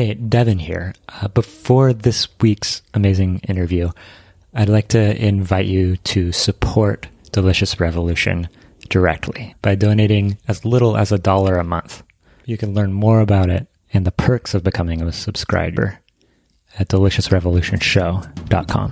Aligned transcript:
Hey, 0.00 0.14
Devin 0.14 0.58
here. 0.58 0.94
Uh, 1.10 1.28
before 1.28 1.92
this 1.92 2.26
week's 2.40 2.80
amazing 2.94 3.40
interview, 3.40 3.90
I'd 4.54 4.70
like 4.70 4.88
to 4.88 5.22
invite 5.22 5.66
you 5.66 5.98
to 5.98 6.32
support 6.32 7.06
Delicious 7.32 7.78
Revolution 7.78 8.48
directly 8.88 9.54
by 9.60 9.74
donating 9.74 10.38
as 10.48 10.64
little 10.64 10.96
as 10.96 11.12
a 11.12 11.18
dollar 11.18 11.58
a 11.58 11.64
month. 11.64 12.02
You 12.46 12.56
can 12.56 12.72
learn 12.72 12.94
more 12.94 13.20
about 13.20 13.50
it 13.50 13.66
and 13.92 14.06
the 14.06 14.10
perks 14.10 14.54
of 14.54 14.64
becoming 14.64 15.02
a 15.02 15.12
subscriber 15.12 15.98
at 16.78 16.88
deliciousrevolutionshow.com. 16.88 18.90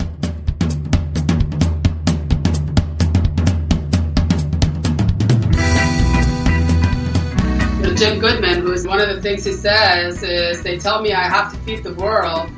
Jim 7.96 8.20
Goodman, 8.20 8.48
one 8.99 9.09
of 9.09 9.15
the 9.15 9.23
things 9.23 9.45
he 9.45 9.53
says 9.53 10.25
is 10.25 10.61
they 10.65 10.77
tell 10.77 11.01
me 11.01 11.12
I 11.12 11.29
have 11.29 11.53
to 11.53 11.59
feed 11.61 11.85
the 11.85 11.95
world. 11.95 12.51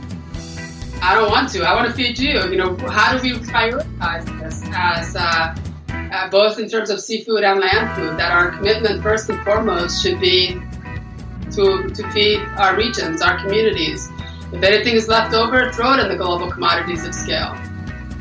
I 1.03 1.15
don't 1.15 1.31
want 1.31 1.51
to. 1.51 1.62
I 1.65 1.75
want 1.75 1.89
to 1.89 1.93
feed 1.93 2.19
you. 2.19 2.41
You 2.51 2.57
know, 2.57 2.77
how 2.89 3.15
do 3.15 3.23
we 3.23 3.33
prioritize 3.35 4.25
this 4.41 4.62
as 4.73 5.17
uh, 5.17 5.55
uh, 5.91 6.31
both 6.31 6.59
in 6.59 6.67
terms 6.67 6.89
of 6.89 6.98
seafood 6.98 7.45
and 7.45 7.61
land 7.61 7.95
food? 7.95 8.19
That 8.19 8.33
our 8.33 8.53
commitment 8.53 9.03
first 9.03 9.29
and 9.29 9.39
foremost 9.45 10.03
should 10.03 10.19
be 10.19 10.59
to 11.53 11.89
to 11.89 12.11
feed 12.11 12.41
our 12.57 12.75
regions, 12.75 13.20
our 13.20 13.39
communities. 13.39 14.09
If 14.51 14.62
anything 14.62 14.95
is 14.95 15.09
left 15.09 15.34
over, 15.34 15.70
throw 15.73 15.93
it 15.93 16.01
in 16.01 16.09
the 16.09 16.17
global 16.17 16.51
commodities 16.51 17.07
of 17.07 17.15
scale 17.15 17.55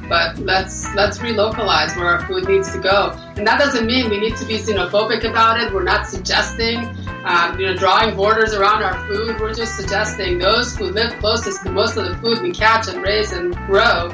but 0.10 0.38
let's 0.40 0.94
let's 0.96 1.20
relocalize 1.20 1.96
where 1.96 2.08
our 2.08 2.26
food 2.26 2.48
needs 2.48 2.72
to 2.74 2.80
go. 2.80 3.12
And 3.38 3.46
that 3.48 3.60
doesn't 3.60 3.86
mean 3.86 4.10
we 4.10 4.20
need 4.20 4.36
to 4.38 4.46
be 4.46 4.56
xenophobic 4.56 5.24
about 5.30 5.62
it. 5.62 5.72
We're 5.72 5.84
not 5.84 6.08
suggesting, 6.08 6.78
um, 7.24 7.60
you 7.60 7.68
know, 7.68 7.76
drawing 7.76 8.16
borders 8.16 8.54
around 8.54 8.84
our 8.84 9.08
food. 9.08 9.40
We're 9.40 9.54
just 9.54 9.78
suggesting 9.78 10.40
those 10.40 10.76
who 10.76 10.86
live 10.86 11.14
closest 11.20 11.64
to 11.64 11.72
most 11.72 11.96
of 11.96 12.06
the 12.06 12.16
food 12.18 12.42
we 12.42 12.52
catch 12.52 12.88
and 12.88 13.04
raise 13.04 13.32
and 13.32 13.56
grow 13.68 14.10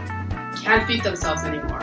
can't 0.62 0.86
feed 0.86 1.04
themselves 1.04 1.44
anymore. 1.44 1.82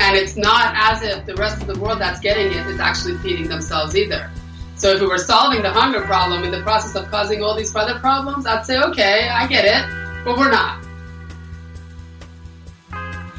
And 0.00 0.16
it's 0.16 0.36
not 0.36 0.74
as 0.76 1.02
if 1.02 1.24
the 1.24 1.34
rest 1.36 1.60
of 1.62 1.68
the 1.68 1.78
world 1.78 2.00
that's 2.00 2.20
getting 2.20 2.46
it 2.46 2.66
is 2.66 2.80
actually 2.80 3.16
feeding 3.18 3.48
themselves 3.48 3.96
either. 3.96 4.30
So 4.74 4.90
if 4.90 5.00
we 5.00 5.06
were 5.06 5.18
solving 5.18 5.62
the 5.62 5.70
hunger 5.70 6.00
problem 6.00 6.42
in 6.42 6.50
the 6.50 6.60
process 6.62 6.96
of 6.96 7.08
causing 7.08 7.42
all 7.42 7.56
these 7.56 7.74
other 7.76 8.00
problems, 8.00 8.46
I'd 8.46 8.66
say, 8.66 8.78
okay, 8.78 9.28
I 9.28 9.46
get 9.46 9.64
it, 9.64 10.24
but 10.24 10.36
we're 10.36 10.50
not. 10.50 10.84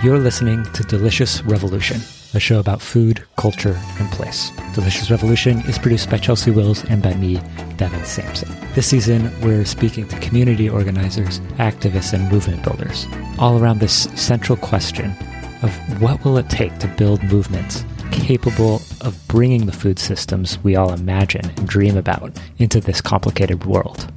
You're 0.04 0.20
listening 0.20 0.66
to 0.74 0.84
Delicious 0.84 1.42
Revolution, 1.44 2.02
a 2.34 2.40
show 2.40 2.60
about 2.60 2.82
food, 2.82 3.24
culture, 3.38 3.80
and 4.00 4.12
place. 4.12 4.52
Delicious 4.76 5.10
Revolution 5.10 5.60
is 5.62 5.80
produced 5.80 6.10
by 6.10 6.18
Chelsea 6.18 6.52
Wills 6.52 6.84
and 6.90 7.02
by 7.02 7.14
me, 7.14 7.40
Devin 7.78 8.04
Sampson. 8.04 8.54
This 8.74 8.86
season, 8.86 9.32
we're 9.40 9.64
speaking 9.64 10.06
to 10.10 10.20
community 10.20 10.70
organizers, 10.70 11.40
activists, 11.58 12.12
and 12.12 12.30
movement 12.30 12.66
builders, 12.66 13.08
all 13.40 13.58
around 13.58 13.80
this 13.80 14.10
central 14.16 14.58
question 14.58 15.16
of 15.62 15.74
what 16.02 16.22
will 16.26 16.38
it 16.38 16.50
take 16.50 16.78
to 16.80 16.88
build 16.98 17.24
movements 17.24 17.86
capable 18.12 18.82
of 19.02 19.18
bringing 19.30 19.66
the 19.66 19.72
food 19.72 19.98
systems 20.00 20.60
we 20.60 20.76
all 20.76 20.92
imagine 20.92 21.50
and 21.50 21.68
dream 21.68 21.96
about 21.96 22.38
into 22.58 22.80
this 22.82 23.00
complicated 23.00 23.66
world. 23.66 24.12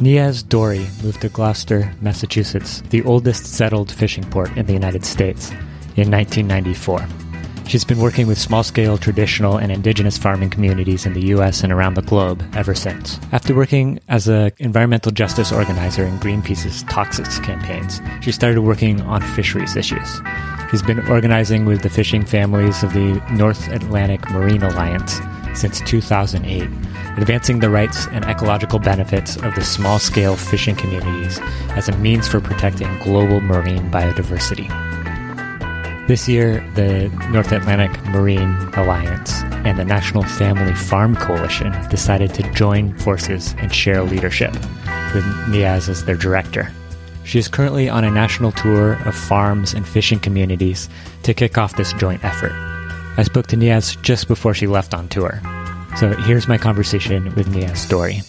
Niaz 0.00 0.46
Dorry 0.46 0.86
moved 1.02 1.20
to 1.22 1.28
Gloucester, 1.28 1.94
Massachusetts, 2.00 2.82
the 2.90 3.02
oldest 3.04 3.46
settled 3.46 3.92
fishing 3.92 4.24
port 4.24 4.54
in 4.56 4.66
the 4.66 4.72
United 4.72 5.04
States, 5.04 5.50
in 5.96 6.10
1994. 6.10 7.06
She's 7.68 7.84
been 7.84 8.00
working 8.00 8.26
with 8.26 8.36
small 8.36 8.62
scale 8.62 8.98
traditional 8.98 9.56
and 9.56 9.72
indigenous 9.72 10.18
farming 10.18 10.50
communities 10.50 11.06
in 11.06 11.14
the 11.14 11.28
US 11.28 11.62
and 11.62 11.72
around 11.72 11.94
the 11.94 12.02
globe 12.02 12.44
ever 12.54 12.74
since. 12.74 13.18
After 13.32 13.54
working 13.54 14.00
as 14.08 14.28
an 14.28 14.50
environmental 14.58 15.12
justice 15.12 15.52
organizer 15.52 16.04
in 16.04 16.18
Greenpeace's 16.18 16.84
toxics 16.84 17.42
campaigns, 17.42 18.00
she 18.20 18.32
started 18.32 18.60
working 18.60 19.00
on 19.02 19.22
fisheries 19.22 19.76
issues. 19.76 20.20
She's 20.70 20.82
been 20.82 21.06
organizing 21.08 21.64
with 21.64 21.82
the 21.82 21.88
fishing 21.88 22.26
families 22.26 22.82
of 22.82 22.92
the 22.92 23.22
North 23.32 23.68
Atlantic 23.68 24.28
Marine 24.30 24.62
Alliance 24.62 25.20
since 25.54 25.80
2008 25.82 26.68
advancing 27.16 27.60
the 27.60 27.70
rights 27.70 28.06
and 28.08 28.24
ecological 28.24 28.78
benefits 28.78 29.36
of 29.36 29.54
the 29.54 29.64
small 29.64 29.98
scale 29.98 30.36
fishing 30.36 30.76
communities 30.76 31.38
as 31.70 31.88
a 31.88 31.96
means 31.98 32.28
for 32.28 32.40
protecting 32.40 32.98
global 32.98 33.40
marine 33.40 33.90
biodiversity. 33.90 34.68
This 36.06 36.28
year, 36.28 36.60
the 36.74 37.08
North 37.30 37.50
Atlantic 37.50 38.04
Marine 38.06 38.54
Alliance 38.74 39.42
and 39.64 39.78
the 39.78 39.86
National 39.86 40.22
Family 40.22 40.74
Farm 40.74 41.16
Coalition 41.16 41.72
decided 41.88 42.34
to 42.34 42.42
join 42.52 42.92
forces 42.98 43.54
and 43.58 43.72
share 43.72 44.02
leadership, 44.02 44.52
with 45.14 45.24
Niaz 45.48 45.88
as 45.88 46.04
their 46.04 46.16
director. 46.16 46.70
She 47.24 47.38
is 47.38 47.48
currently 47.48 47.88
on 47.88 48.04
a 48.04 48.10
national 48.10 48.52
tour 48.52 48.98
of 49.06 49.14
farms 49.14 49.72
and 49.72 49.88
fishing 49.88 50.20
communities 50.20 50.90
to 51.22 51.32
kick 51.32 51.56
off 51.56 51.76
this 51.76 51.94
joint 51.94 52.22
effort. 52.22 52.52
I 53.16 53.22
spoke 53.22 53.46
to 53.46 53.56
Niaz 53.56 54.00
just 54.02 54.28
before 54.28 54.52
she 54.52 54.66
left 54.66 54.92
on 54.92 55.08
tour. 55.08 55.40
So 55.96 56.10
here's 56.10 56.48
my 56.48 56.58
conversation 56.58 57.32
with 57.36 57.46
Niaz 57.46 57.88
Dorry. 57.88 58.20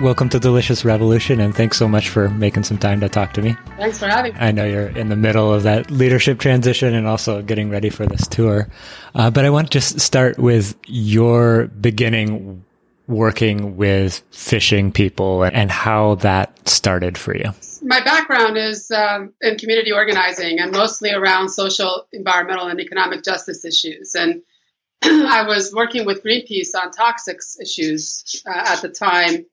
Welcome 0.00 0.28
to 0.28 0.38
Delicious 0.38 0.84
Revolution, 0.84 1.40
and 1.40 1.52
thanks 1.52 1.76
so 1.76 1.88
much 1.88 2.08
for 2.08 2.28
making 2.28 2.62
some 2.62 2.78
time 2.78 3.00
to 3.00 3.08
talk 3.08 3.32
to 3.32 3.42
me. 3.42 3.56
Thanks 3.76 3.98
for 3.98 4.06
having 4.06 4.34
me. 4.34 4.38
I 4.38 4.52
know 4.52 4.64
you're 4.64 4.86
in 4.86 5.08
the 5.08 5.16
middle 5.16 5.52
of 5.52 5.64
that 5.64 5.90
leadership 5.90 6.38
transition 6.38 6.94
and 6.94 7.08
also 7.08 7.42
getting 7.42 7.70
ready 7.70 7.90
for 7.90 8.06
this 8.06 8.28
tour. 8.28 8.68
Uh, 9.16 9.30
but 9.32 9.44
I 9.44 9.50
want 9.50 9.72
to 9.72 9.72
just 9.72 9.98
start 9.98 10.38
with 10.38 10.76
your 10.86 11.66
beginning 11.66 12.64
working 13.08 13.76
with 13.76 14.22
fishing 14.30 14.92
people 14.92 15.42
and 15.42 15.72
how 15.72 16.14
that 16.16 16.68
started 16.68 17.18
for 17.18 17.36
you 17.36 17.52
my 17.82 18.02
background 18.02 18.56
is 18.56 18.90
um, 18.90 19.32
in 19.40 19.56
community 19.56 19.92
organizing 19.92 20.58
and 20.60 20.72
mostly 20.72 21.12
around 21.12 21.48
social, 21.48 22.06
environmental, 22.12 22.66
and 22.66 22.80
economic 22.80 23.24
justice 23.24 23.64
issues. 23.64 24.14
And 24.14 24.42
I 25.02 25.44
was 25.46 25.72
working 25.72 26.06
with 26.06 26.24
Greenpeace 26.24 26.74
on 26.74 26.90
toxics 26.90 27.60
issues 27.60 28.42
uh, 28.46 28.64
at 28.72 28.82
the 28.82 28.88
time 28.88 29.46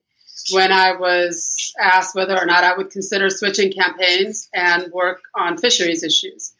when 0.52 0.72
I 0.72 0.96
was 0.96 1.74
asked 1.80 2.16
whether 2.16 2.38
or 2.38 2.46
not 2.46 2.63
I 2.63 2.75
would 2.75 2.91
consider 2.91 3.30
switching 3.30 3.72
campaigns 3.72 4.50
and 4.53 4.92
work 4.92 5.22
on 5.34 5.57
fisheries 5.57 6.03
issues. 6.03 6.53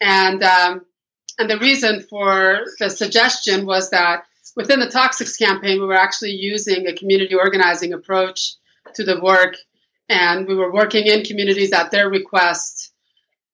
And 0.00 0.42
um, 0.42 0.84
and 1.38 1.50
the 1.50 1.58
reason 1.58 2.00
for 2.00 2.64
the 2.78 2.90
suggestion 2.90 3.66
was 3.66 3.90
that 3.90 4.24
within 4.56 4.80
the 4.80 4.86
toxics 4.86 5.38
campaign, 5.38 5.80
we 5.80 5.86
were 5.86 5.94
actually 5.94 6.32
using 6.32 6.86
a 6.86 6.94
community 6.94 7.34
organizing 7.34 7.92
approach 7.92 8.54
to 8.94 9.04
the 9.04 9.20
work 9.20 9.56
and 10.08 10.46
we 10.46 10.54
were 10.54 10.72
working 10.72 11.06
in 11.06 11.24
communities 11.24 11.72
at 11.72 11.90
their 11.90 12.08
request 12.08 12.92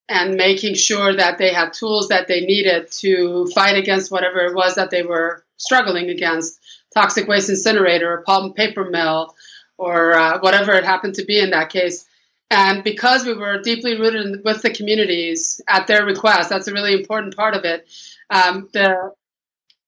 and 0.09 0.37
making 0.37 0.75
sure 0.75 1.17
that 1.17 1.39
they 1.39 1.53
had 1.53 1.73
tools 1.73 2.09
that 2.09 2.29
they 2.29 2.41
needed 2.41 2.91
to 2.91 3.47
fight 3.55 3.77
against 3.77 4.11
whatever 4.11 4.41
it 4.41 4.55
was 4.55 4.75
that 4.75 4.91
they 4.91 5.03
were 5.03 5.45
struggling 5.57 6.11
against. 6.11 6.59
Toxic 6.95 7.27
waste 7.27 7.49
incinerator 7.49 8.13
or 8.13 8.25
and 8.27 8.55
paper 8.55 8.85
mill 8.85 9.35
or 9.79 10.13
uh, 10.13 10.39
whatever 10.41 10.73
it 10.75 10.85
happened 10.85 11.15
to 11.15 11.25
be 11.25 11.39
in 11.39 11.51
that 11.51 11.71
case. 11.71 12.05
And 12.51 12.85
because 12.85 13.25
we 13.25 13.33
were 13.33 13.63
deeply 13.63 13.99
rooted 13.99 14.27
in, 14.27 14.43
with 14.45 14.61
the 14.61 14.75
communities 14.75 15.63
at 15.67 15.87
their 15.87 16.05
request 16.05 16.51
that's 16.51 16.69
a 16.69 16.73
really 16.73 16.93
important 16.93 17.35
part 17.35 17.55
of 17.55 17.65
it 17.65 17.89
um, 18.29 18.69
the 18.75 19.13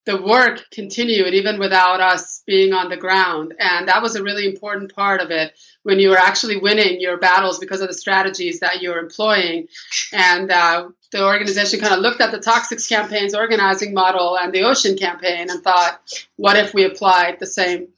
the 0.07 0.21
work 0.21 0.65
continued 0.71 1.35
even 1.35 1.59
without 1.59 2.01
us 2.01 2.43
being 2.47 2.73
on 2.73 2.91
the 2.91 2.97
ground. 2.97 3.55
And 3.59 3.89
that 3.89 4.03
was 4.03 4.17
a 4.17 4.23
really 4.23 4.47
important 4.47 4.95
part 4.95 5.21
of 5.21 5.31
it 5.31 5.53
when 5.85 6.01
you 6.01 6.13
are 6.13 6.19
actually 6.19 6.57
winning 6.57 7.01
your 7.01 7.19
battles 7.19 7.59
because 7.59 7.81
of 7.81 7.89
the 7.89 7.95
strategies 7.95 8.61
that 8.61 8.83
you're 8.83 8.99
employing. 8.99 9.69
And 10.13 10.51
uh, 10.51 10.89
the 11.13 11.25
organization 11.25 11.79
kind 11.79 11.95
of 11.95 12.01
looked 12.01 12.21
at 12.21 12.33
the 12.33 12.39
Toxics 12.39 12.89
campaign's 12.89 13.35
organizing 13.35 13.95
model 13.95 14.37
and 14.37 14.53
the 14.53 14.65
Ocean 14.65 14.97
campaign 14.97 15.51
and 15.51 15.63
thought, 15.63 16.01
what 16.37 16.57
if 16.57 16.75
we 16.75 16.85
applied 16.85 17.39
the 17.39 17.47
same 17.47 17.89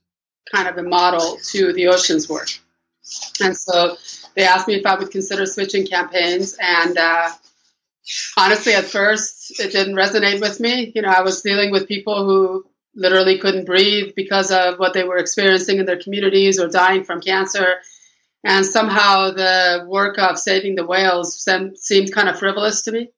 kind 0.52 0.68
of 0.68 0.76
a 0.76 0.82
model 0.82 1.38
to 1.50 1.72
the 1.72 1.88
Ocean's 1.88 2.28
work? 2.28 2.48
And 3.40 3.56
so 3.56 3.96
they 4.34 4.44
asked 4.44 4.68
me 4.68 4.74
if 4.74 4.84
I 4.84 4.98
would 4.98 5.12
consider 5.12 5.46
switching 5.46 5.86
campaigns. 5.86 6.56
And 6.60 6.98
uh, 6.98 7.30
honestly, 8.36 8.74
at 8.74 8.84
first, 8.84 9.60
it 9.60 9.70
didn't 9.70 9.94
resonate 9.94 10.40
with 10.40 10.58
me. 10.58 10.92
You 10.92 11.02
know, 11.02 11.08
I 11.08 11.22
was 11.22 11.42
dealing 11.42 11.70
with 11.70 11.86
people 11.86 12.24
who 12.24 12.66
literally 12.96 13.38
couldn't 13.38 13.66
breathe 13.66 14.14
because 14.16 14.50
of 14.50 14.78
what 14.78 14.94
they 14.94 15.04
were 15.04 15.18
experiencing 15.18 15.78
in 15.78 15.86
their 15.86 16.00
communities 16.00 16.58
or 16.58 16.68
dying 16.68 17.04
from 17.04 17.20
cancer. 17.20 17.76
And 18.42 18.64
somehow 18.64 19.30
the 19.32 19.84
work 19.86 20.18
of 20.18 20.38
saving 20.38 20.74
the 20.74 20.86
whales 20.86 21.46
seemed 21.76 22.12
kind 22.12 22.28
of 22.28 22.38
frivolous 22.38 22.82
to 22.82 22.92
me. 22.92 23.10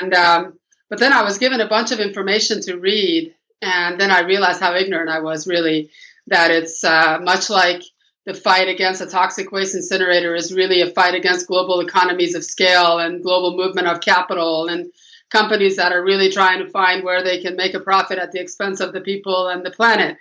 And 0.00 0.14
um, 0.14 0.58
but 0.90 0.98
then 0.98 1.12
I 1.12 1.22
was 1.22 1.38
given 1.38 1.60
a 1.60 1.68
bunch 1.68 1.92
of 1.92 2.00
information 2.00 2.60
to 2.62 2.76
read, 2.76 3.34
and 3.62 4.00
then 4.00 4.10
I 4.10 4.20
realized 4.20 4.60
how 4.60 4.74
ignorant 4.74 5.10
I 5.10 5.20
was 5.20 5.46
really. 5.46 5.90
That 6.28 6.50
it's 6.50 6.82
uh, 6.82 7.18
much 7.20 7.50
like 7.50 7.82
the 8.24 8.32
fight 8.32 8.68
against 8.68 9.02
a 9.02 9.06
toxic 9.06 9.52
waste 9.52 9.74
incinerator 9.74 10.34
is 10.34 10.54
really 10.54 10.80
a 10.80 10.90
fight 10.90 11.14
against 11.14 11.46
global 11.46 11.80
economies 11.80 12.34
of 12.34 12.44
scale 12.44 12.98
and 12.98 13.22
global 13.22 13.56
movement 13.56 13.88
of 13.88 14.00
capital 14.00 14.66
and 14.68 14.90
companies 15.34 15.76
that 15.76 15.92
are 15.92 16.04
really 16.10 16.30
trying 16.30 16.60
to 16.60 16.70
find 16.70 17.02
where 17.02 17.24
they 17.24 17.42
can 17.42 17.56
make 17.56 17.74
a 17.74 17.80
profit 17.80 18.18
at 18.18 18.30
the 18.30 18.40
expense 18.40 18.78
of 18.80 18.92
the 18.92 19.00
people 19.00 19.48
and 19.48 19.66
the 19.66 19.70
planet. 19.70 20.16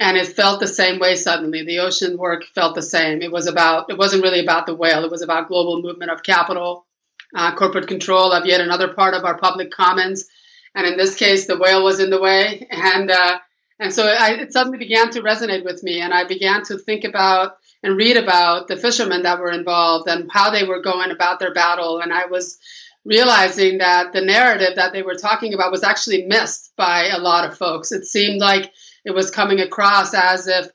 And 0.00 0.16
it 0.16 0.26
felt 0.26 0.60
the 0.60 0.66
same 0.66 0.98
way 0.98 1.14
suddenly. 1.14 1.64
The 1.64 1.78
ocean 1.78 2.18
work 2.18 2.42
felt 2.54 2.74
the 2.74 2.82
same. 2.82 3.22
It 3.22 3.32
was 3.32 3.46
about, 3.46 3.90
it 3.90 3.98
wasn't 3.98 4.22
really 4.22 4.40
about 4.40 4.66
the 4.66 4.74
whale. 4.74 5.04
It 5.04 5.10
was 5.10 5.22
about 5.22 5.48
global 5.48 5.80
movement 5.80 6.10
of 6.10 6.22
capital, 6.22 6.86
uh, 7.34 7.54
corporate 7.54 7.88
control 7.88 8.32
of 8.32 8.46
yet 8.46 8.60
another 8.60 8.92
part 8.92 9.14
of 9.14 9.24
our 9.24 9.38
public 9.38 9.70
commons. 9.70 10.26
And 10.74 10.86
in 10.86 10.96
this 10.96 11.14
case, 11.14 11.46
the 11.46 11.58
whale 11.58 11.84
was 11.84 12.00
in 12.00 12.10
the 12.10 12.20
way. 12.20 12.66
And, 12.70 13.10
uh, 13.10 13.38
and 13.80 13.92
so 13.92 14.06
I, 14.06 14.30
it 14.42 14.52
suddenly 14.52 14.78
began 14.78 15.10
to 15.10 15.22
resonate 15.22 15.64
with 15.64 15.82
me. 15.82 16.00
And 16.00 16.12
I 16.12 16.24
began 16.24 16.64
to 16.64 16.78
think 16.78 17.04
about 17.04 17.58
and 17.82 17.96
read 17.96 18.16
about 18.16 18.66
the 18.66 18.76
fishermen 18.76 19.22
that 19.22 19.38
were 19.38 19.52
involved 19.52 20.08
and 20.08 20.30
how 20.32 20.50
they 20.50 20.64
were 20.64 20.82
going 20.82 21.10
about 21.12 21.38
their 21.38 21.54
battle. 21.54 22.00
And 22.00 22.12
I 22.12 22.26
was 22.26 22.58
realizing 23.08 23.78
that 23.78 24.12
the 24.12 24.20
narrative 24.20 24.76
that 24.76 24.92
they 24.92 25.02
were 25.02 25.14
talking 25.14 25.54
about 25.54 25.72
was 25.72 25.82
actually 25.82 26.26
missed 26.26 26.72
by 26.76 27.08
a 27.08 27.18
lot 27.18 27.48
of 27.48 27.56
folks. 27.56 27.90
It 27.90 28.04
seemed 28.04 28.38
like 28.38 28.70
it 29.04 29.12
was 29.12 29.30
coming 29.30 29.60
across 29.60 30.12
as 30.12 30.46
if 30.46 30.68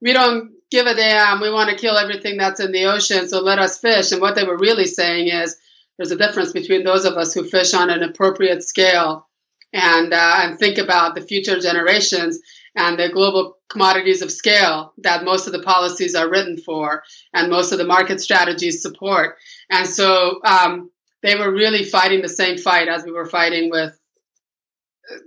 we 0.00 0.12
don't 0.12 0.52
give 0.70 0.86
a 0.86 0.94
damn, 0.94 1.40
we 1.40 1.50
want 1.50 1.68
to 1.68 1.76
kill 1.76 1.98
everything 1.98 2.36
that's 2.36 2.60
in 2.60 2.70
the 2.70 2.84
ocean, 2.84 3.28
so 3.28 3.40
let 3.40 3.58
us 3.58 3.78
fish. 3.78 4.12
And 4.12 4.20
what 4.20 4.36
they 4.36 4.44
were 4.44 4.56
really 4.56 4.84
saying 4.86 5.28
is 5.28 5.56
there's 5.98 6.12
a 6.12 6.16
difference 6.16 6.52
between 6.52 6.84
those 6.84 7.04
of 7.04 7.14
us 7.14 7.34
who 7.34 7.42
fish 7.42 7.74
on 7.74 7.90
an 7.90 8.04
appropriate 8.04 8.62
scale 8.62 9.26
and, 9.72 10.14
uh, 10.14 10.34
and 10.38 10.58
think 10.58 10.78
about 10.78 11.16
the 11.16 11.20
future 11.20 11.58
generations 11.58 12.38
and 12.76 13.00
the 13.00 13.08
global 13.12 13.56
commodities 13.68 14.22
of 14.22 14.30
scale 14.30 14.92
that 14.98 15.24
most 15.24 15.48
of 15.48 15.52
the 15.52 15.62
policies 15.62 16.14
are 16.14 16.30
written 16.30 16.56
for 16.56 17.02
and 17.34 17.50
most 17.50 17.72
of 17.72 17.78
the 17.78 17.84
market 17.84 18.20
strategies 18.20 18.80
support. 18.80 19.36
And 19.68 19.88
so 19.88 20.40
um, 20.44 20.90
they 21.22 21.36
were 21.36 21.52
really 21.52 21.84
fighting 21.84 22.22
the 22.22 22.28
same 22.28 22.56
fight 22.58 22.88
as 22.88 23.04
we 23.04 23.12
were 23.12 23.26
fighting 23.26 23.70
with 23.70 23.98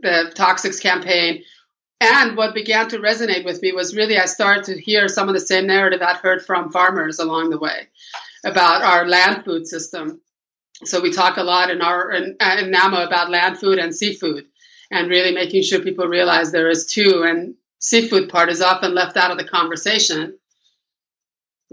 the 0.01 0.31
toxics 0.35 0.81
campaign. 0.81 1.43
And 2.01 2.35
what 2.35 2.53
began 2.53 2.89
to 2.89 2.99
resonate 2.99 3.45
with 3.45 3.61
me 3.61 3.71
was 3.71 3.95
really 3.95 4.17
I 4.17 4.25
started 4.25 4.65
to 4.65 4.81
hear 4.81 5.07
some 5.07 5.29
of 5.29 5.33
the 5.33 5.39
same 5.39 5.67
narrative 5.67 6.01
I'd 6.01 6.17
heard 6.17 6.45
from 6.45 6.71
farmers 6.71 7.19
along 7.19 7.49
the 7.49 7.59
way 7.59 7.87
about 8.45 8.81
our 8.81 9.07
land 9.07 9.45
food 9.45 9.67
system. 9.67 10.21
So 10.83 11.01
we 11.01 11.11
talk 11.13 11.37
a 11.37 11.43
lot 11.43 11.69
in 11.69 11.81
our 11.81 12.11
in, 12.11 12.35
uh, 12.39 12.57
in 12.59 12.71
NAMA 12.71 13.05
about 13.05 13.29
land 13.29 13.57
food 13.57 13.79
and 13.79 13.95
seafood 13.95 14.45
and 14.91 15.09
really 15.09 15.33
making 15.33 15.63
sure 15.63 15.79
people 15.79 16.07
realize 16.07 16.51
there 16.51 16.69
is 16.69 16.85
two. 16.85 17.23
And 17.25 17.55
seafood 17.79 18.29
part 18.29 18.49
is 18.49 18.61
often 18.61 18.93
left 18.93 19.17
out 19.17 19.31
of 19.31 19.37
the 19.37 19.47
conversation, 19.47 20.37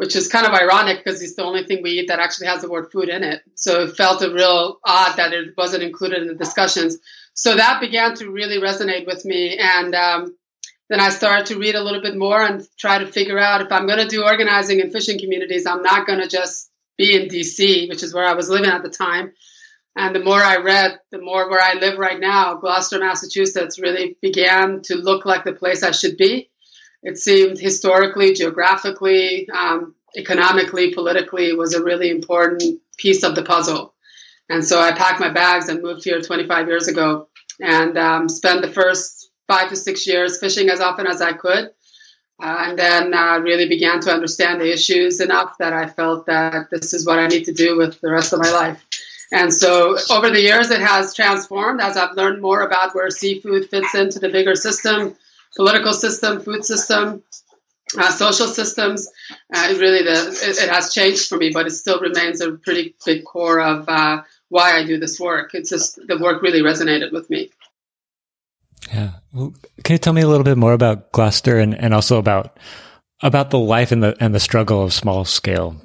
which 0.01 0.17
is 0.17 0.29
kind 0.29 0.47
of 0.47 0.55
ironic 0.55 1.05
because 1.05 1.21
it's 1.21 1.35
the 1.35 1.45
only 1.45 1.63
thing 1.63 1.83
we 1.83 1.91
eat 1.91 2.09
that 2.09 2.21
actually 2.21 2.47
has 2.47 2.63
the 2.63 2.71
word 2.71 2.91
food 2.91 3.11
in 3.11 3.23
it. 3.23 3.43
So 3.55 3.83
it 3.83 3.99
felt 3.99 4.23
a 4.23 4.33
real 4.33 4.79
odd 4.83 5.19
that 5.19 5.35
it 5.35 5.53
wasn't 5.59 5.83
included 5.83 6.23
in 6.23 6.29
the 6.29 6.35
discussions. 6.35 6.97
So 7.35 7.55
that 7.55 7.83
began 7.83 8.15
to 8.15 8.31
really 8.31 8.59
resonate 8.59 9.07
with 9.07 9.27
me. 9.27 9.59
And 9.59 9.95
um, 9.95 10.35
then 10.89 11.01
I 11.01 11.11
started 11.11 11.45
to 11.49 11.59
read 11.59 11.75
a 11.75 11.83
little 11.85 12.01
bit 12.01 12.17
more 12.17 12.41
and 12.41 12.67
try 12.79 12.97
to 12.97 13.13
figure 13.13 13.39
out 13.39 13.61
if 13.61 13.71
I'm 13.71 13.87
going 13.87 13.99
to 13.99 14.09
do 14.09 14.25
organizing 14.25 14.81
in 14.81 14.91
fishing 14.91 15.19
communities, 15.19 15.67
I'm 15.67 15.83
not 15.83 16.07
going 16.07 16.21
to 16.21 16.29
just 16.29 16.71
be 16.97 17.15
in 17.15 17.29
DC, 17.29 17.91
which 17.91 18.03
is 18.03 18.15
where 18.15 18.25
I 18.25 18.33
was 18.33 18.49
living 18.49 18.71
at 18.71 18.83
the 18.83 18.89
time. 18.89 19.35
And 19.97 20.17
the 20.17 20.25
more 20.25 20.43
I 20.43 20.63
read, 20.63 20.99
the 21.11 21.21
more 21.21 21.51
where 21.51 21.61
I 21.61 21.75
live 21.75 21.99
right 21.99 22.19
now, 22.19 22.55
Gloucester, 22.55 23.01
Massachusetts, 23.01 23.79
really 23.79 24.17
began 24.23 24.81
to 24.85 24.95
look 24.95 25.27
like 25.27 25.45
the 25.45 25.53
place 25.53 25.83
I 25.83 25.91
should 25.91 26.17
be. 26.17 26.51
It 27.03 27.19
seemed 27.19 27.59
historically, 27.59 28.35
geographically, 28.35 29.49
um, 29.51 29.95
economically, 30.17 30.93
politically 30.93 31.53
was 31.55 31.75
a 31.75 31.83
really 31.83 32.11
important 32.11 32.81
piece 32.97 33.23
of 33.23 33.35
the 33.35 33.43
puzzle. 33.43 33.95
And 34.49 34.65
so 34.65 34.81
I 34.81 34.93
packed 34.93 35.21
my 35.21 35.31
bags 35.31 35.69
and 35.69 35.83
moved 35.83 36.05
here 36.05 36.21
25 36.21 36.67
years 36.67 36.89
ago 36.89 37.29
and 37.61 37.97
um, 37.97 38.29
spent 38.29 38.63
the 38.63 38.73
first 38.73 39.31
five 39.47 39.69
to 39.71 39.77
six 39.77 40.07
years 40.07 40.39
fishing 40.39 40.69
as 40.69 40.81
often 40.81 41.07
as 41.07 41.23
I 41.23 41.33
could. 41.33 41.71
Uh, 42.43 42.65
and 42.69 42.79
then 42.79 43.13
uh, 43.13 43.39
really 43.39 43.69
began 43.69 44.01
to 44.01 44.11
understand 44.11 44.61
the 44.61 44.73
issues 44.73 45.21
enough 45.21 45.59
that 45.59 45.75
I 45.75 45.87
felt 45.87 46.27
that 46.27 46.71
this 46.71 46.95
is 46.95 47.07
what 47.07 47.19
I 47.19 47.27
need 47.27 47.45
to 47.45 47.53
do 47.53 47.77
with 47.77 48.01
the 48.01 48.11
rest 48.11 48.33
of 48.33 48.41
my 48.41 48.51
life. 48.51 48.85
And 49.31 49.53
so 49.53 49.97
over 50.11 50.31
the 50.31 50.41
years, 50.41 50.71
it 50.71 50.81
has 50.81 51.15
transformed 51.15 51.81
as 51.81 51.97
I've 51.97 52.17
learned 52.17 52.41
more 52.41 52.63
about 52.63 52.95
where 52.95 53.11
seafood 53.11 53.69
fits 53.69 53.95
into 53.95 54.19
the 54.19 54.31
bigger 54.31 54.55
system, 54.55 55.15
political 55.57 55.93
system, 55.93 56.41
food 56.41 56.65
system, 56.65 57.23
uh, 57.99 58.11
social 58.11 58.47
systems. 58.47 59.09
Uh, 59.53 59.75
really, 59.79 60.03
the, 60.03 60.29
it, 60.43 60.63
it, 60.63 60.71
has 60.71 60.93
changed 60.93 61.29
for 61.29 61.37
me, 61.37 61.51
but 61.53 61.67
it 61.67 61.71
still 61.71 62.01
remains 62.01 62.41
a 62.41 62.53
pretty 62.53 62.95
big 63.05 63.25
core 63.25 63.61
of 63.61 63.89
uh, 63.89 64.23
why 64.49 64.77
I 64.77 64.85
do 64.85 64.99
this 64.99 65.19
work. 65.19 65.55
It's 65.55 65.71
just 65.71 66.01
the 66.07 66.19
work 66.19 66.43
really 66.43 66.61
resonated 66.61 67.13
with 67.13 67.29
me. 67.31 67.51
Yeah. 68.93 69.11
Well, 69.33 69.55
can 69.85 69.95
you 69.95 69.99
tell 69.99 70.13
me 70.13 70.23
a 70.23 70.29
little 70.29 70.45
bit 70.45 70.59
more 70.59 70.73
about 70.73 71.13
Gloucester 71.13 71.59
and, 71.59 71.75
and 71.75 71.95
also 71.95 72.19
about 72.19 72.59
about 73.23 73.51
the 73.51 73.59
life 73.59 73.93
and 73.93 74.03
the 74.03 74.17
and 74.19 74.35
the 74.35 74.41
struggle 74.41 74.83
of 74.83 74.93
small 74.93 75.25
scale 75.25 75.77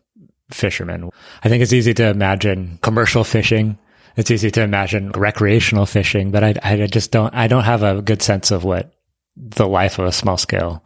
fishermen. 0.52 1.10
I 1.44 1.50
think 1.50 1.64
it's 1.64 1.74
easy 1.74 1.94
to 1.96 2.08
imagine 2.08 2.80
commercial 2.82 3.24
fishing. 3.24 3.78
It's 4.16 4.32
easy 4.32 4.52
to 4.52 4.62
imagine 4.62 5.12
recreational 5.12 5.86
fishing, 5.86 6.32
but 6.32 6.44
I, 6.44 6.56
I 6.64 6.88
just 6.88 7.12
don't, 7.12 7.34
I 7.34 7.48
don't 7.48 7.64
have 7.64 7.84
a 7.84 8.02
good 8.02 8.22
sense 8.22 8.52
of 8.52 8.64
what 8.64 8.94
the 9.36 9.68
life 9.68 10.00
of 10.00 10.06
a 10.06 10.12
small 10.12 10.38
scale 10.38 10.84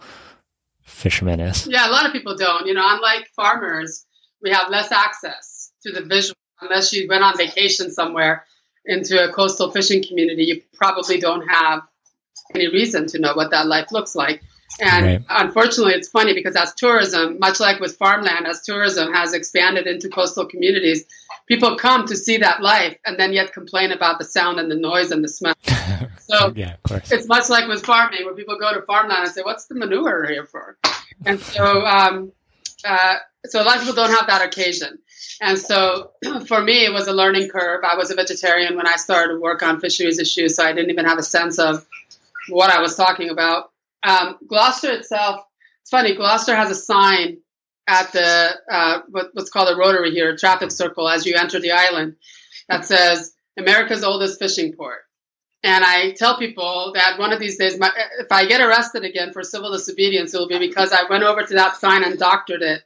fisherman 0.81 1.39
is. 1.39 1.67
Yeah, 1.67 1.87
a 1.87 1.91
lot 1.91 2.05
of 2.05 2.11
people 2.11 2.35
don't. 2.35 2.67
You 2.67 2.73
know, 2.73 2.85
unlike 2.85 3.27
farmers, 3.35 4.05
we 4.41 4.51
have 4.51 4.69
less 4.69 4.91
access 4.91 5.71
to 5.83 5.91
the 5.91 6.01
visual. 6.01 6.35
Unless 6.61 6.91
you 6.91 7.07
went 7.07 7.23
on 7.23 7.37
vacation 7.37 7.89
somewhere 7.89 8.43
into 8.85 9.23
a 9.23 9.31
coastal 9.31 9.71
fishing 9.71 10.03
community, 10.03 10.43
you 10.43 10.61
probably 10.73 11.19
don't 11.19 11.47
have 11.47 11.83
any 12.53 12.67
reason 12.67 13.07
to 13.07 13.19
know 13.19 13.33
what 13.33 13.51
that 13.51 13.67
life 13.67 13.91
looks 13.91 14.15
like. 14.15 14.41
And 14.81 15.05
right. 15.05 15.21
unfortunately, 15.29 15.93
it's 15.93 16.09
funny 16.09 16.33
because 16.33 16.55
as 16.55 16.73
tourism, 16.73 17.39
much 17.39 17.59
like 17.59 17.79
with 17.79 17.97
farmland, 17.97 18.45
as 18.45 18.61
tourism 18.61 19.13
has 19.13 19.33
expanded 19.33 19.87
into 19.87 20.09
coastal 20.09 20.45
communities, 20.45 21.05
people 21.49 21.75
come 21.75 22.05
to 22.05 22.15
see 22.15 22.37
that 22.37 22.61
life 22.61 22.97
and 23.05 23.19
then 23.19 23.33
yet 23.33 23.51
complain 23.51 23.91
about 23.91 24.19
the 24.19 24.25
sound 24.25 24.59
and 24.59 24.71
the 24.71 24.75
noise 24.75 25.11
and 25.11 25.23
the 25.23 25.27
smell. 25.27 25.55
So 26.29 26.53
yeah, 26.55 26.75
it's 26.91 27.27
much 27.27 27.49
like 27.49 27.67
with 27.67 27.83
farming, 27.83 28.23
where 28.23 28.35
people 28.35 28.55
go 28.59 28.71
to 28.71 28.83
farmland 28.83 29.25
and 29.25 29.33
say, 29.33 29.41
"What's 29.41 29.65
the 29.65 29.73
manure 29.73 30.27
here 30.27 30.45
for?" 30.45 30.77
And 31.25 31.39
so, 31.39 31.83
um, 31.83 32.31
uh, 32.85 33.15
so 33.47 33.59
a 33.59 33.63
lot 33.63 33.77
of 33.77 33.81
people 33.81 33.95
don't 33.95 34.11
have 34.11 34.27
that 34.27 34.43
occasion. 34.43 34.99
And 35.41 35.57
so, 35.57 36.11
for 36.45 36.61
me, 36.61 36.85
it 36.85 36.93
was 36.93 37.07
a 37.07 37.13
learning 37.13 37.49
curve. 37.49 37.83
I 37.83 37.95
was 37.95 38.11
a 38.11 38.15
vegetarian 38.15 38.77
when 38.77 38.85
I 38.85 38.97
started 38.97 39.33
to 39.33 39.39
work 39.39 39.63
on 39.63 39.79
fisheries 39.79 40.19
issues, 40.19 40.55
so 40.55 40.63
I 40.63 40.71
didn't 40.71 40.91
even 40.91 41.05
have 41.05 41.17
a 41.17 41.23
sense 41.23 41.57
of 41.57 41.83
what 42.49 42.69
I 42.69 42.79
was 42.79 42.95
talking 42.95 43.31
about. 43.31 43.71
Um, 44.03 44.37
Gloucester 44.47 44.91
itself, 44.91 45.43
it's 45.81 45.89
funny. 45.89 46.15
Gloucester 46.15 46.55
has 46.55 46.69
a 46.69 46.75
sign 46.75 47.39
at 47.89 48.11
the 48.11 48.51
uh, 48.71 48.99
what's 49.09 49.49
called 49.49 49.67
a 49.67 49.75
rotary 49.75 50.11
here, 50.11 50.29
a 50.29 50.37
traffic 50.37 50.71
circle, 50.71 51.09
as 51.09 51.25
you 51.25 51.35
enter 51.35 51.59
the 51.59 51.71
island, 51.71 52.15
that 52.69 52.85
says 52.85 53.33
America's 53.57 54.03
oldest 54.03 54.37
fishing 54.37 54.73
port. 54.73 54.99
And 55.63 55.83
I 55.83 56.11
tell 56.11 56.37
people 56.37 56.93
that 56.95 57.17
one 57.17 57.33
of 57.33 57.39
these 57.39 57.57
days, 57.57 57.77
my, 57.77 57.91
if 58.19 58.31
I 58.31 58.45
get 58.45 58.61
arrested 58.61 59.03
again 59.03 59.33
for 59.33 59.43
civil 59.43 59.71
disobedience, 59.71 60.33
it 60.33 60.37
will 60.37 60.47
be 60.47 60.59
because 60.59 60.93
I 60.93 61.09
went 61.09 61.23
over 61.23 61.43
to 61.43 61.53
that 61.55 61.77
sign 61.77 62.03
and 62.03 62.17
doctored 62.17 62.61
it 62.61 62.83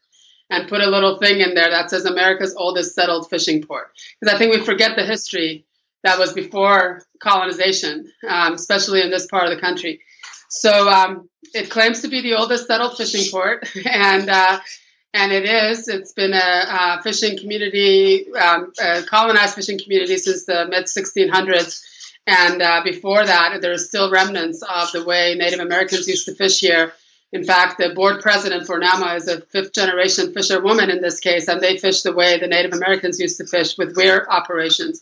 and 0.50 0.70
put 0.70 0.82
a 0.82 0.90
little 0.90 1.18
thing 1.20 1.42
in 1.42 1.54
there 1.54 1.70
that 1.70 1.90
says 1.90 2.06
America's 2.06 2.56
oldest 2.56 2.96
settled 2.96 3.30
fishing 3.30 3.62
port. 3.62 3.92
Because 4.20 4.34
I 4.34 4.38
think 4.38 4.56
we 4.56 4.62
forget 4.62 4.96
the 4.96 5.06
history 5.06 5.66
that 6.04 6.18
was 6.18 6.34
before 6.34 7.04
colonization, 7.22 8.12
um, 8.28 8.54
especially 8.54 9.02
in 9.02 9.12
this 9.12 9.28
part 9.28 9.48
of 9.48 9.56
the 9.56 9.62
country. 9.62 10.02
So 10.50 10.90
um, 10.90 11.30
it 11.54 11.70
claims 11.70 12.02
to 12.02 12.08
be 12.08 12.22
the 12.22 12.36
oldest 12.36 12.68
settled 12.68 12.98
fishing 12.98 13.30
port, 13.32 13.70
and 13.86 14.30
uh, 14.30 14.60
and 15.14 15.32
it 15.32 15.46
is. 15.46 15.88
It's 15.88 16.14
been 16.14 16.34
a, 16.34 16.38
a 16.38 17.02
fishing 17.04 17.38
community, 17.38 18.34
um, 18.34 18.74
a 18.82 19.04
colonized 19.04 19.56
fishing 19.56 19.80
community 19.80 20.18
since 20.18 20.46
the 20.46 20.66
mid 20.70 20.86
1600s. 20.86 21.84
And 22.26 22.62
uh, 22.62 22.82
before 22.84 23.26
that, 23.26 23.60
there 23.62 23.74
are 23.74 23.78
still 23.78 24.10
remnants 24.10 24.64
of 24.64 24.92
the 24.92 25.04
way 25.04 25.36
Native 25.36 25.60
Americans 25.60 26.08
used 26.08 26.26
to 26.26 26.36
fish 26.36 26.60
here. 26.60 26.94
In 27.32 27.44
fact, 27.44 27.80
the 27.80 27.94
board 27.94 28.22
president 28.22 28.66
for 28.66 28.78
NAMA 28.78 29.16
is 29.16 29.28
a 29.28 29.42
fifth 29.42 29.74
generation 29.74 30.34
fisherwoman 30.34 30.90
in 30.90 31.02
this 31.02 31.20
case, 31.20 31.48
and 31.48 31.60
they 31.60 31.78
fish 31.78 32.04
the 32.04 32.14
way 32.14 32.40
the 32.40 32.48
Native 32.48 32.74
Americans 32.74 33.20
used 33.20 33.38
to 33.38 33.46
fish 33.46 33.78
with 33.78 33.96
weir 33.98 34.30
operations. 34.30 35.02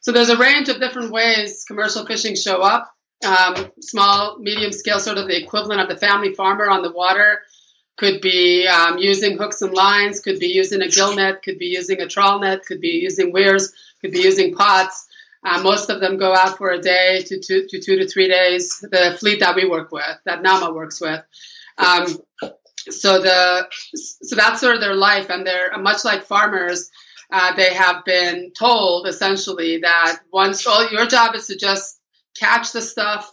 So 0.00 0.12
there's 0.12 0.30
a 0.30 0.38
range 0.38 0.68
of 0.68 0.80
different 0.80 1.12
ways 1.12 1.64
commercial 1.66 2.06
fishing 2.06 2.34
show 2.36 2.62
up 2.62 2.90
um, 3.26 3.70
small, 3.80 4.38
medium 4.38 4.72
scale, 4.72 5.00
sort 5.00 5.18
of 5.18 5.26
the 5.26 5.40
equivalent 5.40 5.80
of 5.80 5.88
the 5.88 5.96
family 5.96 6.34
farmer 6.34 6.68
on 6.68 6.82
the 6.82 6.92
water. 6.92 7.42
Could 7.98 8.20
be 8.20 8.66
um, 8.66 8.98
using 8.98 9.36
hooks 9.36 9.60
and 9.60 9.74
lines, 9.74 10.20
could 10.20 10.38
be 10.38 10.46
using 10.46 10.82
a 10.82 10.88
gill 10.88 11.16
net, 11.16 11.42
could 11.42 11.58
be 11.58 11.66
using 11.66 12.00
a 12.00 12.06
trawl 12.06 12.38
net, 12.40 12.64
could 12.64 12.80
be 12.80 13.00
using 13.02 13.32
weirs, 13.32 13.72
could 14.00 14.12
be 14.12 14.20
using 14.20 14.54
pots. 14.54 15.06
Uh, 15.44 15.60
most 15.62 15.90
of 15.90 16.00
them 16.00 16.16
go 16.16 16.34
out 16.34 16.58
for 16.58 16.70
a 16.70 16.80
day 16.80 17.22
to 17.22 17.40
two, 17.40 17.66
to 17.68 17.80
two 17.80 17.96
to 17.96 18.06
three 18.06 18.28
days. 18.28 18.78
The 18.80 19.16
fleet 19.18 19.40
that 19.40 19.56
we 19.56 19.68
work 19.68 19.90
with, 19.92 20.18
that 20.24 20.42
NAMA 20.42 20.72
works 20.72 21.00
with. 21.00 21.22
Um, 21.76 22.06
so 22.90 23.20
the 23.20 23.68
so 23.94 24.36
that's 24.36 24.60
sort 24.60 24.74
of 24.74 24.80
their 24.80 24.94
life, 24.94 25.28
and 25.30 25.46
they're 25.46 25.76
much 25.78 26.04
like 26.04 26.24
farmers. 26.24 26.90
uh, 27.30 27.54
they 27.54 27.74
have 27.74 28.04
been 28.04 28.52
told 28.58 29.06
essentially 29.06 29.78
that 29.78 30.20
once 30.32 30.66
all 30.66 30.88
your 30.90 31.06
job 31.06 31.34
is 31.34 31.46
to 31.48 31.56
just 31.56 32.00
catch 32.38 32.72
the 32.72 32.80
stuff 32.80 33.30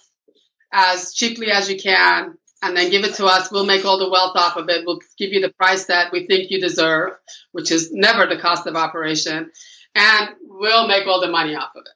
as 0.73 1.13
cheaply 1.13 1.51
as 1.51 1.69
you 1.69 1.79
can 1.79 2.37
and 2.65 2.75
then 2.75 2.89
give 2.89 3.03
it 3.03 3.13
to 3.15 3.25
us. 3.25 3.51
We'll 3.51 3.65
make 3.65 3.85
all 3.85 3.99
the 3.99 4.09
wealth 4.09 4.35
off 4.35 4.57
of 4.57 4.67
it. 4.69 4.85
We'll 4.85 4.99
give 5.19 5.31
you 5.31 5.39
the 5.39 5.53
price 5.53 5.85
that 5.85 6.11
we 6.11 6.25
think 6.25 6.49
you 6.49 6.59
deserve, 6.59 7.13
which 7.51 7.71
is 7.71 7.91
never 7.93 8.25
the 8.25 8.41
cost 8.41 8.65
of 8.65 8.75
operation, 8.75 9.51
and 9.93 10.29
we'll 10.41 10.87
make 10.87 11.05
all 11.05 11.21
the 11.21 11.29
money 11.29 11.55
off 11.55 11.75
of 11.75 11.83
it. 11.85 11.91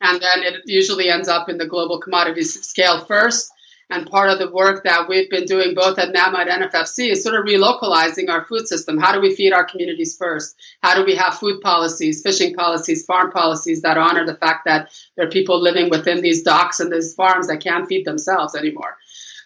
And 0.00 0.20
then 0.20 0.42
it 0.42 0.62
usually 0.66 1.08
ends 1.08 1.28
up 1.28 1.48
in 1.48 1.58
the 1.58 1.66
global 1.66 2.00
commodities 2.00 2.60
scale 2.66 3.04
first. 3.04 3.50
And 3.90 4.06
part 4.06 4.28
of 4.28 4.38
the 4.38 4.50
work 4.50 4.84
that 4.84 5.08
we've 5.08 5.30
been 5.30 5.46
doing 5.46 5.74
both 5.74 5.98
at 5.98 6.12
NAMA 6.12 6.44
and 6.46 6.62
NFFC 6.62 7.10
is 7.10 7.22
sort 7.22 7.36
of 7.36 7.46
relocalizing 7.46 8.28
our 8.28 8.44
food 8.44 8.68
system. 8.68 8.98
How 8.98 9.12
do 9.12 9.20
we 9.20 9.34
feed 9.34 9.54
our 9.54 9.64
communities 9.64 10.14
first? 10.14 10.56
How 10.82 10.94
do 10.94 11.06
we 11.06 11.14
have 11.14 11.38
food 11.38 11.62
policies, 11.62 12.20
fishing 12.22 12.54
policies, 12.54 13.06
farm 13.06 13.30
policies 13.30 13.80
that 13.80 13.96
honor 13.96 14.26
the 14.26 14.36
fact 14.36 14.66
that 14.66 14.90
there 15.16 15.26
are 15.26 15.30
people 15.30 15.62
living 15.62 15.88
within 15.88 16.20
these 16.20 16.42
docks 16.42 16.80
and 16.80 16.92
these 16.92 17.14
farms 17.14 17.46
that 17.46 17.62
can't 17.62 17.88
feed 17.88 18.04
themselves 18.04 18.54
anymore? 18.54 18.98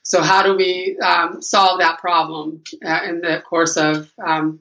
So, 0.03 0.21
how 0.21 0.43
do 0.43 0.57
we 0.57 0.99
um, 0.99 1.41
solve 1.43 1.79
that 1.79 1.99
problem 1.99 2.63
uh, 2.85 3.01
in 3.09 3.21
the 3.21 3.43
course 3.49 3.77
of 3.77 4.13
um, 4.25 4.61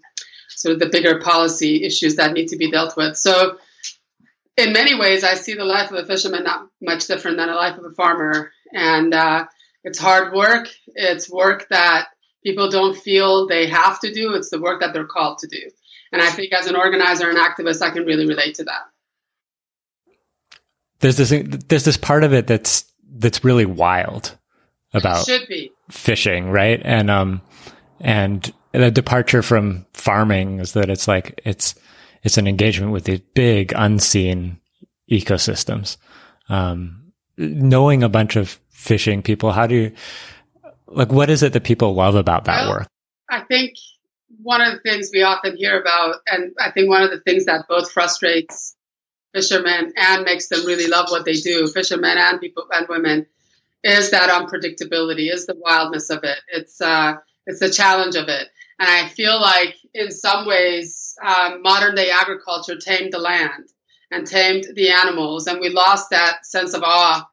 sort 0.49 0.73
of 0.73 0.79
the 0.79 0.89
bigger 0.89 1.19
policy 1.19 1.83
issues 1.83 2.15
that 2.17 2.33
need 2.33 2.49
to 2.49 2.57
be 2.57 2.69
dealt 2.69 2.95
with? 2.95 3.17
So, 3.17 3.57
in 4.57 4.73
many 4.73 4.97
ways, 4.97 5.23
I 5.23 5.33
see 5.33 5.55
the 5.55 5.65
life 5.65 5.91
of 5.91 5.97
a 5.97 6.05
fisherman 6.05 6.43
not 6.43 6.67
much 6.81 7.07
different 7.07 7.37
than 7.37 7.49
a 7.49 7.55
life 7.55 7.77
of 7.77 7.85
a 7.85 7.93
farmer. 7.95 8.51
And 8.73 9.13
uh, 9.13 9.45
it's 9.83 9.99
hard 9.99 10.33
work. 10.33 10.67
It's 10.95 11.29
work 11.29 11.67
that 11.69 12.09
people 12.43 12.69
don't 12.69 12.95
feel 12.95 13.47
they 13.47 13.67
have 13.67 13.99
to 14.01 14.13
do. 14.13 14.33
It's 14.33 14.49
the 14.49 14.61
work 14.61 14.81
that 14.81 14.93
they're 14.93 15.05
called 15.05 15.39
to 15.39 15.47
do. 15.47 15.69
And 16.11 16.21
I 16.21 16.29
think 16.29 16.53
as 16.53 16.67
an 16.67 16.75
organizer 16.75 17.29
and 17.29 17.37
activist, 17.37 17.81
I 17.81 17.89
can 17.89 18.05
really 18.05 18.27
relate 18.27 18.55
to 18.55 18.65
that. 18.65 18.81
There's 20.99 21.17
this 21.17 21.33
there's 21.67 21.85
this 21.85 21.97
part 21.97 22.23
of 22.23 22.31
it 22.31 22.45
that's 22.45 22.85
that's 23.09 23.43
really 23.43 23.65
wild 23.65 24.37
about 24.93 25.25
should 25.25 25.47
be 25.47 25.71
fishing, 25.89 26.49
right? 26.49 26.81
And 26.83 27.09
um 27.09 27.41
and 27.99 28.51
the 28.71 28.91
departure 28.91 29.41
from 29.41 29.85
farming 29.93 30.59
is 30.59 30.73
that 30.73 30.89
it's 30.89 31.07
like 31.07 31.39
it's 31.45 31.75
it's 32.23 32.37
an 32.37 32.47
engagement 32.47 32.91
with 32.91 33.05
these 33.05 33.21
big 33.33 33.73
unseen 33.75 34.59
ecosystems. 35.09 35.97
Um, 36.49 37.13
knowing 37.37 38.03
a 38.03 38.09
bunch 38.09 38.35
of 38.35 38.59
fishing 38.69 39.21
people, 39.21 39.51
how 39.51 39.67
do 39.67 39.75
you 39.75 39.91
like 40.87 41.11
what 41.11 41.29
is 41.29 41.43
it 41.43 41.53
that 41.53 41.63
people 41.63 41.93
love 41.93 42.15
about 42.15 42.45
that 42.45 42.67
well, 42.67 42.79
work? 42.79 42.87
I 43.29 43.41
think 43.41 43.73
one 44.41 44.61
of 44.61 44.73
the 44.73 44.79
things 44.79 45.09
we 45.13 45.21
often 45.21 45.55
hear 45.55 45.79
about, 45.79 46.15
and 46.27 46.51
I 46.59 46.71
think 46.71 46.89
one 46.89 47.03
of 47.03 47.11
the 47.11 47.19
things 47.21 47.45
that 47.45 47.67
both 47.67 47.91
frustrates 47.91 48.75
fishermen 49.33 49.93
and 49.95 50.25
makes 50.25 50.47
them 50.49 50.65
really 50.65 50.87
love 50.87 51.09
what 51.09 51.25
they 51.25 51.33
do, 51.33 51.67
fishermen 51.67 52.17
and 52.17 52.39
people 52.39 52.65
and 52.71 52.87
women, 52.89 53.27
is 53.83 54.11
that 54.11 54.29
unpredictability, 54.29 55.31
is 55.31 55.45
the 55.45 55.55
wildness 55.55 56.09
of 56.09 56.23
it. 56.23 56.37
It's 56.47 56.81
uh, 56.81 57.15
it's 57.47 57.59
the 57.59 57.69
challenge 57.69 58.15
of 58.15 58.27
it, 58.27 58.47
and 58.79 58.89
I 58.89 59.07
feel 59.09 59.39
like 59.39 59.75
in 59.93 60.11
some 60.11 60.45
ways, 60.45 61.15
um, 61.23 61.61
modern 61.61 61.95
day 61.95 62.09
agriculture 62.11 62.77
tamed 62.77 63.13
the 63.13 63.19
land 63.19 63.69
and 64.11 64.27
tamed 64.27 64.65
the 64.75 64.91
animals, 64.91 65.47
and 65.47 65.59
we 65.59 65.69
lost 65.69 66.09
that 66.11 66.45
sense 66.45 66.73
of 66.73 66.83
awe 66.83 67.27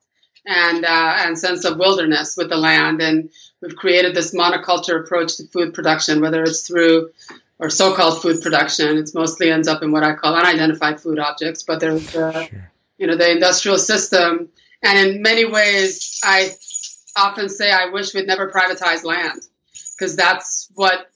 and 0.47 0.85
uh, 0.85 1.15
and 1.19 1.39
sense 1.39 1.65
of 1.65 1.79
wilderness 1.79 2.37
with 2.37 2.49
the 2.49 2.57
land, 2.57 3.03
and 3.03 3.31
we've 3.61 3.77
created 3.77 4.15
this 4.15 4.35
monoculture 4.35 5.05
approach 5.05 5.37
to 5.37 5.47
food 5.49 5.75
production, 5.75 6.21
whether 6.21 6.43
it's 6.43 6.67
through 6.67 7.11
or 7.59 7.69
so-called 7.69 8.23
food 8.23 8.41
production. 8.41 8.97
It 8.97 9.11
mostly 9.15 9.51
ends 9.51 9.69
up 9.69 9.83
in 9.83 9.91
what 9.91 10.05
I 10.05 10.15
call 10.15 10.35
unidentified 10.35 11.01
food 11.01 11.19
objects, 11.19 11.63
but 11.63 11.81
there's 11.81 12.15
uh, 12.15 12.47
sure. 12.47 12.73
you 12.97 13.07
know 13.07 13.17
the 13.17 13.31
industrial 13.31 13.79
system 13.79 14.49
and 14.83 15.09
in 15.09 15.23
many 15.23 15.45
ways, 15.45 16.21
I 16.23 16.51
often 17.17 17.49
say 17.49 17.71
I 17.71 17.87
wish 17.87 18.15
we'd 18.15 18.27
never 18.27 18.51
privatized 18.51 19.05
land 19.05 19.41
because 19.97 20.15
that's 20.17 20.69
what 20.75 21.11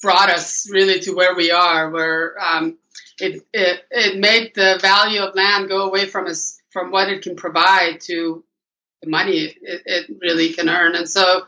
brought 0.00 0.30
us 0.30 0.68
really 0.70 1.00
to 1.00 1.12
where 1.12 1.34
we 1.34 1.50
are, 1.50 1.90
where 1.90 2.36
um, 2.42 2.78
it, 3.20 3.42
it, 3.52 3.84
it 3.90 4.18
made 4.18 4.54
the 4.54 4.78
value 4.80 5.20
of 5.20 5.34
land 5.34 5.68
go 5.68 5.82
away 5.82 6.06
from 6.06 6.26
us, 6.26 6.60
from 6.70 6.90
what 6.90 7.08
it 7.08 7.22
can 7.22 7.36
provide 7.36 8.00
to 8.02 8.44
the 9.02 9.10
money 9.10 9.54
it, 9.62 9.82
it 9.86 10.16
really 10.20 10.52
can 10.52 10.68
earn. 10.68 10.94
And 10.94 11.08
so 11.08 11.44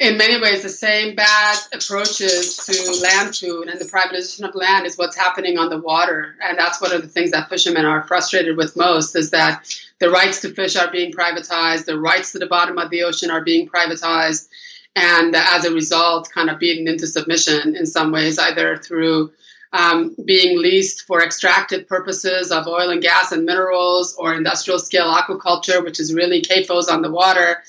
in 0.00 0.16
many 0.16 0.40
ways, 0.40 0.62
the 0.62 0.70
same 0.70 1.14
bad 1.14 1.58
approaches 1.74 2.56
to 2.56 3.02
land 3.02 3.36
food 3.36 3.68
and 3.68 3.78
the 3.78 3.84
privatization 3.84 4.48
of 4.48 4.54
land 4.54 4.86
is 4.86 4.96
what's 4.96 5.14
happening 5.14 5.58
on 5.58 5.68
the 5.68 5.78
water. 5.78 6.36
And 6.42 6.58
that's 6.58 6.80
one 6.80 6.92
of 6.92 7.02
the 7.02 7.08
things 7.08 7.32
that 7.32 7.50
fishermen 7.50 7.84
are 7.84 8.02
frustrated 8.04 8.56
with 8.56 8.76
most 8.76 9.14
is 9.14 9.30
that 9.30 9.68
the 9.98 10.08
rights 10.08 10.40
to 10.40 10.54
fish 10.54 10.74
are 10.74 10.90
being 10.90 11.12
privatized, 11.12 11.84
the 11.84 11.98
rights 11.98 12.32
to 12.32 12.38
the 12.38 12.46
bottom 12.46 12.78
of 12.78 12.88
the 12.88 13.02
ocean 13.02 13.30
are 13.30 13.44
being 13.44 13.68
privatized, 13.68 14.48
and 14.96 15.36
as 15.36 15.66
a 15.66 15.74
result, 15.74 16.30
kind 16.30 16.48
of 16.48 16.58
beaten 16.58 16.88
into 16.88 17.06
submission 17.06 17.76
in 17.76 17.84
some 17.84 18.10
ways, 18.10 18.38
either 18.38 18.78
through 18.78 19.30
um, 19.74 20.16
being 20.24 20.58
leased 20.58 21.02
for 21.02 21.22
extractive 21.22 21.86
purposes 21.86 22.50
of 22.50 22.66
oil 22.66 22.88
and 22.88 23.02
gas 23.02 23.32
and 23.32 23.44
minerals, 23.44 24.16
or 24.18 24.34
industrial 24.34 24.78
scale 24.78 25.14
aquaculture, 25.14 25.84
which 25.84 26.00
is 26.00 26.14
really 26.14 26.40
CAFOs 26.40 26.90
on 26.90 27.02
the 27.02 27.10
water 27.10 27.62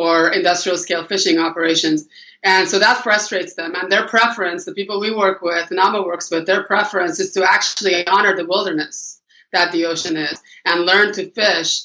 or 0.00 0.32
industrial 0.32 0.78
scale 0.78 1.06
fishing 1.06 1.38
operations. 1.38 2.08
And 2.42 2.66
so 2.66 2.78
that 2.78 3.02
frustrates 3.02 3.52
them. 3.52 3.74
And 3.74 3.92
their 3.92 4.08
preference, 4.08 4.64
the 4.64 4.72
people 4.72 4.98
we 4.98 5.14
work 5.14 5.42
with, 5.42 5.70
NAMA 5.70 6.02
works 6.02 6.30
with, 6.30 6.46
their 6.46 6.62
preference 6.62 7.20
is 7.20 7.32
to 7.32 7.44
actually 7.44 8.06
honor 8.06 8.34
the 8.34 8.46
wilderness 8.46 9.20
that 9.52 9.72
the 9.72 9.84
ocean 9.84 10.16
is 10.16 10.40
and 10.64 10.86
learn 10.86 11.12
to 11.12 11.30
fish 11.32 11.82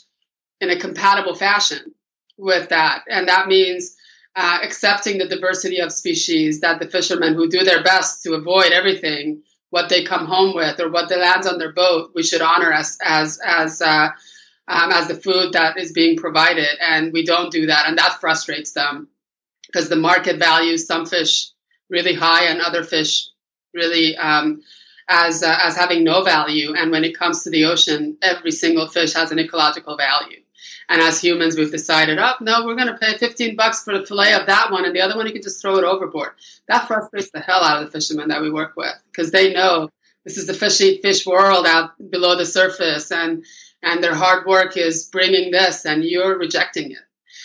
in 0.62 0.70
a 0.70 0.80
compatible 0.80 1.36
fashion 1.36 1.94
with 2.38 2.70
that. 2.70 3.04
And 3.10 3.28
that 3.28 3.50
means 3.50 3.98
uh, 4.38 4.60
accepting 4.64 5.18
the 5.18 5.28
diversity 5.28 5.82
of 5.82 5.92
species 5.92 6.62
that 6.62 6.80
the 6.80 6.88
fishermen 6.88 7.34
who 7.34 7.50
do 7.50 7.66
their 7.66 7.84
best 7.84 8.24
to 8.24 8.36
avoid 8.36 8.72
everything, 8.72 9.42
what 9.72 9.90
they 9.90 10.06
come 10.06 10.26
home 10.26 10.56
with 10.56 10.80
or 10.80 10.90
what 10.90 11.12
lands 11.12 11.48
on 11.48 11.58
their 11.58 11.74
boat, 11.74 12.12
we 12.16 12.24
should 12.24 12.42
honor 12.42 12.72
as, 12.72 12.98
as, 13.04 13.42
as, 13.46 13.82
uh, 13.82 14.08
um, 14.68 14.92
as 14.92 15.08
the 15.08 15.16
food 15.16 15.54
that 15.54 15.78
is 15.78 15.92
being 15.92 16.18
provided. 16.18 16.70
And 16.82 17.14
we 17.14 17.24
don't 17.24 17.52
do 17.52 17.68
that. 17.68 17.88
And 17.88 17.98
that 17.98 18.20
frustrates 18.20 18.72
them 18.72 19.08
because 19.68 19.90
the 19.90 19.96
market 19.96 20.40
values 20.40 20.88
some 20.88 21.06
fish 21.06 21.50
really 21.90 22.14
high 22.14 22.46
and 22.46 22.62
other 22.62 22.84
fish 22.84 23.28
really 23.74 24.16
um, 24.18 24.62
as, 25.08 25.44
uh, 25.44 25.58
as 25.62 25.76
having 25.76 26.04
no 26.04 26.24
value. 26.24 26.74
And 26.76 26.92
when 26.92 27.04
it 27.04 27.18
comes 27.18 27.44
to 27.44 27.50
the 27.50 27.66
ocean, 27.66 28.18
every 28.22 28.52
single 28.52 28.88
fish 28.88 29.14
has 29.14 29.32
an 29.32 29.40
ecological 29.40 29.98
value. 29.98 30.40
And 30.88 31.02
as 31.02 31.20
humans, 31.20 31.58
we've 31.58 31.72
decided, 31.72 32.20
oh, 32.20 32.34
no, 32.42 32.66
we're 32.66 32.76
going 32.76 32.88
to 32.88 32.98
pay 32.98 33.18
15 33.18 33.56
bucks 33.56 33.84
for 33.84 33.98
the 33.98 34.06
fillet 34.06 34.34
of 34.34 34.46
that 34.48 34.72
one, 34.72 34.86
and 34.86 34.96
the 34.96 35.02
other 35.02 35.16
one, 35.16 35.26
you 35.26 35.34
can 35.34 35.42
just 35.42 35.62
throw 35.62 35.78
it 35.78 35.84
overboard. 35.84 36.32
That 36.68 36.88
frustrates 36.88 37.32
the 37.32 37.40
hell 37.40 37.64
out 37.64 37.82
of 37.82 37.86
the 37.86 37.92
fishermen 37.92 38.28
that 38.28 38.42
we 38.42 38.52
work 38.52 38.76
with 38.76 38.94
because 39.12 39.32
they 39.32 39.54
know 39.54 39.90
this 40.24 40.38
is 40.38 40.48
the 40.48 40.54
fishy 40.54 41.00
fish 41.02 41.26
world 41.26 41.66
out 41.66 41.92
below 42.12 42.38
the 42.38 42.46
surface, 42.46 43.12
and 43.12 43.46
and 43.86 44.04
their 44.04 44.16
hard 44.16 44.46
work 44.46 44.76
is 44.76 45.06
bringing 45.06 45.52
this 45.52 45.86
and 45.86 46.04
you're 46.04 46.38
rejecting 46.38 46.92
it. 46.92 46.98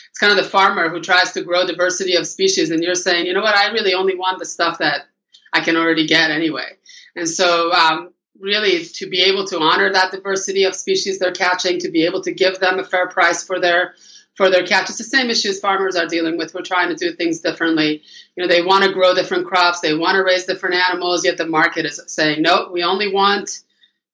It's 0.09 0.18
kind 0.18 0.37
of 0.37 0.42
the 0.42 0.50
farmer 0.50 0.88
who 0.88 1.00
tries 1.00 1.32
to 1.32 1.44
grow 1.44 1.66
diversity 1.66 2.16
of 2.16 2.26
species 2.26 2.70
and 2.70 2.82
you're 2.82 2.94
saying, 2.94 3.26
you 3.26 3.35
know 3.35 3.42
what, 3.42 3.56
I 3.56 3.70
really 3.73 3.94
only 3.94 4.16
want 4.16 4.38
the 4.38 4.47
stuff 4.47 4.78
that 4.78 5.02
I 5.52 5.61
can 5.61 5.76
already 5.76 6.06
get 6.06 6.30
anyway. 6.30 6.76
And 7.14 7.28
so, 7.28 7.70
um, 7.73 8.14
really, 8.40 8.85
to 8.85 9.09
be 9.09 9.20
able 9.20 9.47
to 9.49 9.59
honor 9.59 9.92
that 9.92 10.12
diversity 10.12 10.64
of 10.64 10.75
species 10.75 11.18
they're 11.18 11.32
catching, 11.32 11.78
to 11.80 11.90
be 11.90 12.06
able 12.06 12.23
to 12.23 12.32
give 12.32 12.59
them 12.59 12.78
a 12.78 12.85
fair 12.85 13.09
price 13.09 13.44
for 13.44 13.61
their 13.61 13.94
for 14.37 14.49
their 14.49 14.66
catch. 14.66 14.88
It's 14.88 14.97
the 14.97 15.04
same 15.04 15.28
issues 15.28 15.61
farmers 15.61 15.97
are 15.97 16.06
dealing 16.06 16.38
with. 16.38 16.54
We're 16.54 16.62
trying 16.62 16.88
to 16.88 16.94
do 16.94 17.12
things 17.12 17.40
differently. 17.40 18.02
You 18.37 18.42
know, 18.42 18.49
they 18.49 18.62
want 18.62 18.85
to 18.85 18.92
grow 18.92 19.14
different 19.14 19.47
crops, 19.47 19.80
they 19.80 19.94
want 19.94 20.16
to 20.16 20.25
raise 20.25 20.47
different 20.47 20.76
animals, 20.76 21.25
yet 21.25 21.37
the 21.37 21.47
market 21.47 21.85
is 21.85 22.00
saying, 22.06 22.40
no, 22.40 22.70
we 22.73 22.82
only 22.82 23.12
want 23.12 23.61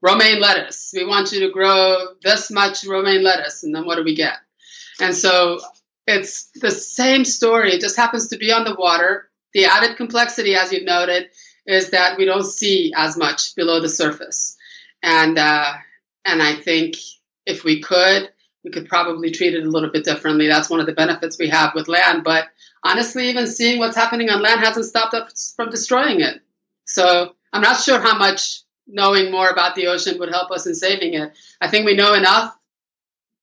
romaine 0.03 0.41
lettuce. 0.41 0.93
We 0.95 1.05
want 1.05 1.33
you 1.33 1.41
to 1.41 1.51
grow 1.51 2.15
this 2.23 2.51
much 2.51 2.85
romaine 2.85 3.23
lettuce, 3.23 3.65
and 3.65 3.75
then 3.75 3.87
what 3.87 3.97
do 3.97 4.05
we 4.05 4.15
get? 4.15 4.37
And 5.01 5.15
so 5.15 5.61
it's 6.07 6.51
the 6.55 6.71
same 6.71 7.25
story. 7.25 7.73
It 7.73 7.81
just 7.81 7.97
happens 7.97 8.29
to 8.29 8.39
be 8.39 8.53
on 8.53 8.65
the 8.65 8.75
water. 8.75 9.29
The 9.53 9.67
added 9.67 9.97
complexity, 9.97 10.55
as 10.55 10.73
you've 10.73 10.85
noted, 10.85 11.31
is 11.67 11.91
that 11.91 12.19
we 12.19 12.25
don't 12.25 12.45
see 12.45 12.93
as 12.97 13.17
much 13.17 13.55
below 13.57 13.81
the 13.81 13.89
surface. 13.89 14.57
And 15.03 15.39
uh, 15.39 15.73
and 16.25 16.43
I 16.43 16.57
think 16.57 16.97
if 17.45 17.65
we 17.65 17.81
could, 17.81 18.31
we 18.65 18.71
could 18.71 18.89
probably 18.89 19.31
treat 19.31 19.55
it 19.55 19.65
a 19.65 19.71
little 19.71 19.91
bit 19.91 20.05
differently. 20.05 20.49
That's 20.49 20.69
one 20.69 20.81
of 20.81 20.87
the 20.87 20.93
benefits 20.93 21.39
we 21.39 21.49
have 21.49 21.73
with 21.75 21.89
land. 21.89 22.25
But 22.25 22.49
honestly, 22.83 23.29
even 23.29 23.47
seeing 23.47 23.79
what's 23.79 23.97
happening 23.97 24.29
on 24.29 24.43
land 24.43 24.61
hasn't 24.61 24.87
stopped 24.87 25.15
us 25.15 25.53
from 25.57 25.71
destroying 25.71 26.21
it. 26.21 26.43
So 26.85 27.35
I'm 27.53 27.63
not 27.63 27.81
sure 27.81 28.01
how 28.01 28.19
much 28.19 28.61
knowing 28.87 29.31
more 29.31 29.49
about 29.49 29.75
the 29.75 29.89
ocean 29.89 30.19
would 30.19 30.31
help 30.31 30.51
us 30.51 30.67
in 30.67 30.75
saving 30.75 31.15
it. 31.15 31.37
I 31.61 31.69
think 31.69 31.87
we 31.87 31.97
know 31.97 32.15
enough. 32.15 32.57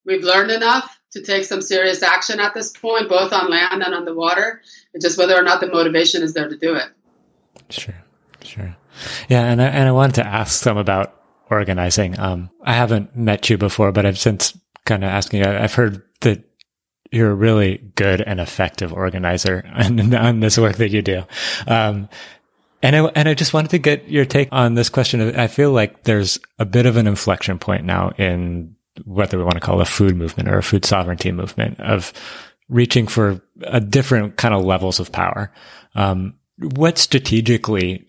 We've 0.05 0.23
learned 0.23 0.51
enough 0.51 0.99
to 1.11 1.21
take 1.21 1.45
some 1.45 1.61
serious 1.61 2.03
action 2.03 2.39
at 2.39 2.53
this 2.53 2.71
point, 2.71 3.09
both 3.09 3.31
on 3.31 3.49
land 3.49 3.83
and 3.83 3.93
on 3.93 4.05
the 4.05 4.13
water. 4.13 4.61
It's 4.93 5.05
just 5.05 5.17
whether 5.17 5.35
or 5.35 5.43
not 5.43 5.61
the 5.61 5.67
motivation 5.67 6.23
is 6.23 6.33
there 6.33 6.49
to 6.49 6.57
do 6.57 6.75
it. 6.75 6.89
Sure, 7.69 7.95
sure. 8.41 8.75
Yeah, 9.29 9.43
and 9.43 9.61
I, 9.61 9.65
and 9.65 9.87
I 9.87 9.91
wanted 9.91 10.15
to 10.15 10.25
ask 10.25 10.61
some 10.61 10.77
about 10.77 11.19
organizing. 11.49 12.19
Um, 12.19 12.49
I 12.63 12.73
haven't 12.73 13.15
met 13.15 13.49
you 13.49 13.57
before, 13.57 13.91
but 13.91 14.05
I've 14.05 14.19
since 14.19 14.57
kind 14.85 15.03
of 15.03 15.09
asking 15.09 15.41
you. 15.41 15.45
I've 15.45 15.73
heard 15.73 16.03
that 16.21 16.43
you're 17.11 17.31
a 17.31 17.35
really 17.35 17.77
good 17.95 18.21
and 18.21 18.39
effective 18.39 18.91
organizer 18.91 19.69
on, 19.73 20.13
on 20.15 20.39
this 20.39 20.57
work 20.57 20.77
that 20.77 20.89
you 20.89 21.01
do. 21.01 21.23
Um, 21.67 22.09
and 22.83 22.95
I, 22.97 22.99
and 23.15 23.29
I 23.29 23.33
just 23.33 23.53
wanted 23.53 23.71
to 23.71 23.79
get 23.79 24.09
your 24.09 24.25
take 24.25 24.49
on 24.51 24.75
this 24.75 24.89
question. 24.89 25.35
I 25.39 25.47
feel 25.47 25.71
like 25.71 26.03
there's 26.03 26.37
a 26.59 26.65
bit 26.65 26.85
of 26.85 26.97
an 26.97 27.07
inflection 27.07 27.57
point 27.57 27.85
now 27.85 28.09
in 28.17 28.75
whether 29.05 29.37
we 29.37 29.43
want 29.43 29.55
to 29.55 29.61
call 29.61 29.79
it 29.79 29.87
a 29.87 29.91
food 29.91 30.17
movement 30.17 30.49
or 30.49 30.57
a 30.57 30.63
food 30.63 30.83
sovereignty 30.83 31.31
movement 31.31 31.79
of 31.79 32.11
reaching 32.67 33.07
for 33.07 33.41
a 33.61 33.79
different 33.79 34.35
kind 34.35 34.53
of 34.53 34.65
levels 34.65 34.99
of 34.99 35.13
power. 35.13 35.51
Um, 35.95 36.35
what 36.57 36.97
strategically 36.97 38.07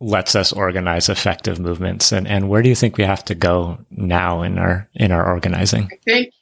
lets 0.00 0.36
us 0.36 0.52
organize 0.52 1.08
effective 1.08 1.58
movements 1.58 2.12
and, 2.12 2.28
and 2.28 2.48
where 2.48 2.62
do 2.62 2.68
you 2.68 2.74
think 2.74 2.98
we 2.98 3.04
have 3.04 3.24
to 3.24 3.34
go 3.34 3.78
now 3.90 4.42
in 4.42 4.58
our 4.58 4.88
in 4.94 5.12
our 5.12 5.26
organizing? 5.26 5.88
I 5.90 5.96
think 6.04 6.34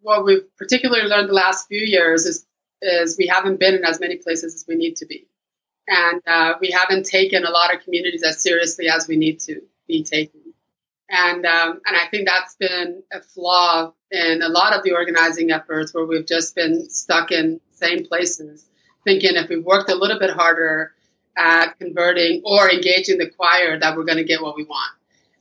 what 0.00 0.24
we've 0.24 0.44
particularly 0.58 1.08
learned 1.08 1.30
the 1.30 1.34
last 1.34 1.68
few 1.68 1.80
years 1.80 2.26
is 2.26 2.46
is 2.82 3.16
we 3.18 3.28
haven't 3.28 3.58
been 3.58 3.74
in 3.74 3.84
as 3.84 3.98
many 3.98 4.16
places 4.16 4.54
as 4.54 4.64
we 4.68 4.74
need 4.74 4.96
to 4.96 5.06
be. 5.06 5.26
And 5.94 6.22
uh, 6.26 6.54
we 6.58 6.70
haven't 6.70 7.04
taken 7.04 7.44
a 7.44 7.50
lot 7.50 7.74
of 7.74 7.82
communities 7.82 8.22
as 8.22 8.42
seriously 8.42 8.88
as 8.88 9.06
we 9.06 9.16
need 9.16 9.40
to 9.40 9.60
be 9.86 10.02
taken. 10.02 10.40
And 11.10 11.44
um, 11.44 11.82
and 11.84 11.94
I 11.94 12.06
think 12.10 12.26
that's 12.26 12.56
been 12.56 13.02
a 13.12 13.20
flaw 13.20 13.92
in 14.10 14.40
a 14.40 14.48
lot 14.48 14.74
of 14.74 14.82
the 14.84 14.92
organizing 14.92 15.50
efforts 15.50 15.92
where 15.92 16.06
we've 16.06 16.26
just 16.26 16.54
been 16.54 16.88
stuck 16.88 17.30
in 17.30 17.60
same 17.72 18.06
places, 18.06 18.64
thinking 19.04 19.32
if 19.34 19.50
we 19.50 19.58
worked 19.58 19.90
a 19.90 19.94
little 19.94 20.18
bit 20.18 20.30
harder 20.30 20.94
at 21.36 21.78
converting 21.78 22.40
or 22.46 22.70
engaging 22.70 23.18
the 23.18 23.28
choir 23.28 23.78
that 23.78 23.94
we're 23.94 24.04
going 24.04 24.16
to 24.16 24.24
get 24.24 24.40
what 24.40 24.56
we 24.56 24.64
want. 24.64 24.94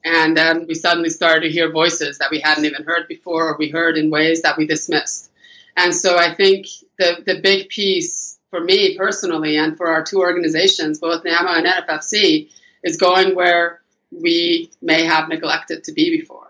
And 0.03 0.35
then 0.35 0.65
we 0.67 0.73
suddenly 0.73 1.09
started 1.09 1.41
to 1.41 1.49
hear 1.49 1.71
voices 1.71 2.17
that 2.17 2.31
we 2.31 2.41
hadn't 2.41 2.65
even 2.65 2.83
heard 2.83 3.07
before 3.07 3.49
or 3.49 3.57
we 3.57 3.69
heard 3.69 3.97
in 3.97 4.09
ways 4.09 4.41
that 4.41 4.57
we 4.57 4.67
dismissed. 4.67 5.31
And 5.77 5.95
so 5.95 6.17
I 6.17 6.35
think 6.35 6.65
the, 6.97 7.23
the 7.25 7.39
big 7.39 7.69
piece 7.69 8.39
for 8.51 8.59
me 8.61 8.95
personally 8.97 9.57
and 9.57 9.75
for 9.75 9.87
our 9.87 10.03
two 10.03 10.19
organizations, 10.19 10.99
both 10.99 11.23
NAMA 11.23 11.49
and 11.49 11.65
NFFC, 11.65 12.51
is 12.83 12.97
going 12.97 13.33
where 13.33 13.81
we 14.11 14.69
may 14.81 15.05
have 15.05 15.29
neglected 15.29 15.85
to 15.85 15.93
be 15.93 16.15
before. 16.15 16.49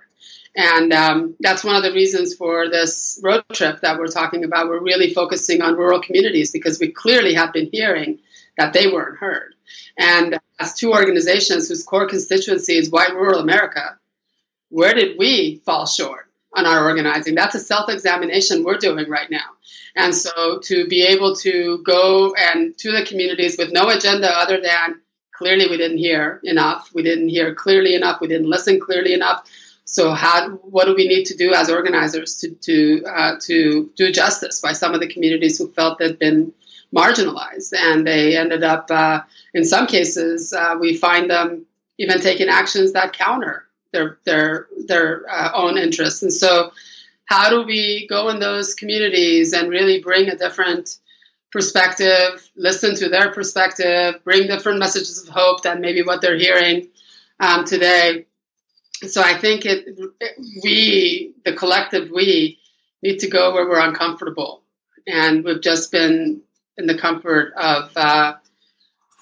And 0.55 0.91
um, 0.91 1.35
that's 1.39 1.63
one 1.63 1.77
of 1.77 1.83
the 1.83 1.93
reasons 1.93 2.35
for 2.35 2.69
this 2.69 3.19
road 3.23 3.43
trip 3.53 3.79
that 3.81 3.97
we're 3.97 4.07
talking 4.07 4.43
about. 4.43 4.67
We're 4.67 4.83
really 4.83 5.13
focusing 5.13 5.61
on 5.61 5.77
rural 5.77 6.01
communities 6.01 6.51
because 6.51 6.79
we 6.79 6.91
clearly 6.91 7.35
have 7.35 7.53
been 7.53 7.69
hearing 7.71 8.19
that 8.57 8.73
they 8.73 8.87
weren't 8.87 9.17
heard. 9.17 9.53
And 9.97 10.39
as 10.59 10.73
two 10.73 10.91
organizations 10.91 11.69
whose 11.69 11.83
core 11.83 12.07
constituency 12.07 12.73
is 12.73 12.89
white 12.89 13.13
rural 13.13 13.39
America, 13.39 13.97
where 14.69 14.93
did 14.93 15.17
we 15.17 15.61
fall 15.65 15.85
short 15.85 16.20
on 16.53 16.65
our 16.65 16.85
organizing? 16.85 17.35
That's 17.35 17.55
a 17.55 17.59
self 17.59 17.89
examination 17.89 18.63
we're 18.63 18.77
doing 18.77 19.09
right 19.09 19.29
now. 19.29 19.49
And 19.95 20.15
so 20.15 20.59
to 20.59 20.87
be 20.87 21.03
able 21.03 21.35
to 21.37 21.81
go 21.83 22.33
and 22.33 22.77
to 22.77 22.91
the 22.91 23.05
communities 23.05 23.57
with 23.57 23.71
no 23.71 23.89
agenda 23.89 24.29
other 24.29 24.61
than 24.61 25.01
clearly 25.33 25.67
we 25.69 25.77
didn't 25.77 25.97
hear 25.97 26.39
enough, 26.43 26.91
we 26.93 27.03
didn't 27.03 27.29
hear 27.29 27.53
clearly 27.55 27.95
enough, 27.95 28.21
we 28.21 28.27
didn't 28.27 28.49
listen 28.49 28.79
clearly 28.79 29.13
enough. 29.13 29.49
So 29.85 30.13
how 30.13 30.49
what 30.49 30.85
do 30.85 30.95
we 30.95 31.07
need 31.07 31.25
to 31.25 31.35
do 31.35 31.53
as 31.53 31.69
organizers 31.69 32.35
to 32.37 32.51
to 32.51 33.03
uh, 33.05 33.35
to 33.41 33.91
do 33.97 34.11
justice 34.11 34.61
by 34.61 34.71
some 34.71 34.93
of 34.93 35.01
the 35.01 35.07
communities 35.07 35.57
who 35.57 35.67
felt 35.69 35.99
they'd 35.99 36.17
been 36.17 36.53
marginalized, 36.95 37.73
and 37.77 38.05
they 38.05 38.37
ended 38.37 38.63
up, 38.63 38.91
uh, 38.91 39.21
in 39.53 39.63
some 39.63 39.87
cases, 39.87 40.53
uh, 40.53 40.75
we 40.79 40.95
find 40.95 41.29
them 41.29 41.65
even 41.97 42.19
taking 42.19 42.49
actions 42.49 42.93
that 42.93 43.13
counter 43.13 43.65
their 43.91 44.17
their 44.25 44.67
their 44.85 45.25
uh, 45.29 45.51
own 45.53 45.77
interests. 45.77 46.23
And 46.23 46.33
so, 46.33 46.71
how 47.25 47.49
do 47.49 47.63
we 47.63 48.07
go 48.07 48.29
in 48.29 48.39
those 48.39 48.73
communities 48.73 49.53
and 49.53 49.69
really 49.69 50.01
bring 50.01 50.29
a 50.29 50.37
different 50.37 50.97
perspective, 51.51 52.49
listen 52.55 52.95
to 52.95 53.09
their 53.09 53.31
perspective, 53.31 54.23
bring 54.23 54.47
different 54.47 54.79
messages 54.79 55.21
of 55.21 55.29
hope 55.29 55.63
than 55.63 55.81
maybe 55.81 56.01
what 56.01 56.21
they're 56.21 56.37
hearing 56.37 56.87
um, 57.39 57.65
today? 57.65 58.25
So 59.07 59.21
I 59.21 59.37
think 59.37 59.65
it, 59.65 59.97
it, 60.19 60.61
we, 60.63 61.33
the 61.43 61.53
collective 61.53 62.11
we, 62.11 62.59
need 63.01 63.19
to 63.19 63.29
go 63.29 63.53
where 63.53 63.67
we're 63.67 63.79
uncomfortable, 63.79 64.61
and 65.07 65.43
we've 65.43 65.61
just 65.61 65.91
been 65.91 66.41
in 66.77 66.85
the 66.85 66.97
comfort 66.97 67.53
of 67.57 67.91
uh, 67.95 68.35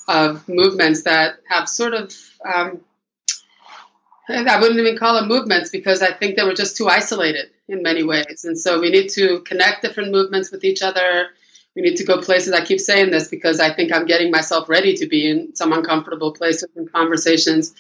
of 0.08 0.50
movements 0.50 1.04
that 1.04 1.36
have 1.48 1.70
sort 1.70 1.94
of 1.94 2.14
um, 2.44 2.82
I 4.48 4.60
wouldn't 4.60 4.80
even 4.80 4.98
call 4.98 5.16
them 5.16 5.28
movements 5.28 5.72
because 5.72 6.02
I 6.02 6.14
think 6.14 6.36
they 6.36 6.44
were 6.44 6.54
just 6.54 6.78
too 6.78 6.88
isolated 6.88 7.50
in 7.68 7.82
many 7.82 8.04
ways. 8.04 8.46
And 8.46 8.58
so 8.58 8.80
we 8.80 8.92
need 8.92 9.10
to 9.12 9.40
connect 9.42 9.82
different 9.82 10.12
movements 10.12 10.52
with 10.52 10.64
each 10.64 10.84
other. 10.84 11.30
We 11.76 11.82
need 11.82 11.96
to 11.98 12.06
go 12.06 12.22
places. 12.22 12.54
I 12.54 12.64
keep 12.64 12.80
saying 12.80 13.10
this 13.10 13.28
because 13.28 13.60
I 13.60 13.74
think 13.74 13.92
I'm 13.92 14.06
getting 14.06 14.30
myself 14.32 14.70
ready 14.70 14.96
to 14.98 15.08
be 15.08 15.30
in 15.30 15.56
some 15.56 15.74
uncomfortable 15.74 16.34
places 16.34 16.70
and 16.76 16.92
conversations, 16.92 17.74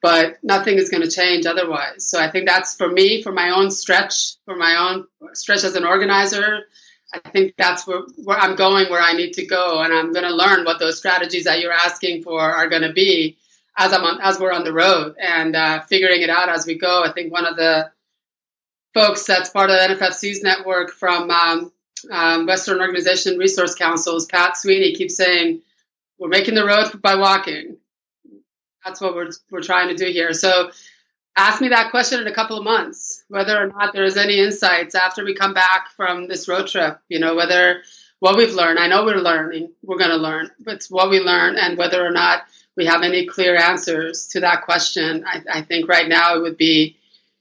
but 0.00 0.38
nothing 0.42 0.78
is 0.78 0.88
going 0.88 1.02
to 1.02 1.10
change 1.10 1.44
otherwise. 1.44 2.08
So 2.08 2.18
I 2.20 2.30
think 2.30 2.46
that's 2.46 2.74
for 2.74 2.88
me, 2.88 3.22
for 3.22 3.32
my 3.32 3.50
own 3.50 3.70
stretch, 3.70 4.36
for 4.46 4.56
my 4.56 4.76
own 4.76 5.06
stretch 5.34 5.64
as 5.64 5.76
an 5.76 5.84
organizer, 5.84 6.60
I 7.12 7.30
think 7.30 7.54
that's 7.56 7.86
where, 7.86 8.00
where 8.16 8.38
I'm 8.38 8.56
going, 8.56 8.90
where 8.90 9.00
I 9.00 9.12
need 9.12 9.34
to 9.34 9.46
go, 9.46 9.80
and 9.80 9.92
I'm 9.92 10.12
going 10.12 10.24
to 10.24 10.34
learn 10.34 10.64
what 10.64 10.78
those 10.78 10.98
strategies 10.98 11.44
that 11.44 11.60
you're 11.60 11.72
asking 11.72 12.22
for 12.22 12.40
are 12.40 12.68
going 12.68 12.82
to 12.82 12.92
be 12.92 13.38
as 13.76 13.92
I'm 13.92 14.04
on, 14.04 14.20
as 14.22 14.38
we're 14.38 14.52
on 14.52 14.64
the 14.64 14.72
road 14.72 15.16
and 15.20 15.54
uh, 15.54 15.82
figuring 15.82 16.22
it 16.22 16.30
out 16.30 16.48
as 16.48 16.66
we 16.66 16.78
go. 16.78 17.02
I 17.04 17.12
think 17.12 17.32
one 17.32 17.44
of 17.44 17.56
the 17.56 17.90
folks 18.94 19.24
that's 19.24 19.50
part 19.50 19.70
of 19.70 19.76
the 19.76 19.94
NFFC's 19.94 20.42
network 20.42 20.90
from 20.90 21.30
um, 21.30 21.72
um, 22.10 22.46
Western 22.46 22.80
Organization 22.80 23.38
Resource 23.38 23.74
Councils, 23.74 24.26
Pat 24.26 24.56
Sweeney, 24.56 24.94
keeps 24.94 25.16
saying 25.16 25.60
we're 26.18 26.28
making 26.28 26.54
the 26.54 26.64
road 26.64 27.00
by 27.02 27.16
walking. 27.16 27.76
That's 28.84 29.00
what 29.00 29.14
we're 29.14 29.30
we're 29.50 29.62
trying 29.62 29.88
to 29.88 29.96
do 29.96 30.10
here. 30.10 30.32
So 30.32 30.70
ask 31.36 31.60
me 31.60 31.68
that 31.68 31.90
question 31.90 32.20
in 32.20 32.28
a 32.28 32.34
couple 32.34 32.56
of 32.56 32.64
months, 32.64 33.24
whether 33.28 33.62
or 33.62 33.66
not 33.66 33.92
there 33.92 34.04
is 34.04 34.16
any 34.16 34.38
insights 34.38 34.94
after 34.94 35.24
we 35.24 35.34
come 35.34 35.52
back 35.52 35.88
from 35.96 36.28
this 36.28 36.48
road 36.48 36.68
trip, 36.68 36.98
you 37.08 37.18
know, 37.18 37.34
whether 37.34 37.82
what 38.20 38.36
we've 38.36 38.54
learned, 38.54 38.78
I 38.78 38.88
know 38.88 39.04
we're 39.04 39.16
learning, 39.16 39.72
we're 39.82 39.98
going 39.98 40.10
to 40.10 40.16
learn, 40.16 40.50
but 40.60 40.74
it's 40.74 40.90
what 40.90 41.10
we 41.10 41.20
learn 41.20 41.56
and 41.56 41.76
whether 41.76 42.04
or 42.04 42.12
not 42.12 42.44
we 42.76 42.86
have 42.86 43.02
any 43.02 43.26
clear 43.26 43.56
answers 43.56 44.28
to 44.28 44.40
that 44.40 44.62
question. 44.62 45.24
I, 45.26 45.42
I 45.50 45.62
think 45.62 45.88
right 45.88 46.08
now 46.08 46.36
it 46.36 46.42
would 46.42 46.56
be 46.56 46.96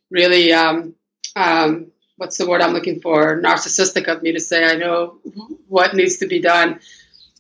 really, 0.10 0.54
um, 0.54 0.96
um, 1.36 1.92
what's 2.18 2.38
the 2.38 2.48
word 2.48 2.62
I'm 2.62 2.74
looking 2.74 3.02
for? 3.02 3.42
Narcissistic 3.42 4.08
of 4.08 4.24
me 4.24 4.32
to 4.32 4.40
say 4.40 4.66
I 4.66 4.76
know 4.76 5.18
what 5.68 5.94
needs 5.94 6.18
to 6.18 6.28
be 6.28 6.40
done 6.40 6.80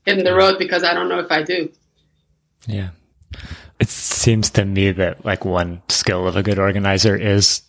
in 0.05 0.23
the 0.23 0.35
road 0.35 0.59
because 0.59 0.83
I 0.83 0.93
don't 0.93 1.09
know 1.09 1.19
if 1.19 1.31
I 1.31 1.43
do. 1.43 1.71
Yeah, 2.67 2.89
it 3.79 3.89
seems 3.89 4.49
to 4.51 4.65
me 4.65 4.91
that 4.91 5.23
like 5.23 5.45
one 5.45 5.81
skill 5.87 6.27
of 6.27 6.35
a 6.35 6.43
good 6.43 6.59
organizer 6.59 7.15
is 7.15 7.61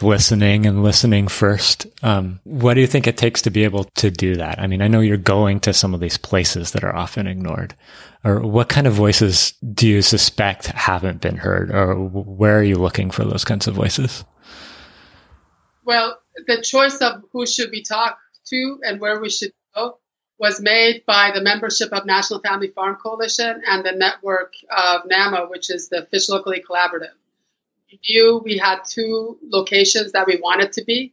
listening 0.00 0.66
and 0.66 0.82
listening 0.82 1.28
first. 1.28 1.86
Um, 2.02 2.40
what 2.44 2.74
do 2.74 2.80
you 2.80 2.86
think 2.86 3.06
it 3.06 3.16
takes 3.16 3.42
to 3.42 3.50
be 3.50 3.64
able 3.64 3.84
to 3.84 4.10
do 4.10 4.36
that? 4.36 4.58
I 4.58 4.66
mean, 4.66 4.82
I 4.82 4.88
know 4.88 5.00
you're 5.00 5.16
going 5.16 5.60
to 5.60 5.72
some 5.72 5.94
of 5.94 6.00
these 6.00 6.18
places 6.18 6.72
that 6.72 6.84
are 6.84 6.94
often 6.94 7.26
ignored. 7.26 7.74
Or 8.24 8.40
what 8.40 8.68
kind 8.68 8.86
of 8.86 8.94
voices 8.94 9.52
do 9.72 9.86
you 9.86 10.02
suspect 10.02 10.66
haven't 10.66 11.20
been 11.20 11.36
heard? 11.36 11.70
Or 11.70 11.94
where 11.94 12.58
are 12.58 12.64
you 12.64 12.76
looking 12.76 13.10
for 13.10 13.24
those 13.24 13.44
kinds 13.44 13.68
of 13.68 13.74
voices? 13.74 14.24
Well, 15.84 16.18
the 16.46 16.62
choice 16.62 16.98
of 16.98 17.22
who 17.32 17.46
should 17.46 17.70
we 17.70 17.82
talk 17.82 18.18
to 18.46 18.78
and 18.82 19.00
where 19.00 19.20
we 19.20 19.30
should 19.30 19.52
go 19.74 19.98
was 20.38 20.60
made 20.60 21.04
by 21.06 21.30
the 21.32 21.42
membership 21.42 21.92
of 21.92 22.06
National 22.06 22.40
Family 22.40 22.68
Farm 22.68 22.96
Coalition 22.96 23.62
and 23.68 23.84
the 23.84 23.92
network 23.92 24.54
of 24.70 25.02
NAMA, 25.06 25.46
which 25.48 25.70
is 25.70 25.88
the 25.88 26.08
Fish 26.10 26.28
Locally 26.28 26.62
Collaborative. 26.68 27.12
Knew 28.08 28.40
we 28.44 28.58
had 28.58 28.80
two 28.84 29.38
locations 29.42 30.12
that 30.12 30.26
we 30.26 30.36
wanted 30.36 30.72
to 30.72 30.84
be, 30.84 31.12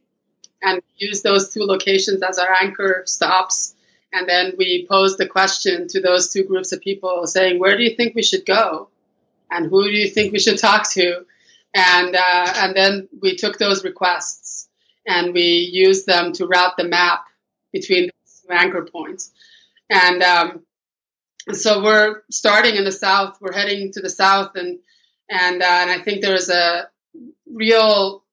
and 0.62 0.80
used 0.96 1.22
those 1.22 1.52
two 1.52 1.62
locations 1.62 2.22
as 2.22 2.38
our 2.38 2.52
anchor 2.60 3.02
stops. 3.06 3.74
And 4.12 4.28
then 4.28 4.52
we 4.58 4.86
posed 4.88 5.18
the 5.18 5.26
question 5.26 5.88
to 5.88 6.00
those 6.00 6.28
two 6.28 6.44
groups 6.44 6.72
of 6.72 6.80
people 6.80 7.26
saying, 7.26 7.58
Where 7.58 7.76
do 7.76 7.82
you 7.82 7.96
think 7.96 8.14
we 8.14 8.22
should 8.22 8.46
go? 8.46 8.88
And 9.50 9.66
who 9.66 9.84
do 9.84 9.90
you 9.90 10.08
think 10.08 10.32
we 10.32 10.38
should 10.38 10.58
talk 10.58 10.90
to? 10.92 11.24
And, 11.74 12.14
uh, 12.14 12.52
and 12.56 12.76
then 12.76 13.08
we 13.20 13.36
took 13.36 13.58
those 13.58 13.84
requests 13.84 14.68
and 15.06 15.32
we 15.32 15.70
used 15.72 16.06
them 16.06 16.32
to 16.34 16.46
route 16.46 16.76
the 16.76 16.84
map 16.84 17.24
between 17.72 18.10
the 18.48 18.54
anchor 18.54 18.82
points. 18.82 19.32
And 19.90 20.22
um, 20.22 20.62
so 21.50 21.82
we're 21.82 22.22
starting 22.30 22.76
in 22.76 22.84
the 22.84 22.92
south. 22.92 23.38
We're 23.40 23.52
heading 23.52 23.92
to 23.92 24.00
the 24.00 24.08
south, 24.08 24.52
and 24.54 24.78
and 25.28 25.62
uh, 25.62 25.66
and 25.66 25.90
I 25.90 25.98
think 26.02 26.22
there's 26.22 26.48
a 26.48 26.88
real 27.46 28.24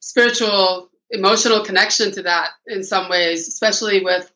spiritual, 0.00 0.90
emotional 1.10 1.64
connection 1.64 2.12
to 2.12 2.22
that 2.22 2.50
in 2.66 2.82
some 2.82 3.08
ways, 3.08 3.48
especially 3.48 4.02
with 4.02 4.30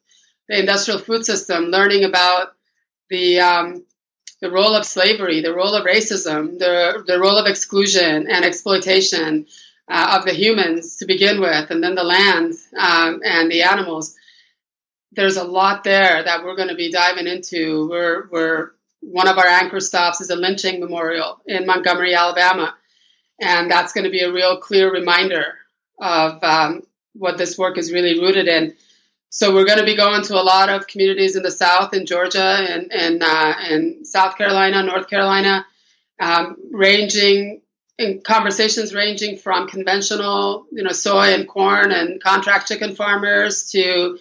the 0.48 0.58
industrial 0.58 1.00
food 1.00 1.24
system. 1.24 1.64
Learning 1.64 2.04
about 2.04 2.52
the 3.10 3.40
um, 3.40 3.84
the 4.40 4.50
role 4.50 4.74
of 4.74 4.84
slavery, 4.84 5.40
the 5.40 5.54
role 5.54 5.74
of 5.74 5.86
racism, 5.86 6.58
the, 6.58 7.02
the 7.06 7.18
role 7.18 7.38
of 7.38 7.46
exclusion 7.46 8.26
and 8.30 8.44
exploitation 8.44 9.46
uh, 9.88 10.18
of 10.18 10.26
the 10.26 10.34
humans 10.34 10.96
to 10.96 11.06
begin 11.06 11.40
with, 11.40 11.70
and 11.70 11.82
then 11.82 11.94
the 11.94 12.04
land 12.04 12.54
um, 12.78 13.20
and 13.24 13.50
the 13.50 13.62
animals. 13.62 14.14
There's 15.12 15.36
a 15.36 15.44
lot 15.44 15.84
there 15.84 16.22
that 16.22 16.44
we're 16.44 16.56
going 16.56 16.68
to 16.68 16.74
be 16.74 16.92
diving 16.92 17.26
into. 17.26 17.88
We're, 17.88 18.28
we're 18.30 18.70
one 19.00 19.28
of 19.28 19.38
our 19.38 19.46
anchor 19.46 19.80
stops 19.80 20.20
is 20.20 20.30
a 20.30 20.36
lynching 20.36 20.80
memorial 20.80 21.40
in 21.46 21.66
Montgomery, 21.66 22.14
Alabama, 22.14 22.74
and 23.40 23.70
that's 23.70 23.92
going 23.92 24.04
to 24.04 24.10
be 24.10 24.20
a 24.20 24.32
real 24.32 24.58
clear 24.58 24.92
reminder 24.92 25.54
of 26.00 26.42
um, 26.42 26.82
what 27.14 27.38
this 27.38 27.56
work 27.56 27.78
is 27.78 27.92
really 27.92 28.20
rooted 28.20 28.48
in. 28.48 28.74
So 29.30 29.54
we're 29.54 29.66
going 29.66 29.78
to 29.78 29.84
be 29.84 29.96
going 29.96 30.22
to 30.24 30.40
a 30.40 30.42
lot 30.42 30.70
of 30.70 30.86
communities 30.86 31.36
in 31.36 31.42
the 31.42 31.50
South, 31.50 31.92
in 31.92 32.06
Georgia, 32.06 32.40
and 32.90 33.22
uh, 33.22 33.54
and 33.58 34.06
South 34.06 34.38
Carolina, 34.38 34.82
North 34.82 35.08
Carolina, 35.08 35.66
um, 36.20 36.56
ranging 36.70 37.60
in 37.98 38.20
conversations 38.20 38.94
ranging 38.94 39.38
from 39.38 39.68
conventional, 39.68 40.66
you 40.70 40.82
know, 40.82 40.92
soy 40.92 41.34
and 41.34 41.48
corn 41.48 41.92
and 41.92 42.22
contract 42.22 42.68
chicken 42.68 42.94
farmers 42.94 43.70
to 43.70 44.18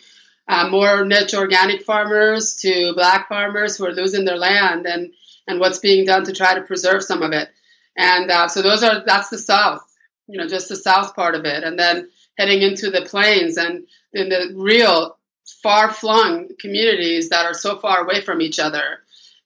uh, 0.48 0.70
more 0.70 1.06
niche 1.06 1.34
organic 1.34 1.84
farmers 1.84 2.56
to 2.58 2.94
black 2.94 3.28
farmers 3.28 3.78
who 3.78 3.86
are 3.86 3.94
losing 3.94 4.26
their 4.26 4.38
land 4.38 4.86
and 4.86 5.14
and 5.48 5.60
what's 5.60 5.80
being 5.80 6.06
done 6.06 6.24
to 6.26 6.34
try 6.34 6.56
to 6.56 6.62
preserve 6.62 7.04
some 7.04 7.22
of 7.22 7.32
it. 7.32 7.50
And 7.98 8.32
uh, 8.32 8.48
so 8.48 8.62
those 8.62 8.84
are 8.84 9.04
that's 9.06 9.30
the 9.30 9.38
South, 9.38 9.82
you 10.28 10.38
know, 10.38 10.48
just 10.48 10.70
the 10.70 10.76
South 10.76 11.16
part 11.16 11.36
of 11.36 11.46
it, 11.46 11.64
and 11.64 11.80
then 11.80 12.10
heading 12.38 12.62
into 12.62 12.90
the 12.90 13.04
plains 13.04 13.58
and 13.58 13.86
in 14.14 14.30
the 14.30 14.54
real 14.56 15.18
far 15.62 15.92
flung 15.92 16.50
communities 16.60 17.30
that 17.30 17.46
are 17.46 17.54
so 17.54 17.78
far 17.78 18.04
away 18.04 18.22
from 18.22 18.42
each 18.42 18.60
other 18.60 19.00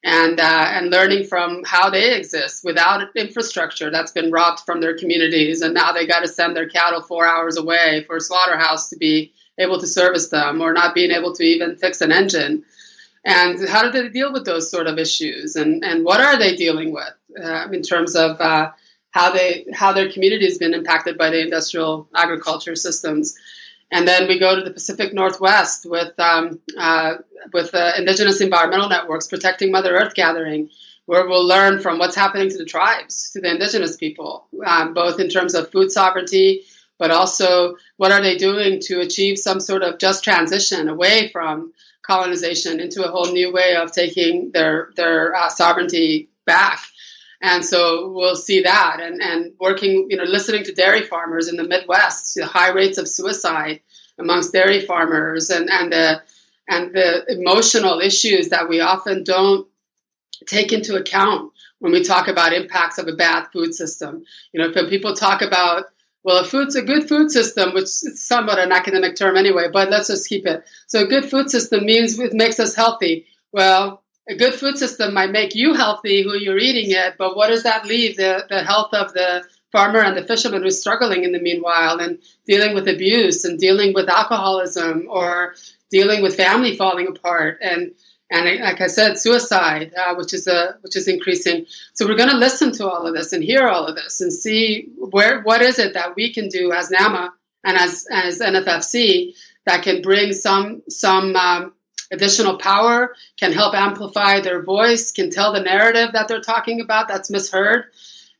and 0.04 0.40
uh, 0.40 0.66
and 0.70 0.90
learning 0.90 1.26
from 1.26 1.62
how 1.66 1.90
they 1.90 2.16
exist 2.16 2.64
without 2.64 3.16
infrastructure 3.16 3.92
that's 3.92 4.12
been 4.12 4.32
robbed 4.32 4.62
from 4.62 4.80
their 4.80 4.98
communities 4.98 5.62
and 5.62 5.74
now 5.74 5.92
they 5.92 6.08
got 6.08 6.22
to 6.22 6.28
send 6.28 6.56
their 6.56 6.70
cattle 6.70 7.02
four 7.02 7.28
hours 7.28 7.58
away 7.58 8.04
for 8.08 8.16
a 8.16 8.22
slaughterhouse 8.22 8.90
to 8.90 8.98
be 8.98 9.34
able 9.60 9.80
to 9.80 9.88
service 9.88 10.30
them 10.30 10.62
or 10.62 10.74
not 10.74 10.96
being 10.96 11.12
able 11.12 11.34
to 11.36 11.44
even 11.44 11.76
fix 11.76 12.02
an 12.02 12.12
engine 12.12 12.64
and 13.26 13.68
how 13.68 13.84
do 13.84 13.92
they 13.92 14.10
deal 14.10 14.32
with 14.32 14.46
those 14.46 14.72
sort 14.72 14.88
of 14.88 14.98
issues 14.98 15.56
and 15.56 15.84
and 15.84 16.06
what 16.06 16.22
are 16.22 16.38
they 16.38 16.56
dealing 16.56 16.94
with 16.94 17.14
uh, 17.44 17.68
in 17.72 17.82
terms 17.82 18.16
of 18.16 18.40
uh, 18.40 18.72
how 19.12 19.32
they 19.32 19.66
how 19.74 19.92
their 19.94 20.12
community 20.12 20.46
has 20.46 20.58
been 20.58 20.74
impacted 20.74 21.18
by 21.18 21.30
the 21.30 21.42
industrial 21.42 22.08
agriculture 22.16 22.76
systems. 22.76 23.36
And 23.92 24.08
then 24.08 24.28
we 24.28 24.38
go 24.38 24.56
to 24.56 24.62
the 24.62 24.72
Pacific 24.72 25.14
Northwest 25.14 25.86
with 25.90 26.14
um, 26.20 26.60
uh, 26.78 27.16
with 27.54 27.74
uh, 27.74 27.94
Indigenous 27.98 28.40
Environmental 28.42 28.90
Networks 28.90 29.28
protecting 29.28 29.72
Mother 29.72 29.96
Earth 29.96 30.14
Gathering, 30.14 30.70
where 31.06 31.28
we'll 31.28 31.48
learn 31.48 31.80
from 31.80 31.98
what's 31.98 32.16
happening 32.16 32.50
to 32.50 32.58
the 32.58 32.66
tribes, 32.66 33.32
to 33.32 33.42
the 33.42 33.50
Indigenous 33.50 33.98
people, 33.98 34.48
um, 34.66 34.94
both 34.94 35.20
in 35.20 35.28
terms 35.28 35.56
of 35.56 35.72
food 35.72 35.92
sovereignty, 35.92 36.64
but 37.00 37.10
also 37.10 37.76
what 37.98 38.12
are 38.12 38.22
they 38.22 38.38
doing 38.38 38.80
to 38.82 39.00
achieve 39.00 39.40
some 39.40 39.60
sort 39.60 39.82
of 39.82 39.98
just 39.98 40.24
transition 40.24 40.90
away 40.90 41.30
from 41.32 41.74
colonization 42.04 42.80
into 42.80 43.04
a 43.04 43.12
whole 43.12 43.32
new 43.32 43.52
way 43.52 43.76
of 43.76 43.92
taking 43.92 44.52
their 44.52 44.92
their 44.96 45.36
uh, 45.36 45.50
sovereignty 45.50 46.30
back. 46.46 46.80
And 47.42 47.64
so 47.64 48.10
we'll 48.10 48.36
see 48.36 48.64
that 48.64 48.98
and, 49.02 49.22
and 49.22 49.54
working, 49.60 50.08
you 50.10 50.18
know, 50.18 50.26
listening 50.26 50.66
to 50.66 50.74
dairy 50.74 51.04
farmers 51.04 51.48
in 51.48 51.56
the 51.56 51.64
Midwest, 51.64 52.36
the 52.36 52.46
high 52.46 52.72
rates 52.72 52.98
of 52.98 53.08
suicide 53.08 53.80
amongst 54.18 54.52
dairy 54.52 54.82
farmers 54.86 55.50
and, 55.50 55.70
and 55.70 55.92
the 55.92 56.22
and 56.68 56.94
the 56.94 57.26
emotional 57.30 58.00
issues 58.00 58.50
that 58.50 58.70
we 58.70 58.80
often 58.82 59.24
don't 59.24 59.68
take 60.46 60.72
into 60.72 60.96
account 60.96 61.52
when 61.80 61.92
we 61.92 62.04
talk 62.04 62.28
about 62.28 62.54
impacts 62.54 62.98
of 62.98 63.08
a 63.08 63.16
bad 63.16 63.48
food 63.54 63.74
system. 63.74 64.24
You 64.52 64.62
know, 64.62 64.72
when 64.74 64.90
people 64.90 65.16
talk 65.16 65.42
about 65.42 65.86
well, 66.24 66.44
a 66.44 66.46
food's 66.46 66.76
a 66.76 66.82
good 66.82 67.08
food 67.08 67.32
system, 67.32 67.74
which 67.74 67.84
is 67.84 68.26
somewhat 68.26 68.60
an 68.60 68.72
academic 68.72 69.16
term 69.16 69.38
anyway, 69.38 69.68
but 69.72 69.90
let's 69.90 70.08
just 70.08 70.28
keep 70.28 70.46
it. 70.46 70.64
So 70.88 71.04
a 71.04 71.08
good 71.08 71.30
food 71.30 71.50
system 71.50 71.86
means 71.86 72.20
it 72.20 72.34
makes 72.34 72.60
us 72.60 72.76
healthy. 72.76 73.28
Well, 73.54 74.04
a 74.28 74.36
good 74.36 74.54
food 74.54 74.78
system 74.78 75.14
might 75.14 75.32
make 75.32 75.56
you 75.56 75.74
healthy 75.74 76.24
who 76.24 76.36
you're 76.36 76.60
eating 76.60 76.92
it, 76.92 77.16
but 77.18 77.36
what 77.36 77.48
does 77.48 77.64
that 77.64 77.86
leave 77.86 78.18
the, 78.18 78.46
the 78.50 78.64
health 78.64 78.94
of 78.94 79.14
the 79.14 79.44
farmer 79.72 80.00
and 80.00 80.18
the 80.18 80.26
fisherman 80.26 80.62
who's 80.62 80.80
struggling 80.80 81.24
in 81.24 81.32
the 81.32 81.40
meanwhile 81.40 82.00
and 82.00 82.20
dealing 82.46 82.76
with 82.76 82.88
abuse 82.88 83.46
and 83.46 83.60
dealing 83.60 83.94
with 83.94 84.10
alcoholism 84.10 85.08
or 85.10 85.56
dealing 85.90 86.22
with 86.22 86.36
family 86.36 86.76
falling 86.76 87.08
apart 87.08 87.58
and 87.62 87.92
and 88.32 88.62
like 88.62 88.80
I 88.80 88.88
said, 88.88 89.18
suicide, 89.18 89.94
uh, 89.98 90.16
which 90.16 90.34
is 90.34 90.48
a 90.48 90.78
which 90.82 90.96
is 90.96 91.08
increasing. 91.08 91.66
So 91.94 92.08
we're 92.08 92.18
going 92.18 92.30
to 92.30 92.38
listen 92.38 92.72
to 92.74 92.88
all 92.88 93.08
of 93.08 93.16
this 93.16 93.34
and 93.34 93.44
hear 93.44 93.68
all 93.68 93.88
of 93.88 93.96
this 93.96 94.22
and 94.22 94.32
see 94.32 94.90
where 94.98 95.42
what 95.42 95.62
is 95.62 95.80
it 95.80 95.96
that 95.96 96.16
we 96.16 96.34
can 96.34 96.48
do 96.48 96.72
as 96.72 96.92
NAMA 96.92 97.34
and 97.64 97.78
as 97.78 98.06
as 98.12 98.40
NFFC 98.40 99.36
that 99.66 99.84
can 99.84 100.02
bring 100.02 100.34
some 100.34 100.84
some 100.90 101.36
um, 101.36 101.74
additional 102.12 102.58
power, 102.58 103.16
can 103.38 103.52
help 103.52 103.74
amplify 103.74 104.42
their 104.42 104.62
voice, 104.64 105.12
can 105.12 105.30
tell 105.30 105.54
the 105.54 105.62
narrative 105.62 106.12
that 106.14 106.28
they're 106.28 106.42
talking 106.42 106.82
about 106.82 107.08
that's 107.08 107.30
misheard. 107.30 107.86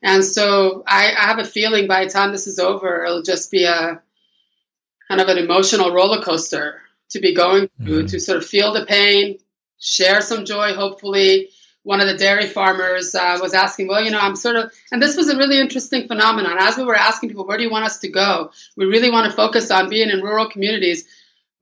And 0.02 0.24
so 0.24 0.82
I, 0.86 1.12
I 1.12 1.26
have 1.26 1.38
a 1.38 1.44
feeling 1.44 1.86
by 1.86 2.04
the 2.04 2.10
time 2.10 2.32
this 2.32 2.46
is 2.46 2.58
over, 2.58 3.04
it'll 3.04 3.22
just 3.22 3.50
be 3.50 3.64
a 3.64 4.00
kind 5.08 5.20
of 5.20 5.28
an 5.28 5.38
emotional 5.38 5.92
roller 5.92 6.22
coaster 6.22 6.80
to 7.10 7.20
be 7.20 7.34
going 7.34 7.68
through, 7.82 8.04
mm-hmm. 8.04 8.06
to 8.06 8.20
sort 8.20 8.38
of 8.38 8.46
feel 8.46 8.72
the 8.72 8.86
pain, 8.86 9.38
share 9.80 10.20
some 10.20 10.44
joy, 10.44 10.74
hopefully. 10.74 11.50
One 11.82 12.00
of 12.00 12.08
the 12.08 12.16
dairy 12.16 12.46
farmers 12.46 13.14
uh, 13.14 13.38
was 13.40 13.54
asking, 13.54 13.88
well, 13.88 14.04
you 14.04 14.10
know, 14.10 14.20
I'm 14.20 14.36
sort 14.36 14.56
of, 14.56 14.70
and 14.92 15.02
this 15.02 15.16
was 15.16 15.30
a 15.30 15.36
really 15.36 15.58
interesting 15.58 16.06
phenomenon. 16.06 16.56
As 16.58 16.76
we 16.76 16.84
were 16.84 16.94
asking 16.94 17.30
people, 17.30 17.46
where 17.46 17.56
do 17.56 17.64
you 17.64 17.70
want 17.70 17.86
us 17.86 17.98
to 18.00 18.08
go? 18.08 18.50
We 18.76 18.84
really 18.84 19.10
want 19.10 19.30
to 19.30 19.36
focus 19.36 19.70
on 19.70 19.88
being 19.88 20.10
in 20.10 20.20
rural 20.20 20.48
communities 20.48 21.06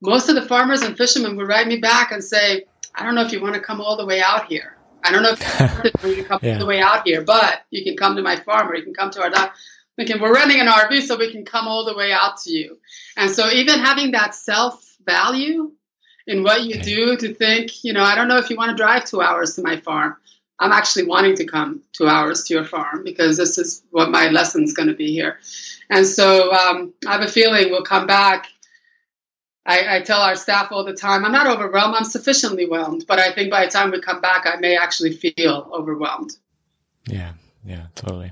most 0.01 0.29
of 0.29 0.35
the 0.35 0.41
farmers 0.41 0.81
and 0.81 0.97
fishermen 0.97 1.35
would 1.35 1.47
write 1.47 1.67
me 1.67 1.77
back 1.77 2.11
and 2.11 2.23
say, 2.23 2.65
I 2.95 3.03
don't 3.03 3.15
know 3.15 3.25
if 3.25 3.31
you 3.31 3.41
want 3.41 3.55
to 3.55 3.61
come 3.61 3.81
all 3.81 3.97
the 3.97 4.05
way 4.05 4.21
out 4.21 4.45
here. 4.45 4.77
I 5.03 5.11
don't 5.11 5.23
know 5.23 5.31
if 5.31 6.03
you 6.03 6.15
to 6.15 6.23
come 6.23 6.39
yeah. 6.41 6.53
all 6.53 6.59
the 6.59 6.65
way 6.65 6.81
out 6.81 7.03
here, 7.05 7.21
but 7.21 7.63
you 7.69 7.83
can 7.83 7.95
come 7.95 8.15
to 8.15 8.21
my 8.21 8.37
farm 8.37 8.69
or 8.69 8.75
you 8.75 8.83
can 8.83 8.93
come 8.93 9.11
to 9.11 9.21
our 9.21 9.29
dock. 9.29 9.55
Thinking 9.95 10.21
we're 10.21 10.33
renting 10.33 10.61
an 10.61 10.67
RV 10.67 11.01
so 11.03 11.17
we 11.17 11.31
can 11.31 11.43
come 11.43 11.67
all 11.67 11.85
the 11.85 11.95
way 11.95 12.13
out 12.13 12.37
to 12.43 12.51
you. 12.51 12.77
And 13.17 13.29
so 13.29 13.49
even 13.49 13.79
having 13.79 14.11
that 14.11 14.33
self 14.33 14.95
value 15.05 15.73
in 16.29 16.43
what 16.43 16.63
you 16.63 16.79
do 16.79 17.17
to 17.17 17.33
think, 17.33 17.83
you 17.83 17.91
know, 17.91 18.03
I 18.03 18.15
don't 18.15 18.27
know 18.27 18.37
if 18.37 18.49
you 18.49 18.55
want 18.55 18.69
to 18.69 18.81
drive 18.81 19.05
two 19.05 19.21
hours 19.21 19.55
to 19.55 19.61
my 19.61 19.77
farm. 19.77 20.15
I'm 20.59 20.71
actually 20.71 21.05
wanting 21.05 21.35
to 21.37 21.45
come 21.45 21.81
two 21.91 22.07
hours 22.07 22.43
to 22.43 22.53
your 22.53 22.65
farm 22.65 23.03
because 23.03 23.37
this 23.37 23.57
is 23.57 23.81
what 23.91 24.11
my 24.11 24.29
lesson's 24.29 24.73
going 24.73 24.89
to 24.89 24.95
be 24.95 25.11
here. 25.11 25.39
And 25.89 26.05
so 26.05 26.51
um, 26.53 26.93
I 27.07 27.13
have 27.13 27.21
a 27.21 27.27
feeling 27.27 27.71
we'll 27.71 27.83
come 27.83 28.07
back 28.07 28.47
I, 29.69 29.97
I, 29.97 30.01
tell 30.01 30.21
our 30.21 30.35
staff 30.35 30.71
all 30.71 30.83
the 30.83 30.95
time, 30.95 31.23
I'm 31.23 31.31
not 31.31 31.45
overwhelmed, 31.45 31.93
I'm 31.95 32.03
sufficiently 32.03 32.65
whelmed. 32.65 33.05
But 33.07 33.19
I 33.19 33.31
think 33.33 33.51
by 33.51 33.65
the 33.65 33.71
time 33.71 33.91
we 33.91 34.01
come 34.01 34.19
back, 34.19 34.47
I 34.47 34.59
may 34.59 34.75
actually 34.75 35.13
feel 35.13 35.69
overwhelmed. 35.71 36.31
Yeah, 37.07 37.33
yeah, 37.63 37.85
totally. 37.93 38.31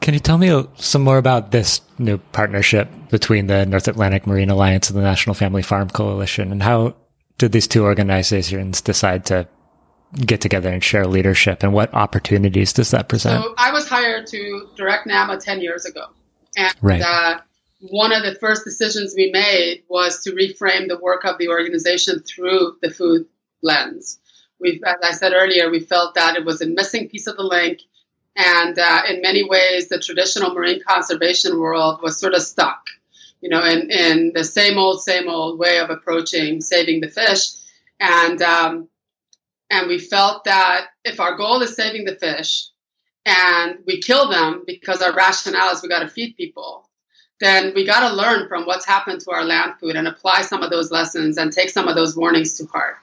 Can 0.00 0.14
you 0.14 0.20
tell 0.20 0.38
me 0.38 0.66
some 0.76 1.02
more 1.02 1.18
about 1.18 1.50
this 1.50 1.82
new 1.98 2.18
partnership 2.18 2.88
between 3.10 3.46
the 3.48 3.66
North 3.66 3.86
Atlantic 3.86 4.26
Marine 4.26 4.48
Alliance 4.48 4.88
and 4.88 4.98
the 4.98 5.02
National 5.02 5.34
Family 5.34 5.62
Farm 5.62 5.90
Coalition? 5.90 6.52
And 6.52 6.62
how 6.62 6.96
did 7.36 7.52
these 7.52 7.66
two 7.66 7.84
organizations 7.84 8.80
decide 8.80 9.26
to 9.26 9.46
get 10.24 10.40
together 10.40 10.70
and 10.70 10.82
share 10.82 11.06
leadership? 11.06 11.62
And 11.62 11.72
what 11.72 11.92
opportunities 11.92 12.72
does 12.72 12.90
that 12.92 13.08
present? 13.08 13.44
So 13.44 13.54
I 13.58 13.72
was 13.72 13.88
hired 13.88 14.26
to 14.28 14.68
direct 14.74 15.06
NAMA 15.06 15.38
10 15.38 15.60
years 15.60 15.84
ago. 15.84 16.06
And 16.56 16.74
right. 16.80 17.02
uh, 17.02 17.40
one 17.80 18.12
of 18.12 18.22
the 18.22 18.34
first 18.34 18.64
decisions 18.64 19.14
we 19.16 19.30
made 19.30 19.82
was 19.88 20.22
to 20.24 20.32
reframe 20.32 20.88
the 20.88 20.98
work 21.00 21.24
of 21.24 21.38
the 21.38 21.48
organization 21.48 22.20
through 22.20 22.76
the 22.82 22.90
food 22.90 23.26
lens. 23.62 24.18
we 24.58 24.80
as 24.86 24.96
I 25.02 25.12
said 25.12 25.32
earlier, 25.34 25.70
we 25.70 25.80
felt 25.80 26.14
that 26.14 26.36
it 26.36 26.44
was 26.44 26.60
a 26.60 26.66
missing 26.66 27.08
piece 27.08 27.26
of 27.26 27.36
the 27.36 27.42
link, 27.42 27.80
and 28.40 28.78
uh, 28.78 29.02
in 29.08 29.20
many 29.20 29.48
ways, 29.48 29.88
the 29.88 29.98
traditional 29.98 30.54
marine 30.54 30.80
conservation 30.86 31.58
world 31.58 32.00
was 32.02 32.18
sort 32.18 32.34
of 32.34 32.42
stuck, 32.42 32.82
you 33.40 33.50
know, 33.50 33.62
in, 33.62 33.90
in 33.90 34.32
the 34.34 34.44
same 34.44 34.78
old, 34.78 35.02
same 35.02 35.28
old 35.28 35.58
way 35.58 35.78
of 35.78 35.90
approaching 35.90 36.60
saving 36.60 37.00
the 37.00 37.08
fish, 37.08 37.50
and 37.98 38.40
um, 38.40 38.88
and 39.68 39.88
we 39.88 39.98
felt 39.98 40.44
that 40.44 40.86
if 41.04 41.20
our 41.20 41.36
goal 41.36 41.60
is 41.62 41.76
saving 41.76 42.04
the 42.04 42.16
fish, 42.16 42.68
and 43.26 43.78
we 43.86 44.00
kill 44.00 44.30
them 44.30 44.64
because 44.66 45.02
our 45.02 45.14
rationale 45.14 45.72
is 45.72 45.82
we 45.82 45.88
got 45.88 46.00
to 46.00 46.08
feed 46.08 46.36
people 46.36 46.86
then 47.40 47.72
we 47.74 47.86
got 47.86 48.06
to 48.08 48.14
learn 48.14 48.48
from 48.48 48.64
what's 48.66 48.86
happened 48.86 49.20
to 49.22 49.30
our 49.30 49.44
land 49.44 49.72
food 49.80 49.96
and 49.96 50.06
apply 50.06 50.42
some 50.42 50.62
of 50.62 50.70
those 50.70 50.90
lessons 50.90 51.38
and 51.38 51.52
take 51.52 51.70
some 51.70 51.88
of 51.88 51.96
those 51.96 52.16
warnings 52.16 52.54
to 52.54 52.66
heart. 52.66 52.96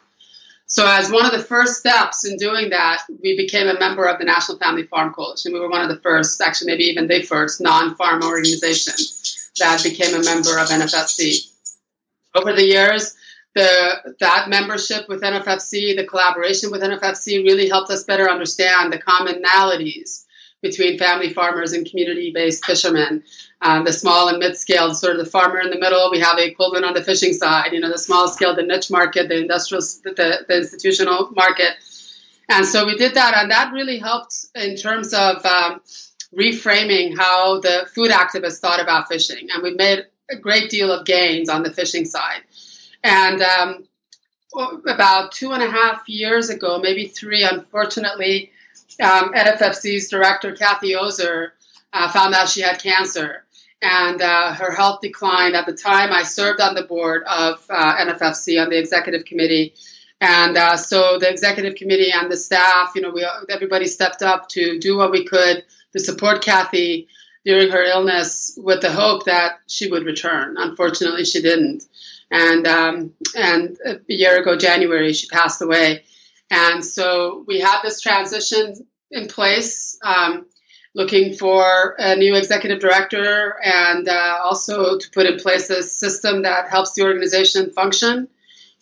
So, 0.70 0.86
as 0.86 1.10
one 1.10 1.26
of 1.26 1.32
the 1.32 1.44
first 1.44 1.80
steps 1.80 2.26
in 2.26 2.36
doing 2.36 2.70
that, 2.72 3.04
we 3.24 3.38
became 3.38 3.68
a 3.68 3.80
member 3.80 4.06
of 4.06 4.20
the 4.20 4.26
National 4.26 4.58
Family 4.58 4.84
Farm 4.84 5.14
Coalition. 5.14 5.54
We 5.54 5.62
were 5.62 5.70
one 5.70 5.82
of 5.82 5.90
the 5.90 6.02
first, 6.02 6.42
actually, 6.42 6.72
maybe 6.72 6.84
even 6.84 7.08
the 7.08 7.24
first 7.24 7.62
non 7.62 7.96
farm 7.96 8.22
organization 8.22 8.94
that 9.60 9.82
became 9.82 10.14
a 10.14 10.24
member 10.24 10.60
of 10.60 10.68
NFFC. 10.68 11.50
Over 12.36 12.54
the 12.54 12.66
years, 12.66 13.16
the 13.56 14.16
that 14.20 14.50
membership 14.50 15.08
with 15.08 15.22
NFFC, 15.22 15.96
the 15.96 16.06
collaboration 16.06 16.70
with 16.70 16.82
NFFC 16.82 17.44
really 17.44 17.70
helped 17.70 17.90
us 17.90 18.04
better 18.04 18.30
understand 18.30 18.92
the 18.92 19.00
commonalities 19.00 20.26
between 20.62 20.98
family 20.98 21.34
farmers 21.34 21.74
and 21.74 21.88
community-based 21.88 22.65
fishermen. 22.65 23.24
Um, 23.62 23.86
the 23.86 23.93
small 23.93 24.28
and 24.28 24.39
mid-scale, 24.39 24.93
sort 24.93 25.15
of 25.15 25.24
the 25.24 25.30
farmer 25.30 25.60
in 25.60 25.70
the 25.70 25.80
middle. 25.80 26.10
We 26.12 26.20
have 26.20 26.38
a 26.38 26.46
equivalent 26.46 26.86
on 26.86 26.93
the 26.93 27.04
fishing 27.04 27.34
side. 27.34 27.74
You 27.74 27.80
know, 27.80 27.91
the 27.91 27.98
small 27.98 28.28
scale, 28.28 28.56
the 28.56 28.63
niche 28.63 28.89
market, 28.89 29.30
the 29.30 29.38
industrial, 29.38 29.82
the, 30.04 30.46
the 30.48 30.58
institutional 30.58 31.32
market. 31.32 31.72
And 32.50 32.65
so 32.65 32.86
we 32.86 32.96
did 32.96 33.15
that, 33.15 33.36
and 33.36 33.52
that 33.52 33.74
really 33.74 34.00
helped 34.00 34.46
in 34.56 34.76
terms 34.78 35.13
of 35.13 35.46
um, 35.46 35.82
reframing 36.34 37.17
how 37.17 37.60
the 37.60 37.88
food 37.93 38.12
activists 38.12 38.60
thought 38.60 38.80
about 38.80 39.08
fishing. 39.10 39.50
And 39.54 39.62
we 39.62 39.74
made 39.74 40.06
a 40.30 40.38
great 40.38 40.70
deal 40.70 40.91
of 40.91 41.06
gains 41.06 41.50
on 41.50 41.63
the 41.63 41.72
fishing 41.72 42.06
side. 42.06 42.41
And 43.04 43.41
um, 43.41 43.88
about 44.88 45.34
two 45.34 45.52
and 45.52 45.62
a 45.62 45.70
half 45.70 46.08
years 46.08 46.50
ago, 46.50 46.80
maybe 46.80 47.08
three, 47.08 47.43
unfortunately, 47.43 48.52
um, 49.02 49.34
NFFC's 49.34 50.10
director, 50.10 50.54
Kathy 50.54 50.95
Ozer, 50.95 51.54
uh, 51.93 52.12
found 52.12 52.34
out 52.34 52.50
she 52.50 52.62
had 52.62 52.82
cancer. 52.82 53.43
And 53.82 54.21
uh, 54.21 54.54
her 54.54 54.71
health 54.71 55.02
declined. 55.02 55.56
At 55.56 55.67
the 55.67 55.73
time, 55.73 56.12
I 56.12 56.23
served 56.23 56.60
on 56.60 56.73
the 56.73 56.84
board 56.84 57.23
of 57.28 57.63
uh, 57.69 57.97
NFFC 57.97 58.62
on 58.62 58.69
the 58.69 58.80
executive 58.80 59.26
committee. 59.26 59.76
And 60.19 60.58
uh, 60.58 60.78
so 60.78 61.19
the 61.19 61.30
executive 61.30 61.76
committee 61.76 62.12
and 62.12 62.32
the 62.32 62.38
staff, 62.38 62.93
you 62.95 63.02
know, 63.02 63.12
we 63.12 63.28
everybody 63.50 63.86
stepped 63.86 64.23
up 64.23 64.50
to 64.50 64.80
do 64.80 64.97
what 64.97 65.12
we 65.12 65.26
could 65.26 65.63
to 65.93 66.00
support 66.00 66.41
Kathy 66.41 67.08
during 67.45 67.69
her 67.69 67.84
illness 67.84 68.58
with 68.62 68.82
the 68.82 68.91
hope 68.91 69.26
that 69.26 69.60
she 69.67 69.89
would 69.91 70.06
return. 70.06 70.56
Unfortunately, 70.58 71.23
she 71.23 71.41
didn't. 71.41 71.84
And 72.32 72.67
um, 72.67 73.13
and 73.36 73.78
a 73.86 74.00
year 74.08 74.41
ago, 74.41 74.58
January, 74.58 75.13
she 75.13 75.28
passed 75.28 75.62
away. 75.62 76.04
And 76.50 76.84
so 76.84 77.44
we 77.48 77.60
had 77.60 77.82
this 77.84 78.02
transition 78.02 78.74
in 79.12 79.28
place, 79.28 79.98
um, 80.04 80.46
looking 80.96 81.36
for 81.36 81.96
a 82.00 82.16
new 82.16 82.36
executive 82.36 82.80
director 82.80 83.56
and 83.64 84.08
uh, 84.08 84.40
also 84.44 84.98
to 84.98 85.10
put 85.12 85.26
in 85.26 85.38
place 85.38 85.70
a 85.70 85.84
system 85.84 86.42
that 86.44 86.70
helps 86.70 86.94
the 86.94 87.04
organization 87.04 87.72
function 87.72 88.28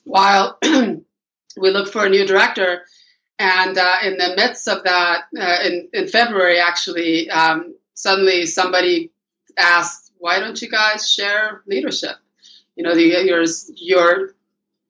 while 0.06 0.58
we 0.64 1.72
look 1.72 1.92
for 1.92 2.06
a 2.06 2.10
new 2.10 2.26
director. 2.26 2.84
And 3.38 3.78
uh, 3.78 3.96
in 4.04 4.18
the 4.18 4.34
midst 4.38 4.68
of 4.70 4.84
that, 4.84 5.24
uh, 5.38 5.58
in, 5.66 5.90
in 5.92 6.08
February, 6.08 6.60
actually, 6.60 7.30
um, 7.30 7.76
suddenly 7.94 8.46
somebody 8.46 9.12
asked, 9.58 10.14
why 10.18 10.40
don't 10.40 10.62
you 10.62 10.70
guys 10.70 11.12
share 11.12 11.64
leadership? 11.68 12.16
You 12.76 12.84
know, 12.84 12.96
the, 12.96 13.04
your, 13.04 13.44
your, 13.76 14.36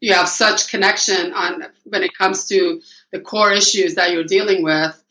you 0.02 0.14
have 0.14 0.28
such 0.28 0.70
connection 0.70 1.34
on 1.34 1.66
when 1.84 2.04
it 2.04 2.18
comes 2.18 2.46
to 2.46 2.82
the 3.12 3.20
core 3.20 3.52
issues 3.52 3.96
that 3.96 4.12
you're 4.12 4.24
dealing 4.24 4.64
with 4.64 5.02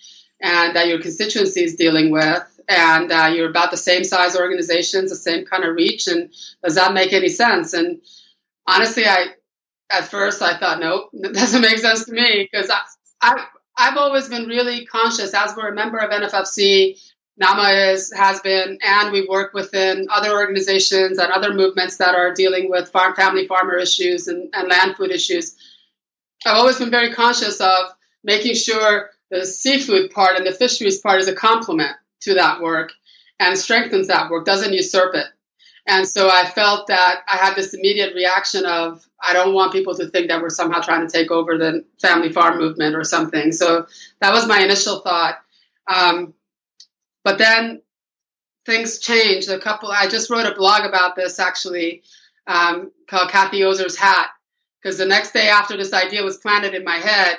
and 0.40 0.76
that 0.76 0.88
your 0.88 1.00
constituency 1.00 1.64
is 1.64 1.76
dealing 1.76 2.10
with. 2.10 2.42
And 2.68 3.12
uh, 3.12 3.30
you're 3.34 3.50
about 3.50 3.70
the 3.70 3.76
same 3.76 4.04
size 4.04 4.36
organizations, 4.36 5.10
the 5.10 5.16
same 5.16 5.44
kind 5.44 5.64
of 5.64 5.74
reach. 5.74 6.06
And 6.06 6.32
does 6.62 6.76
that 6.76 6.94
make 6.94 7.12
any 7.12 7.28
sense? 7.28 7.74
And 7.74 8.00
honestly, 8.66 9.04
I, 9.04 9.26
at 9.90 10.04
first 10.04 10.40
I 10.40 10.58
thought, 10.58 10.80
nope, 10.80 11.10
that 11.12 11.34
doesn't 11.34 11.60
make 11.60 11.78
sense 11.78 12.06
to 12.06 12.12
me 12.12 12.48
because 12.50 12.70
I, 12.70 12.80
I, 13.20 13.46
I've 13.76 13.96
always 13.96 14.28
been 14.28 14.46
really 14.46 14.86
conscious 14.86 15.34
as 15.34 15.54
we're 15.56 15.72
a 15.72 15.74
member 15.74 15.98
of 15.98 16.10
NFFC 16.10 17.03
NAMA 17.36 17.92
is, 17.92 18.12
has 18.12 18.40
been, 18.40 18.78
and 18.82 19.12
we 19.12 19.26
work 19.26 19.54
within 19.54 20.06
other 20.10 20.32
organizations 20.32 21.18
and 21.18 21.32
other 21.32 21.52
movements 21.52 21.96
that 21.96 22.14
are 22.14 22.32
dealing 22.32 22.70
with 22.70 22.90
farm 22.90 23.14
family 23.14 23.48
farmer 23.48 23.76
issues 23.76 24.28
and, 24.28 24.48
and 24.54 24.68
land 24.68 24.96
food 24.96 25.10
issues. 25.10 25.56
I've 26.46 26.56
always 26.56 26.78
been 26.78 26.90
very 26.90 27.12
conscious 27.12 27.60
of 27.60 27.94
making 28.22 28.54
sure 28.54 29.10
the 29.30 29.44
seafood 29.44 30.12
part 30.12 30.36
and 30.36 30.46
the 30.46 30.52
fisheries 30.52 31.00
part 31.00 31.20
is 31.20 31.28
a 31.28 31.34
complement 31.34 31.96
to 32.20 32.34
that 32.34 32.60
work 32.60 32.92
and 33.40 33.58
strengthens 33.58 34.08
that 34.08 34.30
work, 34.30 34.44
doesn't 34.44 34.72
usurp 34.72 35.14
it. 35.16 35.26
And 35.86 36.08
so 36.08 36.30
I 36.30 36.46
felt 36.46 36.86
that 36.86 37.22
I 37.28 37.36
had 37.36 37.56
this 37.56 37.74
immediate 37.74 38.14
reaction 38.14 38.64
of 38.64 39.04
I 39.22 39.32
don't 39.32 39.54
want 39.54 39.72
people 39.72 39.94
to 39.96 40.08
think 40.08 40.28
that 40.28 40.40
we're 40.40 40.50
somehow 40.50 40.80
trying 40.80 41.06
to 41.06 41.12
take 41.12 41.30
over 41.30 41.58
the 41.58 41.84
family 42.00 42.32
farm 42.32 42.58
movement 42.58 42.94
or 42.94 43.04
something. 43.04 43.52
So 43.52 43.86
that 44.20 44.32
was 44.32 44.46
my 44.46 44.60
initial 44.60 45.00
thought. 45.00 45.38
Um, 45.86 46.32
but 47.24 47.38
then 47.38 47.82
things 48.66 48.98
changed. 48.98 49.48
A 49.48 49.58
couple, 49.58 49.90
I 49.90 50.08
just 50.08 50.30
wrote 50.30 50.46
a 50.46 50.54
blog 50.54 50.84
about 50.86 51.16
this 51.16 51.38
actually 51.38 52.02
um, 52.46 52.92
called 53.08 53.30
Kathy 53.30 53.64
Ozer's 53.64 53.96
Hat. 53.96 54.28
Because 54.82 54.98
the 54.98 55.06
next 55.06 55.32
day 55.32 55.48
after 55.48 55.76
this 55.76 55.94
idea 55.94 56.22
was 56.22 56.36
planted 56.36 56.74
in 56.74 56.84
my 56.84 56.98
head, 56.98 57.38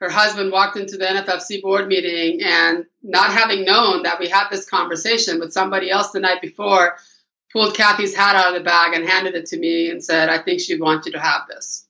her 0.00 0.08
husband 0.08 0.52
walked 0.52 0.76
into 0.76 0.96
the 0.96 1.04
NFFC 1.04 1.60
board 1.60 1.86
meeting 1.88 2.40
and 2.42 2.86
not 3.02 3.32
having 3.32 3.64
known 3.64 4.04
that 4.04 4.18
we 4.18 4.28
had 4.28 4.48
this 4.48 4.68
conversation 4.68 5.38
with 5.38 5.52
somebody 5.52 5.90
else 5.90 6.12
the 6.12 6.20
night 6.20 6.40
before, 6.40 6.96
pulled 7.52 7.76
Kathy's 7.76 8.14
hat 8.14 8.36
out 8.36 8.54
of 8.54 8.58
the 8.58 8.64
bag 8.64 8.94
and 8.94 9.06
handed 9.06 9.34
it 9.34 9.46
to 9.46 9.58
me 9.58 9.90
and 9.90 10.02
said, 10.02 10.28
I 10.28 10.42
think 10.42 10.60
she'd 10.60 10.80
want 10.80 11.04
you 11.04 11.12
to 11.12 11.20
have 11.20 11.42
this. 11.48 11.86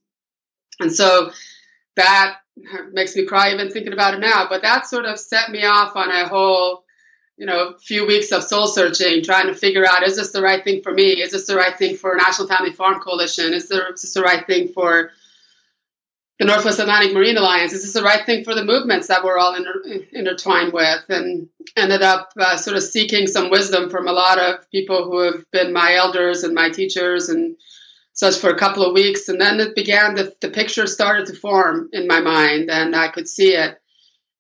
And 0.81 0.93
so 0.93 1.31
that 1.97 2.39
makes 2.93 3.15
me 3.15 3.27
cry 3.27 3.53
even 3.53 3.71
thinking 3.71 3.93
about 3.93 4.15
it 4.15 4.21
now. 4.21 4.47
But 4.49 4.63
that 4.63 4.87
sort 4.87 5.05
of 5.05 5.19
set 5.19 5.51
me 5.51 5.65
off 5.65 5.95
on 5.95 6.11
a 6.11 6.27
whole 6.27 6.85
you 7.39 7.47
know, 7.47 7.69
a 7.69 7.79
few 7.79 8.05
weeks 8.05 8.33
of 8.33 8.43
soul 8.43 8.67
searching, 8.67 9.23
trying 9.23 9.47
to 9.47 9.55
figure 9.55 9.87
out 9.87 10.03
is 10.03 10.17
this 10.17 10.33
the 10.33 10.43
right 10.43 10.63
thing 10.63 10.83
for 10.83 10.93
me? 10.93 11.23
Is 11.23 11.31
this 11.31 11.47
the 11.47 11.57
right 11.57 11.77
thing 11.79 11.97
for 11.97 12.17
National 12.17 12.49
Family 12.49 12.73
Farm 12.73 13.01
Coalition? 13.01 13.55
Is 13.55 13.69
this 13.69 14.13
the 14.13 14.23
right 14.23 14.45
thing 14.45 14.69
for 14.69 15.13
the 16.41 16.45
Northwest 16.45 16.81
Atlantic 16.81 17.15
Marine 17.15 17.37
Alliance? 17.37 17.73
Is 17.73 17.83
this 17.83 17.93
the 17.93 18.03
right 18.03 18.27
thing 18.27 18.43
for 18.43 18.57
the 18.57 18.65
movements 18.65 19.07
that 19.07 19.23
we're 19.23 19.39
all 19.39 19.55
inter- 19.55 20.05
intertwined 20.13 20.73
with? 20.73 21.05
And 21.09 21.49
ended 21.77 22.03
up 22.03 22.33
uh, 22.39 22.57
sort 22.57 22.77
of 22.77 22.83
seeking 22.83 23.29
some 23.29 23.51
wisdom 23.51 23.89
from 23.89 24.09
a 24.09 24.13
lot 24.13 24.39
of 24.39 24.69
people 24.71 25.05
who 25.05 25.21
have 25.21 25.49
been 25.53 25.73
my 25.73 25.95
elders 25.95 26.43
and 26.43 26.55
my 26.55 26.71
teachers 26.71 27.29
and 27.29 27.57
such 28.15 28.37
for 28.37 28.51
a 28.51 28.59
couple 28.59 28.85
of 28.85 28.95
weeks. 28.95 29.29
And 29.29 29.41
then 29.41 29.61
it 29.61 29.77
began, 29.77 30.17
the, 30.17 30.35
the 30.41 30.51
picture 30.51 30.89
started 30.89 31.29
to 31.29 31.35
form 31.35 31.89
in 31.93 32.09
my 32.09 32.21
mind 32.21 32.69
and 32.69 32.97
I 32.97 33.09
could 33.09 33.29
see 33.29 33.55
it. 33.55 33.81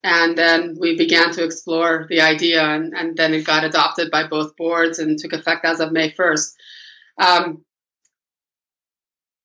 And 0.02 0.38
then 0.38 0.76
we 0.78 0.96
began 0.96 1.32
to 1.32 1.44
explore 1.44 2.06
the 2.08 2.20
idea, 2.20 2.62
and, 2.62 2.94
and, 2.94 3.16
then 3.16 3.34
it 3.34 3.44
got 3.44 3.64
adopted 3.64 4.12
by 4.12 4.28
both 4.28 4.56
boards 4.56 5.00
and 5.00 5.18
took 5.18 5.32
effect 5.32 5.64
as 5.64 5.80
of 5.80 5.90
May 5.90 6.12
1st. 6.12 6.54
Um, 7.18 7.64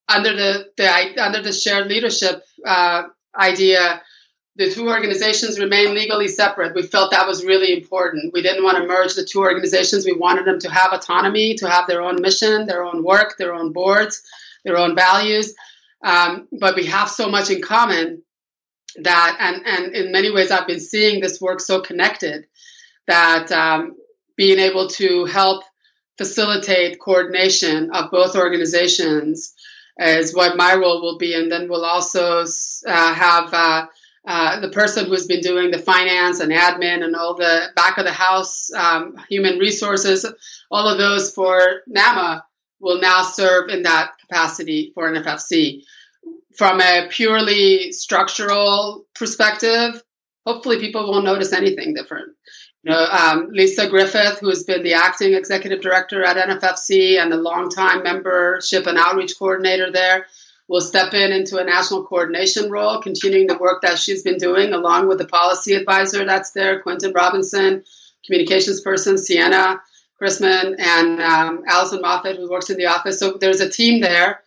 under 0.07 0.35
the, 0.35 0.67
the, 0.77 1.23
under 1.23 1.41
the 1.41 1.51
shared 1.51 1.87
leadership 1.87 2.43
uh, 2.65 3.03
idea, 3.35 4.03
the 4.55 4.69
two 4.69 4.87
organizations 4.87 5.59
remain 5.59 5.95
legally 5.95 6.27
separate. 6.27 6.75
We 6.75 6.83
felt 6.83 7.11
that 7.11 7.27
was 7.27 7.43
really 7.43 7.73
important. 7.73 8.33
We 8.33 8.43
didn't 8.43 8.63
want 8.63 8.77
to 8.77 8.87
merge 8.87 9.15
the 9.15 9.25
two 9.25 9.39
organizations. 9.39 10.05
We 10.05 10.13
wanted 10.13 10.45
them 10.45 10.59
to 10.59 10.69
have 10.69 10.93
autonomy, 10.93 11.55
to 11.55 11.67
have 11.67 11.87
their 11.87 12.01
own 12.01 12.21
mission, 12.21 12.67
their 12.67 12.83
own 12.83 13.03
work, 13.03 13.37
their 13.37 13.55
own 13.55 13.73
boards, 13.73 14.21
their 14.63 14.77
own 14.77 14.95
values. 14.95 15.55
Um, 16.03 16.47
but 16.59 16.75
we 16.75 16.85
have 16.85 17.09
so 17.09 17.29
much 17.29 17.49
in 17.49 17.61
common 17.61 18.21
that 19.01 19.37
and 19.39 19.65
and 19.65 19.95
in 19.95 20.11
many 20.11 20.31
ways 20.31 20.51
I've 20.51 20.67
been 20.67 20.79
seeing 20.79 21.21
this 21.21 21.41
work 21.41 21.59
so 21.59 21.81
connected 21.81 22.45
that 23.07 23.51
um, 23.51 23.95
being 24.37 24.59
able 24.59 24.87
to 24.87 25.25
help 25.25 25.63
facilitate 26.17 26.99
coordination 26.99 27.91
of 27.91 28.11
both 28.11 28.35
organizations 28.35 29.53
is 29.99 30.35
what 30.35 30.57
my 30.57 30.75
role 30.75 31.01
will 31.01 31.17
be, 31.17 31.35
and 31.35 31.51
then 31.51 31.69
we'll 31.69 31.85
also 31.85 32.43
uh, 32.87 33.13
have. 33.13 33.53
Uh, 33.53 33.85
uh, 34.25 34.61
the 34.61 34.69
person 34.69 35.05
who's 35.05 35.27
been 35.27 35.41
doing 35.41 35.69
the 35.69 35.77
finance 35.77 36.39
and 36.39 36.49
admin 36.49 37.03
and 37.03 37.13
all 37.13 37.35
the 37.35 37.67
back 37.75 37.97
of 37.97 38.05
the 38.05 38.11
house 38.11 38.71
um, 38.73 39.17
human 39.27 39.59
resources, 39.59 40.25
all 40.71 40.87
of 40.87 40.97
those 40.97 41.33
for 41.33 41.81
NAMA 41.87 42.41
will 42.79 43.01
now 43.01 43.21
serve 43.21 43.67
in 43.67 43.83
that 43.83 44.11
capacity 44.21 44.93
for 44.95 45.11
NFFC 45.11 45.83
from 46.55 46.81
a 46.81 47.07
purely 47.09 47.91
structural 47.91 49.05
perspective, 49.15 50.01
hopefully 50.45 50.79
people 50.79 51.09
won't 51.09 51.25
notice 51.25 51.53
anything 51.53 51.93
different. 51.93 52.29
You 52.83 52.91
know, 52.91 53.05
um, 53.05 53.49
Lisa 53.51 53.89
Griffith, 53.89 54.39
who 54.39 54.49
has 54.49 54.63
been 54.63 54.83
the 54.83 54.93
acting 54.93 55.33
executive 55.33 55.81
director 55.81 56.23
at 56.23 56.35
NFFC 56.35 57.17
and 57.17 57.31
a 57.31 57.37
longtime 57.37 58.03
membership 58.03 58.87
and 58.87 58.97
outreach 58.97 59.39
coordinator 59.39 59.89
there, 59.91 60.25
will 60.67 60.81
step 60.81 61.13
in 61.13 61.31
into 61.31 61.57
a 61.57 61.63
national 61.63 62.03
coordination 62.05 62.69
role, 62.69 63.01
continuing 63.01 63.47
the 63.47 63.57
work 63.57 63.81
that 63.81 63.97
she's 63.97 64.23
been 64.23 64.37
doing, 64.37 64.73
along 64.73 65.07
with 65.07 65.17
the 65.17 65.27
policy 65.27 65.75
advisor 65.75 66.25
that's 66.25 66.51
there, 66.51 66.81
Quentin 66.81 67.13
Robinson, 67.13 67.83
communications 68.25 68.81
person, 68.81 69.17
Siena 69.17 69.81
Chrisman, 70.21 70.75
and 70.79 71.21
um, 71.21 71.63
Allison 71.67 72.01
Moffat, 72.01 72.37
who 72.37 72.49
works 72.49 72.69
in 72.69 72.77
the 72.77 72.85
office. 72.85 73.19
So 73.19 73.37
there's 73.39 73.61
a 73.61 73.69
team 73.69 74.01
there 74.01 74.41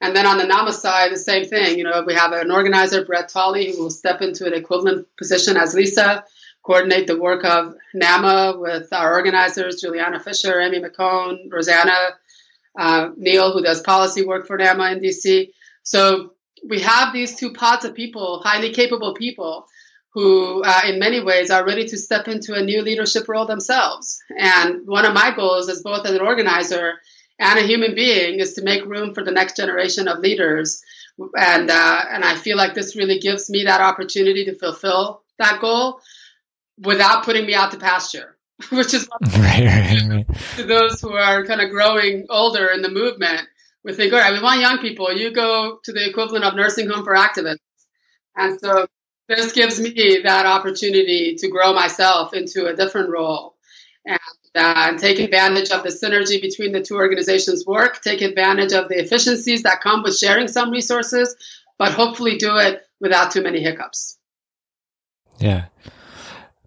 and 0.00 0.16
then 0.16 0.26
on 0.26 0.38
the 0.38 0.46
NAMA 0.46 0.72
side, 0.72 1.12
the 1.12 1.16
same 1.16 1.44
thing. 1.44 1.76
You 1.78 1.84
know, 1.84 2.02
we 2.06 2.14
have 2.14 2.32
an 2.32 2.50
organizer, 2.50 3.04
Brett 3.04 3.28
Tolley, 3.28 3.72
who 3.72 3.84
will 3.84 3.90
step 3.90 4.22
into 4.22 4.46
an 4.46 4.54
equivalent 4.54 5.06
position 5.18 5.56
as 5.56 5.74
Lisa, 5.74 6.24
coordinate 6.62 7.06
the 7.06 7.20
work 7.20 7.44
of 7.44 7.74
NAMA 7.94 8.54
with 8.58 8.92
our 8.92 9.14
organizers, 9.14 9.80
Juliana 9.80 10.18
Fisher, 10.18 10.60
Amy 10.60 10.80
McCone, 10.80 11.50
Rosanna, 11.50 12.10
uh, 12.78 13.10
Neil, 13.16 13.52
who 13.52 13.62
does 13.62 13.82
policy 13.82 14.24
work 14.24 14.46
for 14.46 14.56
NAMA 14.56 14.92
in 14.92 15.00
DC. 15.00 15.50
So 15.82 16.34
we 16.66 16.80
have 16.80 17.12
these 17.12 17.36
two 17.36 17.52
pots 17.52 17.84
of 17.84 17.94
people, 17.94 18.40
highly 18.42 18.70
capable 18.70 19.14
people, 19.14 19.66
who, 20.12 20.62
uh, 20.64 20.82
in 20.86 20.98
many 20.98 21.22
ways, 21.22 21.50
are 21.50 21.64
ready 21.64 21.86
to 21.86 21.96
step 21.96 22.26
into 22.26 22.54
a 22.54 22.62
new 22.62 22.82
leadership 22.82 23.28
role 23.28 23.46
themselves. 23.46 24.18
And 24.36 24.86
one 24.86 25.04
of 25.04 25.14
my 25.14 25.32
goals, 25.34 25.68
as 25.68 25.82
both 25.82 26.06
an 26.06 26.20
organizer 26.20 26.94
and 27.40 27.58
a 27.58 27.62
human 27.62 27.94
being, 27.94 28.38
is 28.38 28.54
to 28.54 28.62
make 28.62 28.84
room 28.84 29.14
for 29.14 29.24
the 29.24 29.30
next 29.30 29.56
generation 29.56 30.06
of 30.06 30.20
leaders. 30.20 30.82
And 31.36 31.70
uh, 31.70 32.04
and 32.10 32.24
I 32.24 32.36
feel 32.36 32.56
like 32.56 32.74
this 32.74 32.94
really 32.94 33.18
gives 33.18 33.50
me 33.50 33.64
that 33.64 33.80
opportunity 33.80 34.44
to 34.44 34.54
fulfill 34.54 35.22
that 35.38 35.60
goal 35.60 36.00
without 36.78 37.24
putting 37.24 37.46
me 37.46 37.54
out 37.54 37.72
to 37.72 37.78
pasture, 37.78 38.36
which 38.70 38.94
is 38.94 39.08
right, 39.38 39.64
right, 39.64 40.02
right. 40.08 40.26
to 40.56 40.64
those 40.64 41.00
who 41.00 41.12
are 41.12 41.44
kind 41.44 41.60
of 41.60 41.70
growing 41.70 42.26
older 42.28 42.68
in 42.68 42.82
the 42.82 42.90
movement. 42.90 43.48
We 43.82 43.94
think, 43.94 44.12
all 44.12 44.18
right, 44.18 44.32
we 44.34 44.42
want 44.42 44.60
young 44.60 44.78
people. 44.78 45.10
You 45.10 45.32
go 45.32 45.78
to 45.84 45.92
the 45.92 46.06
equivalent 46.06 46.44
of 46.44 46.54
nursing 46.54 46.88
home 46.88 47.02
for 47.02 47.14
activists. 47.14 47.56
And 48.36 48.60
so 48.60 48.86
this 49.26 49.52
gives 49.52 49.80
me 49.80 50.20
that 50.24 50.44
opportunity 50.44 51.36
to 51.36 51.48
grow 51.48 51.72
myself 51.72 52.34
into 52.34 52.66
a 52.66 52.76
different 52.76 53.08
role 53.08 53.56
and 54.04 54.18
uh, 54.54 54.96
take 54.98 55.18
advantage 55.18 55.70
of 55.70 55.82
the 55.82 55.90
synergy 55.90 56.40
between 56.40 56.72
the 56.72 56.82
two 56.82 56.96
organizations' 56.96 57.64
work, 57.66 58.00
take 58.02 58.20
advantage 58.20 58.72
of 58.72 58.88
the 58.88 58.98
efficiencies 58.98 59.62
that 59.62 59.80
come 59.80 60.02
with 60.02 60.16
sharing 60.16 60.48
some 60.48 60.70
resources, 60.70 61.34
but 61.78 61.92
hopefully 61.92 62.36
do 62.36 62.56
it 62.56 62.82
without 63.00 63.30
too 63.30 63.42
many 63.42 63.60
hiccups. 63.62 64.18
Yeah. 65.38 65.66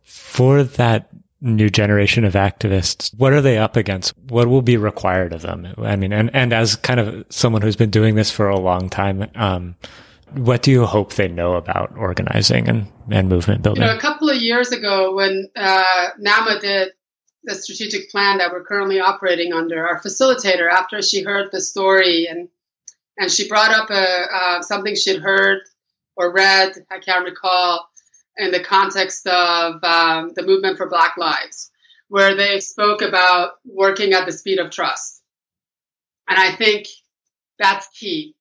For 0.04 0.63
that 0.63 1.10
new 1.41 1.69
generation 1.69 2.24
of 2.24 2.34
activists, 2.34 3.13
what 3.17 3.34
are 3.34 3.41
they 3.41 3.58
up 3.58 3.76
against? 3.76 4.17
What 4.30 4.48
will 4.48 4.62
be 4.62 4.78
required 4.78 5.34
of 5.34 5.41
them? 5.41 5.74
I 5.78 5.96
mean, 5.96 6.13
and, 6.13 6.34
and 6.34 6.54
as 6.54 6.78
kind 6.78 7.00
of 7.00 7.26
someone 7.30 7.62
who's 7.62 7.76
been 7.76 7.89
doing 7.89 8.15
this 8.15 8.32
for 8.32 8.48
a 8.48 8.60
long 8.60 8.89
time, 8.89 9.30
um, 9.36 9.76
what 10.32 10.63
do 10.63 10.72
you 10.72 10.86
hope 10.86 11.13
they 11.13 11.28
know 11.28 11.54
about 11.54 11.96
organizing 11.98 12.67
and, 12.67 12.88
and 13.12 13.30
movement 13.30 13.62
building? 13.62 13.84
You 13.84 13.89
know, 13.89 13.96
a 13.96 14.00
couple 14.00 14.30
of 14.30 14.38
years 14.38 14.72
ago, 14.72 15.13
when 15.13 15.50
uh, 15.56 16.08
NAMA 16.17 16.60
did 16.62 16.93
the 17.43 17.56
strategic 17.56 18.10
plan 18.10 18.38
that 18.38 18.51
we're 18.51 18.63
currently 18.63 18.99
operating 18.99 19.53
under, 19.53 19.86
our 19.86 19.99
facilitator, 20.01 20.69
after 20.69 21.01
she 21.01 21.23
heard 21.23 21.49
the 21.51 21.62
story 21.62 22.27
and 22.27 22.49
and 23.17 23.32
she 23.32 23.47
brought 23.47 23.71
up 23.71 23.89
a 23.91 24.25
uh, 24.34 24.62
something 24.62 24.95
she'd 24.95 25.21
heard 25.21 25.60
or 26.15 26.34
read, 26.34 26.73
I 26.89 26.99
can't 26.99 27.25
recall, 27.25 27.88
in 28.38 28.51
the 28.51 28.63
context 28.63 29.27
of 29.27 29.84
um, 29.84 30.32
the 30.36 30.43
movement 30.43 30.77
for 30.77 30.89
Black 30.89 31.17
Lives, 31.17 31.71
where 32.08 32.36
they 32.36 32.60
spoke 32.60 33.01
about 33.01 33.53
working 33.65 34.13
at 34.13 34.25
the 34.25 34.32
speed 34.32 34.60
of 34.60 34.71
trust, 34.71 35.21
and 36.27 36.39
I 36.39 36.56
think 36.56 36.88
that's 37.60 37.88
key 37.89 38.36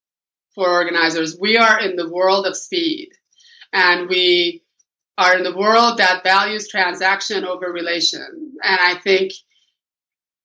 for 0.54 0.68
organizers. 0.68 1.38
We 1.38 1.56
are 1.56 1.80
in 1.80 1.96
the 1.96 2.08
world 2.08 2.46
of 2.46 2.56
speed, 2.56 3.10
and 3.72 4.08
we 4.08 4.62
are 5.18 5.36
in 5.36 5.44
the 5.44 5.56
world 5.56 5.98
that 5.98 6.24
values 6.24 6.68
transaction 6.68 7.44
over 7.44 7.70
relation. 7.70 8.51
And 8.62 8.79
I 8.81 8.98
think 9.01 9.33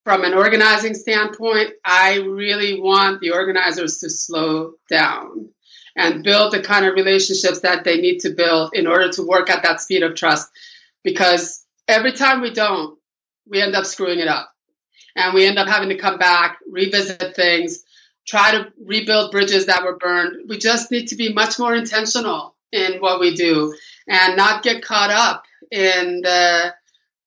from 0.04 0.24
an 0.24 0.34
organizing 0.34 0.94
standpoint, 0.94 1.74
I 1.86 2.20
really 2.20 2.80
want 2.80 3.20
the 3.20 3.32
organizers 3.32 3.98
to 4.00 4.10
slow 4.10 4.74
down 4.90 5.50
and 5.98 6.24
build 6.24 6.54
the 6.54 6.62
kind 6.62 6.86
of 6.86 6.94
relationships 6.94 7.62
that 7.62 7.84
they 7.84 7.98
need 7.98 8.20
to 8.20 8.30
build 8.30 8.72
in 8.74 8.88
order 8.88 9.10
to 9.10 9.28
work 9.28 9.50
at 9.50 9.64
that 9.64 9.82
speed 9.82 10.04
of 10.04 10.16
trust. 10.16 10.50
Because 11.04 11.66
every 11.88 12.14
time 12.14 12.42
we 12.42 12.54
don't, 12.54 12.98
we 13.50 13.62
end 13.62 13.76
up 13.76 13.86
screwing 13.86 14.20
it 14.20 14.28
up. 14.28 14.54
And 15.16 15.34
we 15.34 15.46
end 15.46 15.58
up 15.58 15.68
having 15.68 15.90
to 15.90 15.98
come 15.98 16.20
back, 16.20 16.60
revisit 16.72 17.36
things, 17.36 17.84
try 18.28 18.52
to 18.52 18.72
rebuild 18.86 19.32
bridges 19.32 19.66
that 19.66 19.84
were 19.84 19.98
burned. 19.98 20.48
We 20.48 20.58
just 20.58 20.92
need 20.92 21.08
to 21.08 21.16
be 21.16 21.34
much 21.34 21.58
more 21.58 21.76
intentional 21.76 22.56
in 22.72 23.00
what 23.00 23.20
we 23.20 23.36
do 23.36 23.76
and 24.08 24.38
not 24.38 24.64
get 24.64 24.84
caught 24.84 25.10
up 25.10 25.44
in 25.72 26.22
the 26.22 26.74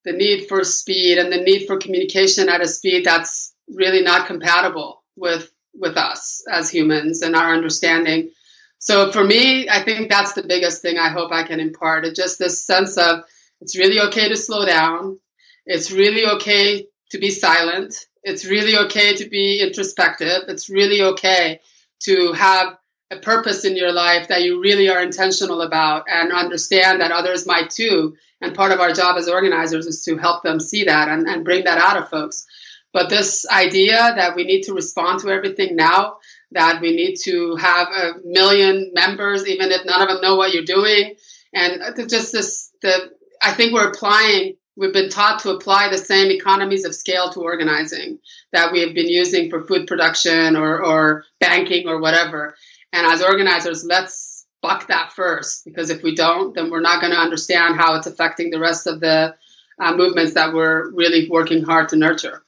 the 0.04 0.12
need 0.12 0.48
for 0.48 0.64
speed 0.64 1.18
and 1.18 1.32
the 1.32 1.40
need 1.40 1.66
for 1.66 1.78
communication 1.78 2.48
at 2.48 2.62
a 2.62 2.68
speed 2.68 3.04
that's 3.04 3.54
really 3.68 4.02
not 4.02 4.26
compatible 4.26 5.02
with 5.16 5.50
with 5.74 5.96
us 5.96 6.42
as 6.50 6.70
humans 6.70 7.22
and 7.22 7.36
our 7.36 7.54
understanding. 7.54 8.30
So 8.78 9.12
for 9.12 9.22
me, 9.22 9.68
I 9.68 9.82
think 9.84 10.08
that's 10.08 10.32
the 10.32 10.42
biggest 10.42 10.82
thing 10.82 10.98
I 10.98 11.10
hope 11.10 11.32
I 11.32 11.46
can 11.46 11.60
impart. 11.60 12.04
It's 12.04 12.18
just 12.18 12.38
this 12.38 12.64
sense 12.64 12.96
of 12.96 13.24
it's 13.60 13.76
really 13.76 14.00
okay 14.00 14.28
to 14.28 14.36
slow 14.36 14.64
down. 14.64 15.18
It's 15.66 15.92
really 15.92 16.26
okay 16.26 16.86
to 17.10 17.18
be 17.18 17.30
silent. 17.30 17.94
It's 18.22 18.44
really 18.44 18.76
okay 18.76 19.14
to 19.16 19.28
be 19.28 19.60
introspective. 19.60 20.44
It's 20.48 20.70
really 20.70 21.02
okay 21.02 21.60
to 22.00 22.32
have 22.32 22.78
a 23.10 23.18
purpose 23.18 23.64
in 23.64 23.76
your 23.76 23.92
life 23.92 24.28
that 24.28 24.42
you 24.42 24.60
really 24.60 24.88
are 24.88 25.02
intentional 25.02 25.62
about 25.62 26.04
and 26.08 26.32
understand 26.32 27.00
that 27.00 27.12
others 27.12 27.46
might 27.46 27.70
too. 27.70 28.16
And 28.40 28.54
part 28.54 28.72
of 28.72 28.80
our 28.80 28.92
job 28.92 29.16
as 29.18 29.28
organizers 29.28 29.86
is 29.86 30.02
to 30.04 30.16
help 30.16 30.42
them 30.42 30.60
see 30.60 30.84
that 30.84 31.08
and, 31.08 31.26
and 31.28 31.44
bring 31.44 31.64
that 31.64 31.78
out 31.78 32.02
of 32.02 32.08
folks. 32.08 32.46
But 32.92 33.08
this 33.08 33.46
idea 33.48 33.96
that 33.96 34.34
we 34.34 34.44
need 34.44 34.62
to 34.62 34.74
respond 34.74 35.20
to 35.20 35.28
everything 35.28 35.76
now, 35.76 36.16
that 36.52 36.80
we 36.80 36.96
need 36.96 37.16
to 37.24 37.56
have 37.56 37.88
a 37.88 38.12
million 38.24 38.92
members, 38.94 39.46
even 39.46 39.70
if 39.70 39.84
none 39.84 40.02
of 40.02 40.08
them 40.08 40.20
know 40.20 40.36
what 40.36 40.52
you're 40.52 40.64
doing, 40.64 41.14
and 41.52 41.80
just 42.08 42.32
this, 42.32 42.72
the 42.82 43.12
I 43.42 43.52
think 43.52 43.72
we're 43.72 43.88
applying 43.88 44.56
we've 44.80 44.92
been 44.92 45.10
taught 45.10 45.40
to 45.40 45.50
apply 45.50 45.90
the 45.90 45.98
same 45.98 46.30
economies 46.30 46.84
of 46.84 46.94
scale 46.94 47.30
to 47.30 47.40
organizing 47.40 48.18
that 48.52 48.72
we 48.72 48.80
have 48.80 48.94
been 48.94 49.08
using 49.08 49.50
for 49.50 49.62
food 49.62 49.86
production 49.86 50.56
or, 50.56 50.82
or 50.82 51.24
banking 51.38 51.86
or 51.86 52.00
whatever. 52.00 52.54
And 52.92 53.06
as 53.06 53.22
organizers, 53.22 53.84
let's 53.84 54.29
buck 54.62 54.86
that 54.88 55.12
first, 55.12 55.64
because 55.64 55.90
if 55.90 56.02
we 56.02 56.14
don't, 56.14 56.54
then 56.54 56.70
we're 56.70 56.80
not 56.80 57.00
going 57.00 57.12
to 57.12 57.18
understand 57.18 57.76
how 57.76 57.94
it's 57.94 58.06
affecting 58.06 58.50
the 58.50 58.58
rest 58.58 58.86
of 58.86 59.00
the 59.00 59.34
uh, 59.78 59.94
movements 59.96 60.34
that 60.34 60.52
we're 60.52 60.90
really 60.90 61.28
working 61.30 61.62
hard 61.62 61.88
to 61.88 61.96
nurture. 61.96 62.42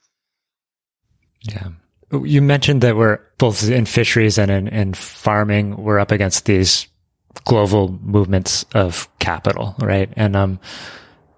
Yeah. 1.41 1.69
You 2.11 2.41
mentioned 2.41 2.81
that 2.81 2.95
we're 2.95 3.19
both 3.39 3.67
in 3.67 3.85
fisheries 3.85 4.37
and 4.37 4.51
in, 4.51 4.67
in 4.67 4.93
farming, 4.93 5.77
we're 5.77 5.99
up 5.99 6.11
against 6.11 6.45
these 6.45 6.87
global 7.45 7.99
movements 8.03 8.65
of 8.75 9.09
capital, 9.17 9.75
right? 9.79 10.13
And 10.15 10.35
um, 10.35 10.59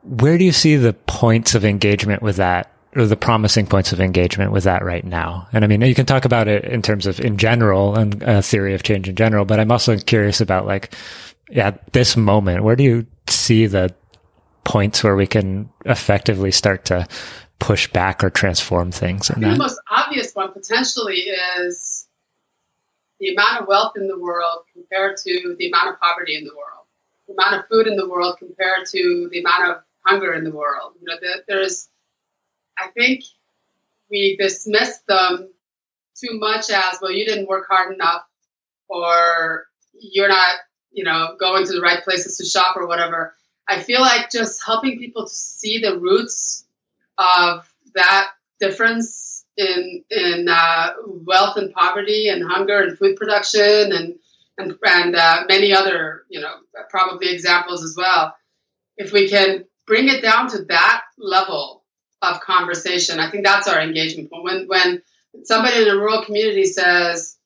where 0.03 0.37
do 0.37 0.43
you 0.43 0.51
see 0.51 0.75
the 0.75 0.93
points 0.93 1.55
of 1.55 1.63
engagement 1.63 2.21
with 2.21 2.35
that 2.35 2.74
or 2.95 3.05
the 3.05 3.17
promising 3.17 3.67
points 3.67 3.91
of 3.91 3.99
engagement 3.99 4.51
with 4.51 4.63
that 4.63 4.83
right 4.83 5.03
now? 5.03 5.47
And 5.51 5.63
I 5.63 5.67
mean, 5.67 5.81
you 5.81 5.95
can 5.95 6.05
talk 6.05 6.25
about 6.25 6.47
it 6.47 6.65
in 6.65 6.81
terms 6.81 7.05
of 7.05 7.19
in 7.19 7.37
general 7.37 7.95
and 7.95 8.21
a 8.23 8.41
theory 8.41 8.73
of 8.73 8.83
change 8.83 9.09
in 9.09 9.15
general, 9.15 9.45
but 9.45 9.59
I'm 9.59 9.71
also 9.71 9.97
curious 9.97 10.41
about 10.41 10.65
like, 10.65 10.93
yeah, 11.49 11.77
this 11.91 12.17
moment, 12.17 12.63
where 12.63 12.75
do 12.75 12.83
you 12.83 13.05
see 13.27 13.67
the 13.67 13.93
points 14.63 15.03
where 15.03 15.15
we 15.15 15.27
can 15.27 15.69
effectively 15.85 16.51
start 16.51 16.85
to 16.85 17.07
push 17.59 17.87
back 17.87 18.23
or 18.23 18.29
transform 18.29 18.91
things? 18.91 19.27
That? 19.27 19.39
The 19.39 19.55
most 19.55 19.79
obvious 19.89 20.33
one 20.33 20.51
potentially 20.51 21.27
is 21.59 22.07
the 23.19 23.33
amount 23.33 23.61
of 23.61 23.67
wealth 23.67 23.93
in 23.95 24.07
the 24.07 24.19
world 24.19 24.63
compared 24.73 25.17
to 25.17 25.55
the 25.57 25.67
amount 25.67 25.89
of 25.89 25.99
poverty 25.99 26.35
in 26.35 26.43
the 26.43 26.51
world, 26.55 26.85
the 27.27 27.33
amount 27.33 27.55
of 27.55 27.67
food 27.69 27.87
in 27.87 27.95
the 27.95 28.09
world 28.09 28.37
compared 28.39 28.85
to 28.87 29.29
the 29.31 29.39
amount 29.39 29.69
of 29.69 29.77
hunger 30.05 30.33
in 30.33 30.43
the 30.43 30.51
world. 30.51 30.93
You 30.99 31.07
know, 31.07 31.15
there's, 31.47 31.89
I 32.77 32.87
think 32.89 33.23
we 34.09 34.37
dismiss 34.37 34.99
them 35.07 35.49
too 36.15 36.39
much 36.39 36.69
as, 36.69 36.99
well, 37.01 37.11
you 37.11 37.25
didn't 37.25 37.47
work 37.47 37.67
hard 37.69 37.93
enough, 37.93 38.23
or 38.87 39.65
you're 39.93 40.29
not, 40.29 40.55
you 40.91 41.03
know, 41.03 41.35
going 41.39 41.65
to 41.65 41.73
the 41.73 41.81
right 41.81 42.03
places 42.03 42.37
to 42.37 42.45
shop 42.45 42.77
or 42.77 42.87
whatever. 42.87 43.35
I 43.67 43.81
feel 43.81 44.01
like 44.01 44.29
just 44.29 44.63
helping 44.65 44.99
people 44.99 45.23
to 45.23 45.33
see 45.33 45.79
the 45.79 45.99
roots 45.99 46.65
of 47.17 47.67
that 47.95 48.29
difference 48.59 49.45
in 49.57 50.03
in 50.09 50.47
uh, 50.49 50.91
wealth 51.05 51.57
and 51.57 51.73
poverty 51.73 52.27
and 52.27 52.43
hunger 52.43 52.81
and 52.81 52.97
food 52.97 53.15
production 53.15 53.91
and 53.91 54.15
and, 54.57 54.77
and 54.83 55.15
uh, 55.15 55.43
many 55.47 55.73
other 55.73 56.23
you 56.29 56.39
know 56.39 56.53
probably 56.89 57.29
examples 57.29 57.83
as 57.83 57.95
well. 57.97 58.35
If 58.97 59.11
we 59.11 59.29
can 59.29 59.65
bring 59.87 60.07
it 60.07 60.21
down 60.21 60.49
to 60.49 60.63
that 60.65 61.01
level 61.17 61.84
of 62.33 62.41
conversation. 62.41 63.19
I 63.19 63.29
think 63.29 63.45
that's 63.45 63.67
our 63.67 63.81
engagement 63.81 64.29
point. 64.29 64.43
When 64.43 64.67
when 64.67 65.01
somebody 65.43 65.81
in 65.81 65.89
a 65.89 65.95
rural 65.95 66.23
community 66.23 66.65
says, 66.65 67.37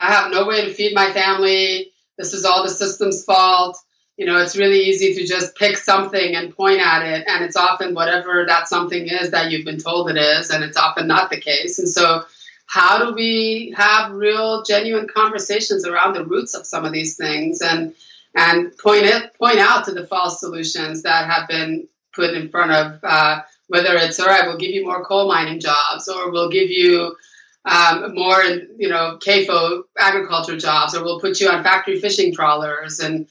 "I 0.00 0.12
have 0.12 0.30
no 0.30 0.46
way 0.46 0.64
to 0.64 0.74
feed 0.74 0.94
my 0.94 1.12
family. 1.12 1.92
This 2.18 2.34
is 2.34 2.44
all 2.44 2.62
the 2.62 2.70
system's 2.70 3.24
fault." 3.24 3.78
You 4.16 4.26
know, 4.26 4.36
it's 4.36 4.56
really 4.56 4.80
easy 4.80 5.14
to 5.14 5.26
just 5.26 5.56
pick 5.56 5.76
something 5.76 6.36
and 6.36 6.54
point 6.54 6.80
at 6.80 7.02
it, 7.04 7.24
and 7.26 7.44
it's 7.44 7.56
often 7.56 7.94
whatever 7.94 8.44
that 8.46 8.68
something 8.68 9.08
is 9.08 9.30
that 9.30 9.50
you've 9.50 9.64
been 9.64 9.80
told 9.80 10.08
it 10.08 10.16
is, 10.16 10.50
and 10.50 10.62
it's 10.62 10.76
often 10.76 11.08
not 11.08 11.30
the 11.30 11.40
case. 11.40 11.80
And 11.80 11.88
so, 11.88 12.24
how 12.66 13.04
do 13.04 13.14
we 13.14 13.74
have 13.76 14.12
real, 14.12 14.62
genuine 14.62 15.08
conversations 15.08 15.84
around 15.84 16.12
the 16.12 16.24
roots 16.24 16.54
of 16.54 16.64
some 16.64 16.84
of 16.84 16.92
these 16.92 17.16
things? 17.16 17.60
And 17.60 17.94
and 18.34 18.76
point 18.76 19.04
it 19.04 19.34
point 19.34 19.58
out 19.58 19.84
to 19.84 19.92
the 19.92 20.06
false 20.06 20.40
solutions 20.40 21.02
that 21.02 21.28
have 21.28 21.48
been 21.48 21.88
put 22.12 22.34
in 22.34 22.48
front 22.48 22.72
of 22.72 23.00
uh, 23.02 23.40
whether 23.68 23.94
it's 23.96 24.20
all 24.20 24.26
right 24.26 24.46
we'll 24.46 24.58
give 24.58 24.70
you 24.70 24.84
more 24.84 25.04
coal 25.04 25.28
mining 25.28 25.60
jobs 25.60 26.08
or 26.08 26.30
we'll 26.30 26.50
give 26.50 26.70
you 26.70 27.16
um, 27.64 28.14
more, 28.14 28.42
you 28.42 28.88
know, 28.88 29.18
CAFO 29.24 29.84
agriculture 29.98 30.56
jobs, 30.56 30.94
or 30.94 31.02
we'll 31.02 31.20
put 31.20 31.40
you 31.40 31.48
on 31.48 31.62
factory 31.62 31.98
fishing 31.98 32.34
trawlers 32.34 33.00
and 33.00 33.26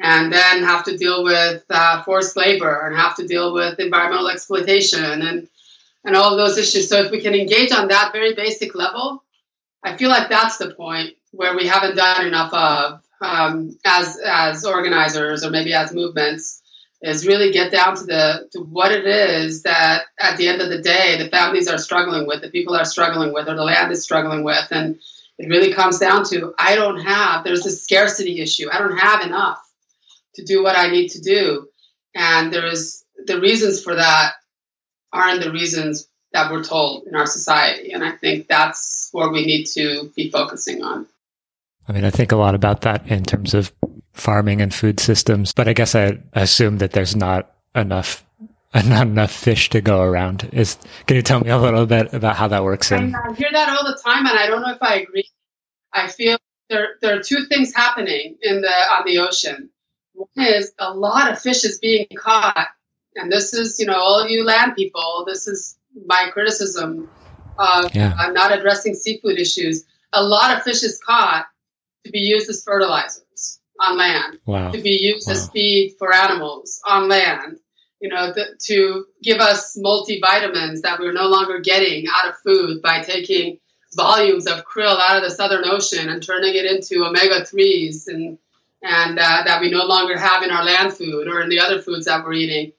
and 0.00 0.32
then 0.32 0.62
have 0.62 0.84
to 0.84 0.96
deal 0.96 1.24
with 1.24 1.64
uh, 1.70 2.02
forced 2.04 2.36
labor 2.36 2.86
and 2.86 2.96
have 2.96 3.16
to 3.16 3.26
deal 3.26 3.52
with 3.52 3.80
environmental 3.80 4.28
exploitation 4.28 5.22
and 5.22 5.48
and 6.04 6.16
all 6.16 6.32
of 6.32 6.38
those 6.38 6.58
issues. 6.58 6.88
So 6.88 7.02
if 7.02 7.10
we 7.10 7.20
can 7.20 7.34
engage 7.34 7.72
on 7.72 7.88
that 7.88 8.12
very 8.12 8.34
basic 8.34 8.74
level, 8.74 9.24
I 9.82 9.96
feel 9.96 10.10
like 10.10 10.28
that's 10.28 10.58
the 10.58 10.74
point 10.74 11.14
where 11.32 11.56
we 11.56 11.66
haven't 11.66 11.96
done 11.96 12.26
enough 12.26 12.52
of 12.52 13.00
um, 13.20 13.76
as 13.84 14.18
as 14.22 14.66
organizers 14.66 15.44
or 15.44 15.50
maybe 15.50 15.72
as 15.72 15.94
movements 15.94 16.62
is 17.00 17.26
really 17.26 17.52
get 17.52 17.70
down 17.70 17.96
to 17.96 18.04
the 18.04 18.48
to 18.52 18.60
what 18.60 18.90
it 18.92 19.06
is 19.06 19.62
that 19.62 20.02
at 20.18 20.36
the 20.36 20.48
end 20.48 20.60
of 20.60 20.68
the 20.68 20.82
day 20.82 21.16
the 21.18 21.28
families 21.28 21.68
are 21.68 21.78
struggling 21.78 22.26
with, 22.26 22.42
the 22.42 22.50
people 22.50 22.74
are 22.74 22.84
struggling 22.84 23.32
with, 23.32 23.48
or 23.48 23.54
the 23.54 23.64
land 23.64 23.92
is 23.92 24.02
struggling 24.02 24.42
with, 24.42 24.66
and 24.70 24.98
it 25.38 25.48
really 25.48 25.72
comes 25.72 25.98
down 25.98 26.24
to 26.24 26.54
I 26.58 26.74
don't 26.74 27.00
have. 27.00 27.44
There's 27.44 27.66
a 27.66 27.70
scarcity 27.70 28.40
issue. 28.40 28.68
I 28.70 28.78
don't 28.78 28.98
have 28.98 29.22
enough 29.22 29.60
to 30.34 30.44
do 30.44 30.62
what 30.62 30.76
I 30.76 30.90
need 30.90 31.10
to 31.10 31.20
do, 31.20 31.68
and 32.14 32.52
there 32.52 32.66
is 32.66 33.04
the 33.26 33.40
reasons 33.40 33.82
for 33.82 33.94
that 33.94 34.32
aren't 35.12 35.42
the 35.42 35.52
reasons 35.52 36.08
that 36.32 36.50
we're 36.52 36.64
told 36.64 37.06
in 37.06 37.14
our 37.14 37.26
society, 37.26 37.92
and 37.92 38.04
I 38.04 38.10
think 38.12 38.48
that's 38.48 39.08
where 39.12 39.30
we 39.30 39.46
need 39.46 39.66
to 39.66 40.10
be 40.16 40.30
focusing 40.30 40.82
on. 40.82 41.06
I 41.88 41.92
mean, 41.92 42.04
I 42.04 42.10
think 42.10 42.32
a 42.32 42.36
lot 42.36 42.54
about 42.54 42.82
that 42.82 43.06
in 43.06 43.24
terms 43.24 43.54
of 43.54 43.72
farming 44.18 44.60
and 44.60 44.74
food 44.74 45.00
systems, 45.00 45.52
but 45.52 45.68
I 45.68 45.72
guess 45.72 45.94
I 45.94 46.18
assume 46.32 46.78
that 46.78 46.92
there's 46.92 47.16
not 47.16 47.54
enough 47.74 48.24
not 48.74 49.06
enough 49.06 49.32
fish 49.32 49.70
to 49.70 49.80
go 49.80 50.02
around. 50.02 50.50
Is 50.52 50.76
can 51.06 51.16
you 51.16 51.22
tell 51.22 51.40
me 51.40 51.50
a 51.50 51.58
little 51.58 51.86
bit 51.86 52.12
about 52.12 52.36
how 52.36 52.48
that 52.48 52.64
works? 52.64 52.92
In- 52.92 53.14
I 53.14 53.32
hear 53.34 53.48
that 53.52 53.68
all 53.68 53.84
the 53.84 53.98
time, 54.04 54.26
and 54.26 54.38
I 54.38 54.46
don't 54.46 54.60
know 54.60 54.72
if 54.72 54.82
I 54.82 54.96
agree. 54.96 55.28
I 55.92 56.08
feel 56.08 56.36
there 56.68 56.96
there 57.00 57.18
are 57.18 57.22
two 57.22 57.46
things 57.46 57.74
happening 57.74 58.36
in 58.42 58.60
the 58.60 58.68
on 58.68 59.04
the 59.06 59.18
ocean. 59.18 59.70
One 60.12 60.28
is 60.36 60.72
a 60.78 60.92
lot 60.92 61.30
of 61.30 61.40
fish 61.40 61.64
is 61.64 61.78
being 61.78 62.08
caught, 62.16 62.68
and 63.14 63.32
this 63.32 63.54
is 63.54 63.78
you 63.78 63.86
know 63.86 63.98
all 63.98 64.28
you 64.28 64.44
land 64.44 64.74
people. 64.76 65.24
This 65.26 65.46
is 65.46 65.78
my 66.06 66.28
criticism. 66.32 67.08
Of, 67.58 67.92
yeah. 67.92 68.14
I'm 68.16 68.34
not 68.34 68.56
addressing 68.56 68.94
seafood 68.94 69.36
issues. 69.36 69.84
A 70.12 70.22
lot 70.22 70.56
of 70.56 70.62
fish 70.62 70.84
is 70.84 71.00
caught 71.04 71.46
to 72.04 72.12
be 72.12 72.20
used 72.20 72.48
as 72.48 72.62
fertilizers 72.62 73.24
on 73.78 73.96
land, 73.96 74.38
wow. 74.46 74.70
to 74.70 74.80
be 74.80 74.90
used 74.90 75.28
wow. 75.28 75.34
as 75.34 75.48
feed 75.50 75.94
for 75.98 76.12
animals 76.14 76.80
on 76.84 77.08
land, 77.08 77.58
you 78.00 78.08
know, 78.08 78.32
the, 78.32 78.56
to 78.66 79.06
give 79.22 79.38
us 79.38 79.76
multivitamins 79.76 80.82
that 80.82 80.98
we're 81.00 81.12
no 81.12 81.26
longer 81.26 81.60
getting 81.60 82.06
out 82.12 82.28
of 82.28 82.38
food 82.38 82.82
by 82.82 83.02
taking 83.02 83.58
volumes 83.94 84.46
of 84.46 84.64
krill 84.64 84.98
out 85.00 85.16
of 85.16 85.22
the 85.22 85.30
Southern 85.30 85.64
Ocean 85.64 86.08
and 86.08 86.22
turning 86.22 86.54
it 86.54 86.64
into 86.64 87.04
omega 87.04 87.42
3s 87.42 88.06
and, 88.08 88.38
and 88.82 89.18
uh, 89.18 89.42
that 89.44 89.60
we 89.60 89.70
no 89.70 89.84
longer 89.84 90.16
have 90.16 90.42
in 90.42 90.50
our 90.50 90.64
land 90.64 90.92
food 90.92 91.26
or 91.26 91.40
in 91.40 91.48
the 91.48 91.60
other 91.60 91.80
foods 91.80 92.06
that 92.06 92.24
we're 92.24 92.34
eating. 92.34 92.72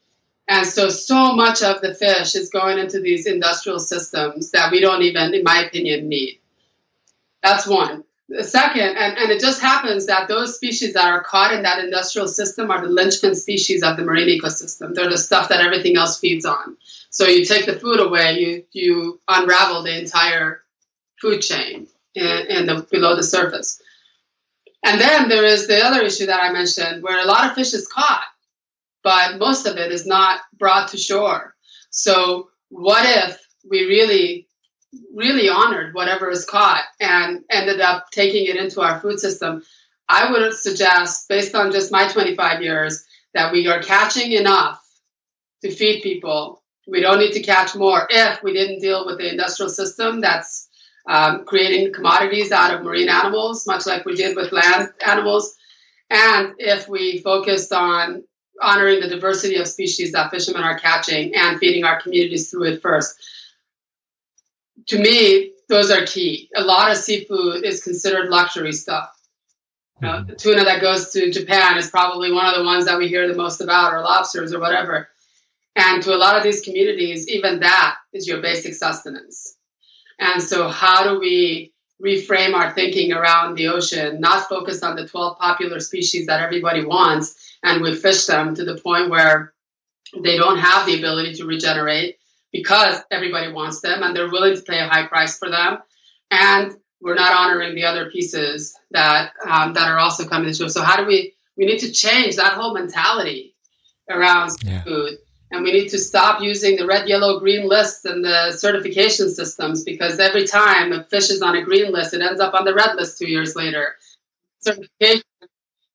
And 0.47 0.65
so, 0.65 0.89
so 0.89 1.35
much 1.35 1.61
of 1.61 1.81
the 1.81 1.93
fish 1.93 2.35
is 2.35 2.49
going 2.49 2.79
into 2.79 2.99
these 2.99 3.27
industrial 3.27 3.79
systems 3.79 4.51
that 4.51 4.71
we 4.71 4.79
don't 4.79 5.03
even, 5.03 5.33
in 5.33 5.43
my 5.43 5.65
opinion, 5.65 6.09
need. 6.09 6.39
That's 7.43 7.67
one. 7.67 8.03
Second, 8.41 8.95
and, 8.95 9.17
and 9.17 9.31
it 9.31 9.39
just 9.39 9.59
happens 9.59 10.05
that 10.05 10.27
those 10.27 10.55
species 10.55 10.93
that 10.93 11.05
are 11.05 11.23
caught 11.23 11.51
in 11.51 11.63
that 11.63 11.83
industrial 11.83 12.27
system 12.27 12.69
are 12.69 12.79
the 12.79 12.91
linchpin 12.91 13.33
species 13.33 13.81
of 13.81 13.97
the 13.97 14.03
marine 14.03 14.27
ecosystem. 14.27 14.93
They're 14.93 15.09
the 15.09 15.17
stuff 15.17 15.49
that 15.49 15.65
everything 15.65 15.97
else 15.97 16.19
feeds 16.19 16.45
on. 16.45 16.77
So 17.09 17.25
you 17.25 17.43
take 17.43 17.65
the 17.65 17.79
food 17.79 17.99
away, 17.99 18.37
you 18.39 18.63
you 18.71 19.19
unravel 19.27 19.81
the 19.81 19.99
entire 19.99 20.61
food 21.19 21.41
chain 21.41 21.87
and, 22.15 22.47
in 22.49 22.65
the 22.67 22.85
below 22.91 23.15
the 23.15 23.23
surface. 23.23 23.81
And 24.83 25.01
then 25.01 25.27
there 25.27 25.45
is 25.45 25.67
the 25.67 25.83
other 25.83 26.03
issue 26.03 26.27
that 26.27 26.43
I 26.43 26.53
mentioned, 26.53 27.01
where 27.01 27.19
a 27.19 27.27
lot 27.27 27.49
of 27.49 27.55
fish 27.55 27.73
is 27.73 27.87
caught, 27.87 28.27
but 29.03 29.39
most 29.39 29.65
of 29.65 29.77
it 29.77 29.91
is 29.91 30.05
not 30.05 30.41
brought 30.57 30.89
to 30.89 30.97
shore. 30.97 31.55
So 31.89 32.49
what 32.69 33.05
if 33.05 33.41
we 33.67 33.85
really 33.85 34.47
really 35.13 35.49
honored 35.49 35.93
whatever 35.93 36.29
is 36.29 36.45
caught 36.45 36.83
and 36.99 37.43
ended 37.49 37.79
up 37.79 38.09
taking 38.11 38.45
it 38.45 38.55
into 38.55 38.81
our 38.81 38.99
food 38.99 39.19
system. 39.19 39.63
I 40.07 40.31
would 40.31 40.53
suggest, 40.53 41.27
based 41.29 41.53
on 41.53 41.71
just 41.71 41.91
my 41.91 42.07
25 42.07 42.61
years, 42.63 43.05
that 43.33 43.51
we 43.51 43.67
are 43.67 43.81
catching 43.81 44.31
enough 44.31 44.83
to 45.61 45.71
feed 45.71 46.01
people. 46.01 46.63
We 46.87 47.01
don't 47.01 47.19
need 47.19 47.33
to 47.33 47.43
catch 47.43 47.75
more 47.75 48.07
if 48.09 48.41
we 48.41 48.53
didn't 48.53 48.79
deal 48.79 49.05
with 49.05 49.19
the 49.19 49.29
industrial 49.29 49.69
system 49.69 50.21
that's 50.21 50.67
um, 51.07 51.45
creating 51.45 51.93
commodities 51.93 52.51
out 52.51 52.73
of 52.73 52.83
marine 52.83 53.09
animals, 53.09 53.67
much 53.67 53.85
like 53.85 54.05
we 54.05 54.15
did 54.15 54.35
with 54.35 54.51
land 54.51 54.89
animals. 55.05 55.55
And 56.09 56.55
if 56.57 56.87
we 56.87 57.19
focused 57.19 57.71
on 57.71 58.23
honoring 58.61 58.99
the 58.99 59.07
diversity 59.07 59.57
of 59.57 59.67
species 59.67 60.11
that 60.13 60.31
fishermen 60.31 60.63
are 60.63 60.79
catching 60.79 61.35
and 61.35 61.59
feeding 61.59 61.83
our 61.83 62.01
communities 62.01 62.49
through 62.49 62.65
it 62.65 62.81
first 62.81 63.15
to 64.87 64.99
me, 64.99 65.53
those 65.67 65.91
are 65.91 66.05
key. 66.05 66.49
A 66.55 66.63
lot 66.63 66.91
of 66.91 66.97
seafood 66.97 67.63
is 67.63 67.83
considered 67.83 68.29
luxury 68.29 68.73
stuff. 68.73 69.09
You 70.01 70.07
know, 70.07 70.23
the 70.23 70.35
tuna 70.35 70.63
that 70.63 70.81
goes 70.81 71.11
to 71.11 71.31
Japan 71.31 71.77
is 71.77 71.89
probably 71.89 72.31
one 72.31 72.45
of 72.45 72.55
the 72.55 72.63
ones 72.63 72.85
that 72.85 72.97
we 72.97 73.07
hear 73.07 73.27
the 73.27 73.35
most 73.35 73.61
about, 73.61 73.93
or 73.93 74.01
lobsters, 74.01 74.53
or 74.53 74.59
whatever. 74.59 75.09
And 75.75 76.01
to 76.03 76.15
a 76.15 76.17
lot 76.17 76.37
of 76.37 76.43
these 76.43 76.61
communities, 76.61 77.27
even 77.27 77.59
that 77.59 77.97
is 78.13 78.27
your 78.27 78.41
basic 78.41 78.73
sustenance. 78.73 79.55
And 80.19 80.41
so, 80.41 80.69
how 80.69 81.03
do 81.03 81.19
we 81.19 81.73
reframe 82.03 82.53
our 82.53 82.71
thinking 82.71 83.11
around 83.11 83.55
the 83.55 83.67
ocean, 83.67 84.19
not 84.21 84.47
focus 84.47 84.83
on 84.83 84.95
the 84.95 85.07
12 85.07 85.37
popular 85.37 85.79
species 85.79 86.27
that 86.27 86.41
everybody 86.41 86.85
wants, 86.85 87.57
and 87.63 87.81
we 87.81 87.93
fish 87.93 88.25
them 88.25 88.55
to 88.55 88.63
the 88.63 88.77
point 88.77 89.09
where 89.09 89.53
they 90.23 90.37
don't 90.37 90.57
have 90.57 90.85
the 90.85 90.97
ability 90.97 91.33
to 91.35 91.45
regenerate 91.45 92.18
because 92.51 92.99
everybody 93.11 93.51
wants 93.51 93.81
them 93.81 94.03
and 94.03 94.15
they're 94.15 94.31
willing 94.31 94.55
to 94.55 94.61
pay 94.61 94.79
a 94.79 94.87
high 94.87 95.07
price 95.07 95.37
for 95.37 95.49
them. 95.49 95.79
And 96.31 96.75
we're 97.01 97.15
not 97.15 97.33
honoring 97.33 97.75
the 97.75 97.85
other 97.85 98.09
pieces 98.09 98.77
that 98.91 99.31
um, 99.47 99.73
that 99.73 99.87
are 99.87 99.99
also 99.99 100.27
coming 100.27 100.53
to 100.53 100.65
us. 100.65 100.73
So 100.73 100.81
how 100.81 100.97
do 100.97 101.05
we? 101.05 101.33
We 101.57 101.65
need 101.65 101.79
to 101.79 101.91
change 101.91 102.37
that 102.37 102.53
whole 102.53 102.73
mentality 102.73 103.55
around 104.09 104.51
yeah. 104.63 104.81
food, 104.83 105.17
and 105.51 105.63
we 105.63 105.73
need 105.73 105.89
to 105.89 105.97
stop 105.97 106.41
using 106.41 106.77
the 106.77 106.85
red, 106.85 107.09
yellow, 107.09 107.39
green 107.39 107.67
lists 107.67 108.05
and 108.05 108.23
the 108.23 108.51
certification 108.51 109.29
systems 109.29 109.83
because 109.83 110.19
every 110.19 110.47
time 110.47 110.93
a 110.93 111.03
fish 111.05 111.29
is 111.29 111.41
on 111.41 111.55
a 111.55 111.63
green 111.63 111.91
list, 111.91 112.13
it 112.13 112.21
ends 112.21 112.39
up 112.39 112.53
on 112.53 112.65
the 112.65 112.73
red 112.73 112.95
list 112.95 113.17
two 113.17 113.29
years 113.29 113.55
later. 113.55 113.95
Certification, 114.61 115.23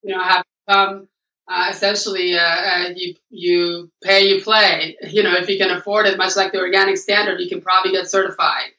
you 0.02 0.14
know, 0.14 0.22
have 0.22 0.44
become 0.66 1.08
uh, 1.46 1.66
essentially 1.70 2.36
uh, 2.36 2.40
uh, 2.40 2.88
you 2.94 3.14
you 3.30 3.90
pay 4.02 4.28
you 4.28 4.42
play. 4.42 4.96
You 5.02 5.22
know 5.22 5.34
if 5.34 5.48
you 5.48 5.58
can 5.58 5.70
afford 5.70 6.06
it 6.06 6.16
much 6.16 6.36
like 6.36 6.52
the 6.52 6.60
organic 6.60 6.96
standard 6.96 7.40
you 7.40 7.48
can 7.48 7.60
probably 7.60 7.92
get 7.92 8.08
certified 8.08 8.70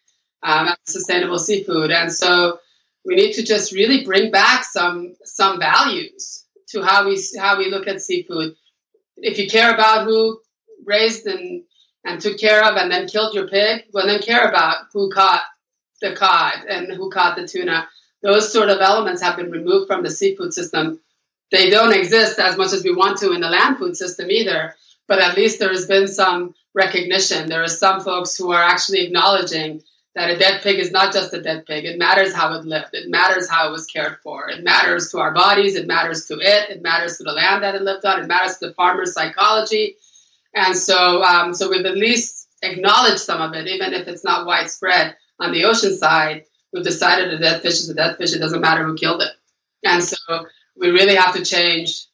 um, 0.44 0.68
as 0.68 0.78
sustainable 0.86 1.40
seafood. 1.40 1.92
And 1.92 2.12
so 2.12 2.60
we 3.06 3.16
need 3.16 3.34
to 3.34 3.44
just 3.44 3.72
really 3.72 4.04
bring 4.04 4.32
back 4.32 4.64
some 4.64 5.16
some 5.24 5.60
values 5.60 6.46
to 6.70 6.82
how 6.82 7.08
we 7.08 7.22
how 7.38 7.58
we 7.58 7.70
look 7.70 7.88
at 7.88 8.02
seafood. 8.02 8.56
If 9.18 9.38
you 9.38 9.48
care 9.48 9.74
about 9.74 10.06
who 10.06 10.40
raised 10.86 11.26
and 11.28 11.64
and 12.04 12.22
took 12.22 12.40
care 12.40 12.64
of 12.64 12.78
and 12.78 12.92
then 12.92 13.08
killed 13.08 13.34
your 13.34 13.48
pig 13.48 13.86
well 13.94 14.06
then 14.06 14.22
care 14.22 14.48
about 14.48 14.86
who 14.94 15.10
caught 15.10 15.42
the 16.02 16.16
cod 16.16 16.66
and 16.68 16.92
who 16.92 17.10
caught 17.10 17.36
the 17.36 17.48
tuna. 17.48 17.88
Those 18.22 18.52
sort 18.52 18.70
of 18.70 18.82
elements 18.82 19.22
have 19.22 19.38
been 19.38 19.52
removed 19.52 19.88
from 19.88 20.02
the 20.02 20.10
seafood 20.10 20.52
system 20.54 21.00
they 21.56 21.70
don't 21.70 21.94
exist 21.94 22.40
as 22.40 22.58
much 22.58 22.74
as 22.74 22.84
we 22.84 22.94
want 22.94 23.18
to 23.20 23.32
in 23.32 23.42
the 23.42 23.50
land 23.50 23.78
food 23.78 23.96
system 23.96 24.30
either. 24.30 24.76
But 25.08 25.20
at 25.20 25.38
least 25.38 25.60
there 25.60 25.70
has 25.70 25.86
been 25.86 26.08
some 26.08 26.56
recognition. 26.74 27.48
There 27.48 27.64
are 27.64 27.68
some 27.68 28.02
folks 28.02 28.36
who 28.36 28.52
are 28.52 28.64
actually 28.64 29.06
acknowledging 29.06 29.84
that 30.16 30.30
a 30.30 30.38
dead 30.38 30.62
pig 30.62 30.80
is 30.80 30.92
not 30.92 31.14
just 31.14 31.34
a 31.34 31.42
dead 31.42 31.66
pig. 31.66 31.86
It 31.86 32.00
matters 32.00 32.34
how 32.34 32.54
it 32.54 32.66
lived. 32.66 32.94
It 32.94 33.10
matters 33.10 33.50
how 33.50 33.68
it 33.68 33.72
was 33.72 33.86
cared 33.86 34.18
for. 34.24 34.50
It 34.50 34.64
matters 34.64 35.12
to 35.12 35.20
our 35.20 35.34
bodies. 35.34 35.76
It 35.76 35.88
matters 35.88 36.26
to 36.28 36.36
it. 36.40 36.70
It 36.70 36.82
matters 36.82 37.18
to 37.18 37.24
the 37.24 37.34
land 37.34 37.64
that 37.64 37.76
it 37.76 37.82
lived 37.82 38.06
on. 38.06 38.24
It 38.24 38.28
matters 38.28 38.58
to 38.58 38.68
the 38.68 38.74
farmer's 38.74 39.14
psychology. 39.14 39.98
And 40.54 40.76
so, 40.76 41.22
um, 41.22 41.54
so 41.54 41.70
we've 41.70 41.86
at 41.86 41.98
least 41.98 42.48
acknowledged 42.62 43.20
some 43.20 43.42
of 43.42 43.54
it, 43.54 43.68
even 43.68 43.94
if 43.94 44.08
it's 44.08 44.24
not 44.24 44.46
widespread. 44.46 45.18
On 45.40 45.52
the 45.52 45.66
ocean 45.66 45.96
side, 45.96 46.46
we've 46.72 46.84
decided 46.84 47.34
a 47.34 47.38
dead 47.38 47.62
fish 47.62 47.74
is 47.74 47.90
a 47.90 47.94
dead 47.94 48.18
fish. 48.18 48.34
It 48.34 48.40
doesn't 48.40 48.62
matter 48.62 48.86
who 48.86 48.96
killed 48.96 49.22
it. 49.22 49.34
And 49.84 50.02
so 50.02 50.18
we 50.78 50.90
really 50.90 51.16
have 51.16 51.36
to 51.36 51.46
change 51.46 52.06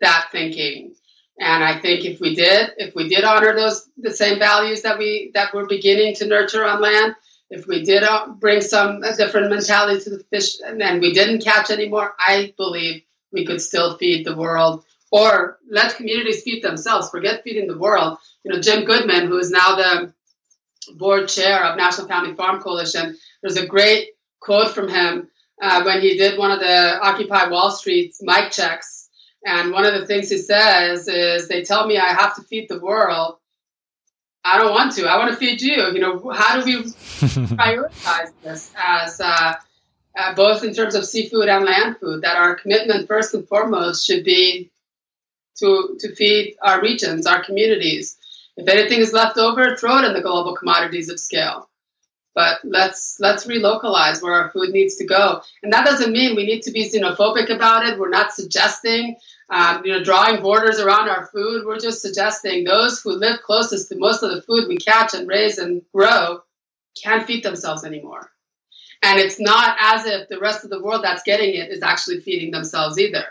that 0.00 0.28
thinking. 0.32 0.94
And 1.38 1.64
I 1.64 1.80
think 1.80 2.04
if 2.04 2.20
we 2.20 2.34
did, 2.34 2.70
if 2.76 2.94
we 2.94 3.08
did 3.08 3.24
honor 3.24 3.54
those 3.54 3.88
the 3.96 4.12
same 4.12 4.38
values 4.38 4.82
that 4.82 4.98
we 4.98 5.32
that 5.34 5.52
we're 5.52 5.66
beginning 5.66 6.14
to 6.16 6.26
nurture 6.26 6.64
on 6.64 6.80
land, 6.80 7.16
if 7.50 7.66
we 7.66 7.84
did 7.84 8.04
uh, 8.04 8.28
bring 8.28 8.60
some 8.60 9.00
different 9.00 9.50
mentality 9.50 10.02
to 10.04 10.10
the 10.10 10.24
fish, 10.24 10.60
and 10.64 10.80
then 10.80 11.00
we 11.00 11.12
didn't 11.12 11.42
catch 11.42 11.70
anymore, 11.70 12.14
I 12.18 12.54
believe 12.56 13.02
we 13.32 13.44
could 13.44 13.60
still 13.60 13.96
feed 13.98 14.24
the 14.24 14.36
world 14.36 14.84
or 15.10 15.58
let 15.68 15.96
communities 15.96 16.42
feed 16.42 16.62
themselves. 16.62 17.10
Forget 17.10 17.42
feeding 17.42 17.66
the 17.66 17.78
world. 17.78 18.18
You 18.44 18.52
know, 18.52 18.60
Jim 18.60 18.84
Goodman, 18.84 19.26
who 19.26 19.38
is 19.38 19.50
now 19.50 19.76
the 19.76 20.12
board 20.96 21.28
chair 21.28 21.64
of 21.64 21.76
National 21.76 22.06
Family 22.06 22.34
Farm 22.34 22.60
Coalition, 22.60 23.16
There's 23.42 23.56
a 23.56 23.66
great 23.66 24.10
quote 24.40 24.70
from 24.74 24.88
him 24.88 25.28
uh, 25.60 25.82
when 25.84 26.00
he 26.00 26.16
did 26.16 26.38
one 26.38 26.50
of 26.50 26.60
the 26.60 26.98
Occupy 27.00 27.48
Wall 27.48 27.70
Street 27.70 28.14
mic 28.20 28.50
checks. 28.50 29.08
And 29.46 29.72
one 29.72 29.84
of 29.84 29.92
the 29.92 30.06
things 30.06 30.30
he 30.30 30.38
says 30.38 31.06
is, 31.06 31.48
they 31.48 31.62
tell 31.62 31.86
me 31.86 31.98
I 31.98 32.12
have 32.14 32.34
to 32.36 32.42
feed 32.42 32.68
the 32.68 32.80
world. 32.80 33.36
I 34.44 34.58
don't 34.58 34.72
want 34.72 34.92
to. 34.92 35.06
I 35.06 35.18
want 35.18 35.30
to 35.30 35.36
feed 35.36 35.60
you. 35.62 35.90
You 35.92 36.00
know, 36.00 36.30
how 36.30 36.60
do 36.60 36.64
we 36.64 36.82
prioritize 36.82 38.32
this 38.42 38.72
as 38.76 39.20
uh, 39.20 39.54
uh, 40.18 40.34
both 40.34 40.64
in 40.64 40.74
terms 40.74 40.94
of 40.94 41.06
seafood 41.06 41.48
and 41.48 41.64
land 41.64 41.96
food? 41.98 42.22
That 42.22 42.36
our 42.36 42.54
commitment, 42.54 43.08
first 43.08 43.32
and 43.32 43.46
foremost, 43.48 44.06
should 44.06 44.24
be 44.24 44.70
to 45.56 45.96
to 45.98 46.14
feed 46.14 46.56
our 46.62 46.82
regions, 46.82 47.26
our 47.26 47.42
communities. 47.42 48.16
If 48.56 48.68
anything 48.68 49.00
is 49.00 49.12
left 49.12 49.38
over, 49.38 49.76
throw 49.76 49.98
it 49.98 50.04
in 50.04 50.12
the 50.12 50.20
global 50.20 50.54
commodities 50.54 51.08
of 51.08 51.18
scale. 51.18 51.68
But 52.34 52.58
let's 52.64 53.16
let's 53.20 53.46
relocalize 53.46 54.20
where 54.20 54.34
our 54.34 54.50
food 54.50 54.70
needs 54.70 54.96
to 54.96 55.06
go, 55.06 55.40
and 55.62 55.72
that 55.72 55.86
doesn't 55.86 56.12
mean 56.12 56.34
we 56.34 56.46
need 56.46 56.62
to 56.62 56.72
be 56.72 56.88
xenophobic 56.88 57.48
about 57.48 57.86
it. 57.86 57.98
We're 57.98 58.08
not 58.08 58.32
suggesting, 58.32 59.16
um, 59.50 59.82
you 59.84 59.92
know, 59.92 60.02
drawing 60.02 60.42
borders 60.42 60.80
around 60.80 61.08
our 61.08 61.26
food. 61.26 61.64
We're 61.64 61.78
just 61.78 62.02
suggesting 62.02 62.64
those 62.64 63.00
who 63.00 63.12
live 63.12 63.40
closest 63.42 63.88
to 63.90 63.96
most 63.96 64.24
of 64.24 64.32
the 64.32 64.42
food 64.42 64.66
we 64.68 64.76
catch 64.78 65.14
and 65.14 65.28
raise 65.28 65.58
and 65.58 65.82
grow 65.94 66.40
can't 67.00 67.26
feed 67.26 67.44
themselves 67.44 67.84
anymore. 67.84 68.30
And 69.02 69.18
it's 69.18 69.38
not 69.38 69.76
as 69.78 70.06
if 70.06 70.28
the 70.28 70.40
rest 70.40 70.64
of 70.64 70.70
the 70.70 70.82
world 70.82 71.04
that's 71.04 71.22
getting 71.22 71.54
it 71.54 71.70
is 71.70 71.82
actually 71.82 72.20
feeding 72.20 72.50
themselves 72.50 72.98
either. 72.98 73.26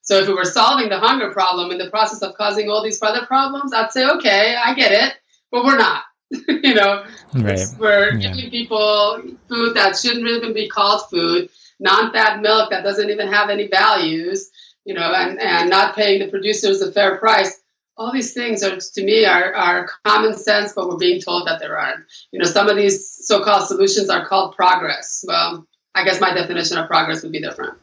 So 0.00 0.16
if 0.16 0.26
we 0.26 0.32
were 0.32 0.44
solving 0.44 0.88
the 0.88 0.98
hunger 0.98 1.30
problem 1.32 1.70
in 1.70 1.76
the 1.76 1.90
process 1.90 2.22
of 2.22 2.34
causing 2.34 2.70
all 2.70 2.82
these 2.82 3.02
other 3.02 3.26
problems, 3.26 3.74
I'd 3.74 3.92
say, 3.92 4.08
okay, 4.08 4.56
I 4.56 4.74
get 4.74 4.90
it, 4.90 5.14
but 5.50 5.64
we're 5.64 5.76
not. 5.76 6.04
you 6.48 6.74
know, 6.74 7.04
right. 7.34 7.60
we're 7.78 8.14
yeah. 8.14 8.34
giving 8.34 8.50
people 8.50 9.22
food 9.48 9.74
that 9.74 9.96
shouldn't 9.96 10.26
even 10.26 10.52
be 10.52 10.68
called 10.68 11.08
food, 11.10 11.48
non-fat 11.80 12.42
milk 12.42 12.70
that 12.70 12.82
doesn't 12.82 13.08
even 13.08 13.28
have 13.28 13.48
any 13.48 13.66
values, 13.66 14.50
you 14.84 14.94
know, 14.94 15.12
and, 15.14 15.40
and 15.40 15.70
not 15.70 15.94
paying 15.94 16.20
the 16.20 16.28
producers 16.28 16.82
a 16.82 16.92
fair 16.92 17.16
price. 17.16 17.60
All 17.96 18.12
these 18.12 18.32
things 18.32 18.62
are, 18.62 18.76
to 18.76 19.04
me, 19.04 19.24
are, 19.24 19.54
are 19.54 19.88
common 20.04 20.34
sense, 20.36 20.72
but 20.72 20.88
we're 20.88 20.98
being 20.98 21.20
told 21.20 21.48
that 21.48 21.60
there 21.60 21.78
aren't. 21.78 22.04
You 22.30 22.38
know, 22.38 22.44
some 22.44 22.68
of 22.68 22.76
these 22.76 23.26
so-called 23.26 23.66
solutions 23.66 24.08
are 24.08 24.26
called 24.26 24.54
progress. 24.54 25.24
Well, 25.26 25.66
I 25.94 26.04
guess 26.04 26.20
my 26.20 26.32
definition 26.32 26.78
of 26.78 26.86
progress 26.86 27.22
would 27.22 27.32
be 27.32 27.40
different. 27.40 27.76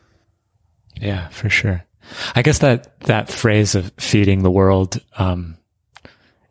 Yeah, 1.02 1.28
for 1.30 1.50
sure. 1.50 1.84
I 2.36 2.44
guess 2.44 2.60
that 2.60 3.00
that 3.02 3.30
phrase 3.30 3.76
of 3.76 3.92
feeding 3.98 4.44
the 4.44 4.52
world 4.52 5.02
um, 5.18 5.58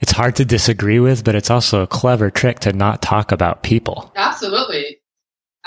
it's 0.00 0.12
hard 0.12 0.36
to 0.36 0.44
disagree 0.44 1.00
with, 1.00 1.24
but 1.24 1.34
it's 1.34 1.50
also 1.50 1.82
a 1.82 1.86
clever 1.86 2.30
trick 2.30 2.60
to 2.60 2.72
not 2.72 3.02
talk 3.02 3.32
about 3.32 3.62
people. 3.62 4.12
Absolutely. 4.16 4.98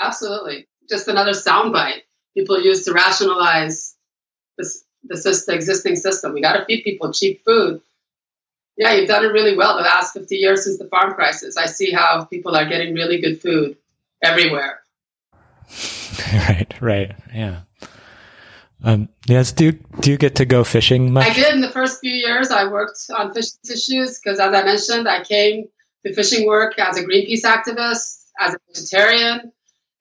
Absolutely. 0.00 0.68
Just 0.88 1.08
another 1.08 1.32
soundbite 1.32 2.02
people 2.34 2.60
use 2.60 2.84
to 2.84 2.92
rationalize 2.92 3.96
this, 4.56 4.84
this 5.02 5.44
the 5.44 5.54
existing 5.54 5.96
system. 5.96 6.32
We 6.32 6.40
got 6.40 6.56
to 6.56 6.64
feed 6.64 6.84
people 6.84 7.12
cheap 7.12 7.44
food. 7.44 7.80
Yeah, 8.76 8.94
you've 8.94 9.08
done 9.08 9.24
it 9.24 9.28
really 9.28 9.56
well 9.56 9.76
the 9.76 9.82
last 9.82 10.12
50 10.12 10.36
years 10.36 10.64
since 10.64 10.78
the 10.78 10.86
farm 10.86 11.14
crisis. 11.14 11.56
I 11.56 11.66
see 11.66 11.90
how 11.90 12.24
people 12.24 12.54
are 12.54 12.68
getting 12.68 12.94
really 12.94 13.20
good 13.20 13.42
food 13.42 13.76
everywhere. 14.22 14.80
right, 16.32 16.72
right. 16.80 17.16
Yeah. 17.34 17.62
Um, 18.82 19.08
yes, 19.26 19.52
do 19.52 19.66
you, 19.66 19.72
do 20.00 20.10
you 20.10 20.16
get 20.16 20.36
to 20.36 20.44
go 20.44 20.62
fishing 20.62 21.12
much? 21.12 21.26
I 21.26 21.34
did 21.34 21.54
in 21.54 21.60
the 21.60 21.70
first 21.70 22.00
few 22.00 22.12
years. 22.12 22.50
I 22.50 22.70
worked 22.70 22.98
on 23.16 23.34
fishing 23.34 23.58
issues 23.70 24.20
because, 24.20 24.38
as 24.38 24.54
I 24.54 24.62
mentioned, 24.64 25.08
I 25.08 25.24
came 25.24 25.68
to 26.06 26.14
fishing 26.14 26.46
work 26.46 26.78
as 26.78 26.96
a 26.96 27.04
Greenpeace 27.04 27.42
activist, 27.42 28.24
as 28.38 28.54
a 28.54 28.58
vegetarian, 28.68 29.52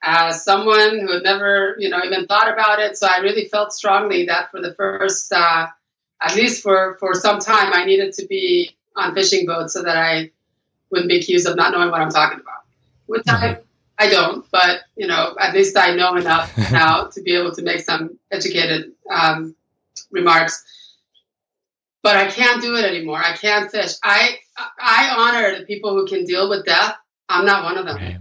as 0.04 0.44
someone 0.44 1.00
who 1.00 1.12
had 1.12 1.24
never, 1.24 1.76
you 1.80 1.90
know, 1.90 2.02
even 2.06 2.28
thought 2.28 2.52
about 2.52 2.80
it. 2.80 2.98
So 2.98 3.08
I 3.08 3.18
really 3.20 3.46
felt 3.46 3.74
strongly 3.74 4.26
that 4.28 4.52
for 4.52 4.62
the 4.62 4.76
first, 4.76 5.32
uh, 5.34 5.68
at 6.22 6.36
least 6.36 6.62
for 6.62 6.98
for 7.00 7.14
some 7.16 7.40
time, 7.40 7.74
I 7.74 7.86
needed 7.86 8.14
to 8.14 8.28
be 8.28 8.76
on 8.96 9.16
fishing 9.16 9.46
boats 9.46 9.74
so 9.74 9.84
that 9.84 9.98
I 9.98 10.32
wouldn't 10.92 11.10
be 11.10 11.18
accused 11.18 11.48
of 11.48 11.56
not 11.56 11.72
knowing 11.72 11.90
what 11.90 12.02
I'm 12.02 12.10
talking 12.10 12.40
about. 12.40 12.64
Which 13.08 13.24
mm-hmm. 13.24 13.44
I 13.44 13.60
I 14.00 14.10
don't, 14.10 14.46
but 14.52 14.82
you 14.96 15.08
know, 15.08 15.36
at 15.40 15.54
least 15.54 15.78
I 15.78 15.96
know 15.96 16.16
enough 16.16 16.56
now 16.72 17.06
to 17.06 17.22
be 17.22 17.36
able 17.36 17.54
to 17.56 17.64
make 17.64 17.82
some 17.82 18.20
educated 18.32 18.94
um, 19.10 19.56
remarks. 20.12 20.64
But 22.04 22.16
I 22.16 22.30
can't 22.30 22.62
do 22.62 22.76
it 22.76 22.86
anymore. 22.86 23.18
I 23.18 23.36
can't 23.36 23.72
fish. 23.72 23.94
I 24.04 24.38
I 24.58 25.14
honor 25.18 25.60
the 25.60 25.66
people 25.66 25.92
who 25.92 26.08
can 26.08 26.26
deal 26.26 26.50
with 26.50 26.66
death. 26.66 26.96
I'm 27.28 27.46
not 27.46 27.64
one 27.64 27.78
of 27.78 27.86
them. 27.86 27.96
Right. 27.98 28.18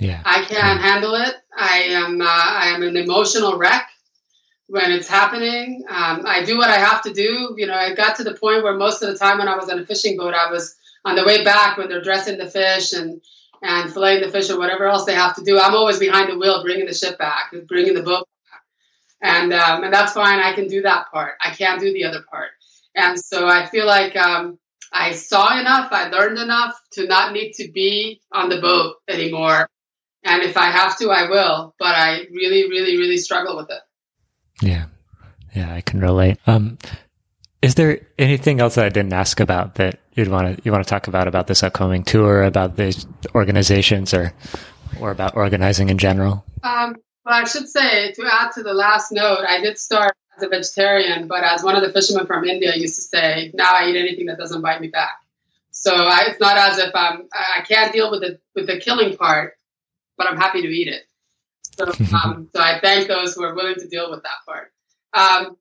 Yeah, 0.00 0.22
I 0.24 0.44
can't 0.44 0.50
yeah. 0.50 0.78
handle 0.78 1.14
it. 1.14 1.34
I 1.56 1.78
am 1.88 2.20
uh, 2.20 2.24
I 2.26 2.68
am 2.74 2.82
an 2.82 2.96
emotional 2.96 3.58
wreck 3.58 3.88
when 4.68 4.92
it's 4.92 5.08
happening. 5.08 5.84
Um, 5.88 6.22
I 6.24 6.44
do 6.44 6.56
what 6.56 6.70
I 6.70 6.78
have 6.78 7.02
to 7.02 7.12
do. 7.12 7.54
You 7.58 7.66
know, 7.66 7.74
I 7.74 7.94
got 7.94 8.16
to 8.16 8.24
the 8.24 8.34
point 8.34 8.62
where 8.62 8.74
most 8.74 9.02
of 9.02 9.10
the 9.10 9.18
time 9.18 9.38
when 9.38 9.48
I 9.48 9.56
was 9.56 9.68
on 9.68 9.78
a 9.78 9.84
fishing 9.84 10.16
boat, 10.16 10.34
I 10.34 10.50
was 10.50 10.76
on 11.04 11.16
the 11.16 11.24
way 11.24 11.42
back 11.42 11.76
when 11.76 11.88
they're 11.88 12.02
dressing 12.02 12.38
the 12.38 12.48
fish 12.48 12.92
and 12.92 13.20
and 13.62 13.90
filleting 13.90 14.24
the 14.24 14.30
fish 14.30 14.50
or 14.50 14.58
whatever 14.58 14.86
else 14.86 15.04
they 15.04 15.14
have 15.14 15.36
to 15.36 15.44
do. 15.44 15.58
I'm 15.58 15.74
always 15.74 15.98
behind 15.98 16.30
the 16.30 16.38
wheel, 16.38 16.62
bringing 16.62 16.86
the 16.86 16.94
ship 16.94 17.18
back, 17.18 17.52
bringing 17.66 17.94
the 17.94 18.02
boat 18.02 18.28
back. 18.50 18.62
And, 19.20 19.52
um, 19.52 19.84
and 19.84 19.92
that's 19.92 20.12
fine. 20.12 20.38
I 20.38 20.54
can 20.54 20.68
do 20.68 20.82
that 20.82 21.10
part. 21.12 21.34
I 21.42 21.50
can't 21.50 21.80
do 21.80 21.92
the 21.92 22.04
other 22.04 22.22
part. 22.30 22.50
And 22.94 23.18
so 23.18 23.46
I 23.46 23.66
feel 23.66 23.86
like 23.86 24.16
um, 24.16 24.58
I 24.92 25.12
saw 25.12 25.58
enough, 25.58 25.92
I 25.92 26.08
learned 26.08 26.38
enough 26.38 26.80
to 26.92 27.06
not 27.06 27.32
need 27.32 27.52
to 27.54 27.70
be 27.70 28.20
on 28.32 28.48
the 28.48 28.60
boat 28.60 28.96
anymore. 29.08 29.68
And 30.24 30.42
if 30.42 30.56
I 30.56 30.70
have 30.70 30.98
to, 30.98 31.10
I 31.10 31.28
will. 31.28 31.74
But 31.78 31.94
I 31.94 32.26
really, 32.32 32.68
really, 32.68 32.96
really 32.96 33.18
struggle 33.18 33.56
with 33.56 33.70
it. 33.70 33.80
Yeah. 34.62 34.86
Yeah, 35.54 35.72
I 35.72 35.80
can 35.80 36.00
relate. 36.00 36.38
Um, 36.46 36.78
is 37.62 37.74
there 37.74 38.00
anything 38.18 38.60
else 38.60 38.76
that 38.76 38.84
I 38.84 38.88
didn't 38.88 39.12
ask 39.12 39.40
about 39.40 39.76
that 39.76 39.98
you'd 40.14 40.28
want 40.28 40.56
to 40.56 40.62
you 40.64 40.72
want 40.72 40.84
to 40.84 40.88
talk 40.88 41.08
about 41.08 41.28
about 41.28 41.46
this 41.46 41.62
upcoming 41.62 42.04
tour, 42.04 42.42
about 42.42 42.76
these 42.76 43.06
organizations, 43.34 44.14
or 44.14 44.32
or 45.00 45.10
about 45.10 45.36
organizing 45.36 45.88
in 45.88 45.98
general? 45.98 46.44
Um, 46.62 46.96
well, 47.24 47.34
I 47.34 47.44
should 47.44 47.68
say 47.68 48.12
to 48.12 48.24
add 48.30 48.52
to 48.52 48.62
the 48.62 48.74
last 48.74 49.12
note, 49.12 49.44
I 49.46 49.60
did 49.60 49.78
start 49.78 50.14
as 50.36 50.42
a 50.42 50.48
vegetarian, 50.48 51.26
but 51.26 51.42
as 51.42 51.62
one 51.62 51.76
of 51.76 51.82
the 51.82 51.92
fishermen 51.92 52.26
from 52.26 52.44
India 52.44 52.72
used 52.76 52.96
to 52.96 53.02
say, 53.02 53.50
now 53.54 53.72
I 53.74 53.88
eat 53.88 53.96
anything 53.96 54.26
that 54.26 54.38
doesn't 54.38 54.62
bite 54.62 54.80
me 54.80 54.88
back. 54.88 55.18
So 55.70 55.94
I, 55.94 56.26
it's 56.28 56.40
not 56.40 56.56
as 56.56 56.78
if 56.78 56.94
I'm 56.94 57.28
I 57.32 57.62
can't 57.62 57.92
deal 57.92 58.10
with 58.10 58.20
the 58.20 58.38
with 58.54 58.66
the 58.66 58.78
killing 58.78 59.16
part, 59.16 59.58
but 60.16 60.28
I'm 60.28 60.36
happy 60.36 60.62
to 60.62 60.68
eat 60.68 60.88
it. 60.88 61.02
So, 61.76 61.84
um, 62.16 62.48
so 62.54 62.60
I 62.60 62.78
thank 62.80 63.08
those 63.08 63.34
who 63.34 63.42
are 63.42 63.54
willing 63.54 63.76
to 63.76 63.88
deal 63.88 64.10
with 64.10 64.22
that 64.22 64.44
part. 64.46 64.72
Um, 65.12 65.56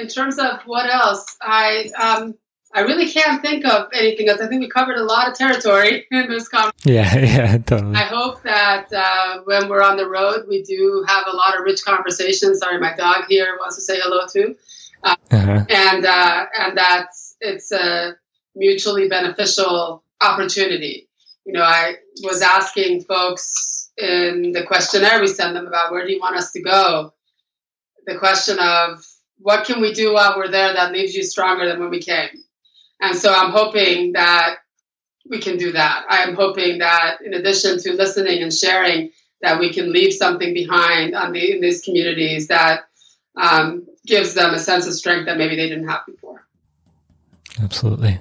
in 0.00 0.08
terms 0.08 0.38
of 0.38 0.60
what 0.66 0.92
else, 0.92 1.36
I 1.40 1.90
um, 1.98 2.34
I 2.74 2.80
really 2.80 3.10
can't 3.10 3.40
think 3.40 3.64
of 3.64 3.88
anything 3.94 4.28
else. 4.28 4.40
I 4.40 4.46
think 4.46 4.60
we 4.60 4.68
covered 4.68 4.96
a 4.96 5.04
lot 5.04 5.28
of 5.28 5.34
territory 5.34 6.06
in 6.10 6.28
this 6.28 6.48
conversation. 6.48 6.94
Yeah, 6.94 7.18
yeah, 7.18 7.58
totally. 7.58 7.94
I 7.94 8.04
hope 8.04 8.42
that 8.42 8.92
uh, 8.92 9.40
when 9.44 9.68
we're 9.68 9.82
on 9.82 9.96
the 9.96 10.08
road, 10.08 10.44
we 10.48 10.62
do 10.62 11.04
have 11.08 11.26
a 11.26 11.34
lot 11.34 11.58
of 11.58 11.64
rich 11.64 11.84
conversations. 11.84 12.60
Sorry, 12.60 12.78
my 12.78 12.94
dog 12.94 13.24
here 13.28 13.56
wants 13.58 13.76
to 13.76 13.82
say 13.82 13.98
hello 14.02 14.26
too, 14.26 14.56
uh, 15.02 15.16
uh-huh. 15.30 15.64
and 15.68 16.04
uh, 16.04 16.46
and 16.58 16.76
that 16.76 17.08
it's 17.40 17.72
a 17.72 18.16
mutually 18.54 19.08
beneficial 19.08 20.02
opportunity. 20.20 21.08
You 21.44 21.54
know, 21.54 21.62
I 21.62 21.94
was 22.22 22.42
asking 22.42 23.04
folks 23.04 23.90
in 23.96 24.52
the 24.52 24.64
questionnaire 24.64 25.20
we 25.20 25.26
send 25.26 25.56
them 25.56 25.66
about 25.66 25.90
where 25.90 26.06
do 26.06 26.12
you 26.12 26.20
want 26.20 26.36
us 26.36 26.52
to 26.52 26.62
go. 26.62 27.14
The 28.06 28.18
question 28.18 28.58
of 28.58 29.04
what 29.38 29.66
can 29.66 29.80
we 29.80 29.92
do 29.92 30.14
while 30.14 30.36
we're 30.36 30.50
there 30.50 30.74
that 30.74 30.92
leaves 30.92 31.14
you 31.14 31.22
stronger 31.22 31.66
than 31.68 31.80
when 31.80 31.90
we 31.90 32.00
came? 32.00 32.30
And 33.00 33.16
so 33.16 33.32
I'm 33.32 33.52
hoping 33.52 34.12
that 34.12 34.56
we 35.28 35.40
can 35.40 35.56
do 35.56 35.72
that. 35.72 36.04
I 36.08 36.22
am 36.24 36.34
hoping 36.34 36.78
that 36.78 37.18
in 37.24 37.34
addition 37.34 37.78
to 37.80 37.92
listening 37.92 38.42
and 38.42 38.52
sharing, 38.52 39.10
that 39.40 39.60
we 39.60 39.72
can 39.72 39.92
leave 39.92 40.12
something 40.12 40.52
behind 40.52 41.14
the, 41.14 41.52
in 41.52 41.60
these 41.60 41.82
communities 41.82 42.48
that 42.48 42.88
um, 43.36 43.86
gives 44.04 44.34
them 44.34 44.52
a 44.52 44.58
sense 44.58 44.86
of 44.86 44.94
strength 44.94 45.26
that 45.26 45.38
maybe 45.38 45.54
they 45.54 45.68
didn't 45.68 45.88
have 45.88 46.00
before. 46.06 46.46
Absolutely. 47.62 48.20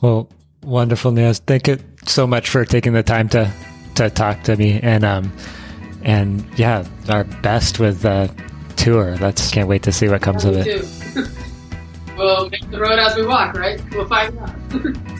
Well, 0.00 0.30
wonderful, 0.62 1.12
Niaz. 1.12 1.40
Thank 1.40 1.66
you 1.66 1.78
so 2.06 2.26
much 2.26 2.48
for 2.48 2.64
taking 2.64 2.92
the 2.92 3.02
time 3.02 3.28
to 3.30 3.52
to 3.96 4.10
talk 4.10 4.42
to 4.42 4.56
me 4.56 4.80
and 4.80 5.04
um 5.04 5.32
and 6.02 6.44
yeah, 6.56 6.86
our 7.08 7.24
best 7.24 7.78
with 7.78 8.02
the 8.02 8.30
tour. 8.84 9.16
That's 9.16 9.50
can't 9.50 9.66
wait 9.66 9.82
to 9.84 9.92
see 9.92 10.08
what 10.08 10.20
comes 10.20 10.44
of 10.44 10.54
it. 10.56 10.66
we'll 12.18 12.50
make 12.50 12.70
the 12.70 12.78
road 12.78 12.98
as 12.98 13.16
we 13.16 13.26
walk, 13.26 13.56
right? 13.56 13.80
We'll 13.92 14.06
find 14.06 14.38
out. 14.38 14.54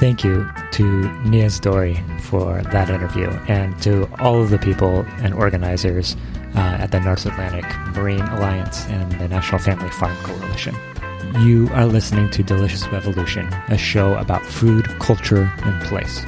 Thank 0.00 0.24
you 0.24 0.44
to 0.72 0.82
Niaz 1.24 1.60
Dorry 1.60 1.94
for 2.20 2.60
that 2.72 2.90
interview 2.90 3.30
and 3.46 3.80
to 3.82 4.10
all 4.18 4.42
of 4.42 4.50
the 4.50 4.58
people 4.58 5.06
and 5.22 5.32
organizers 5.32 6.16
uh, 6.56 6.78
at 6.80 6.90
the 6.90 6.98
North 6.98 7.24
Atlantic 7.24 7.64
Marine 7.94 8.20
Alliance 8.20 8.84
and 8.86 9.12
the 9.12 9.28
National 9.28 9.60
Family 9.60 9.90
Farm 9.90 10.16
Coalition. 10.24 10.74
You 11.40 11.68
are 11.72 11.86
listening 11.86 12.30
to 12.30 12.44
Delicious 12.44 12.86
Revolution, 12.88 13.52
a 13.68 13.76
show 13.76 14.14
about 14.14 14.46
food, 14.46 14.86
culture, 15.00 15.52
and 15.64 15.82
place. 15.82 16.24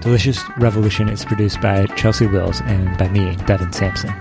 Delicious 0.00 0.40
Revolution 0.58 1.08
is 1.08 1.24
produced 1.24 1.60
by 1.60 1.86
Chelsea 1.96 2.28
Wills 2.28 2.60
and 2.66 2.96
by 2.96 3.08
me, 3.08 3.34
Devin 3.46 3.72
Sampson. 3.72 4.14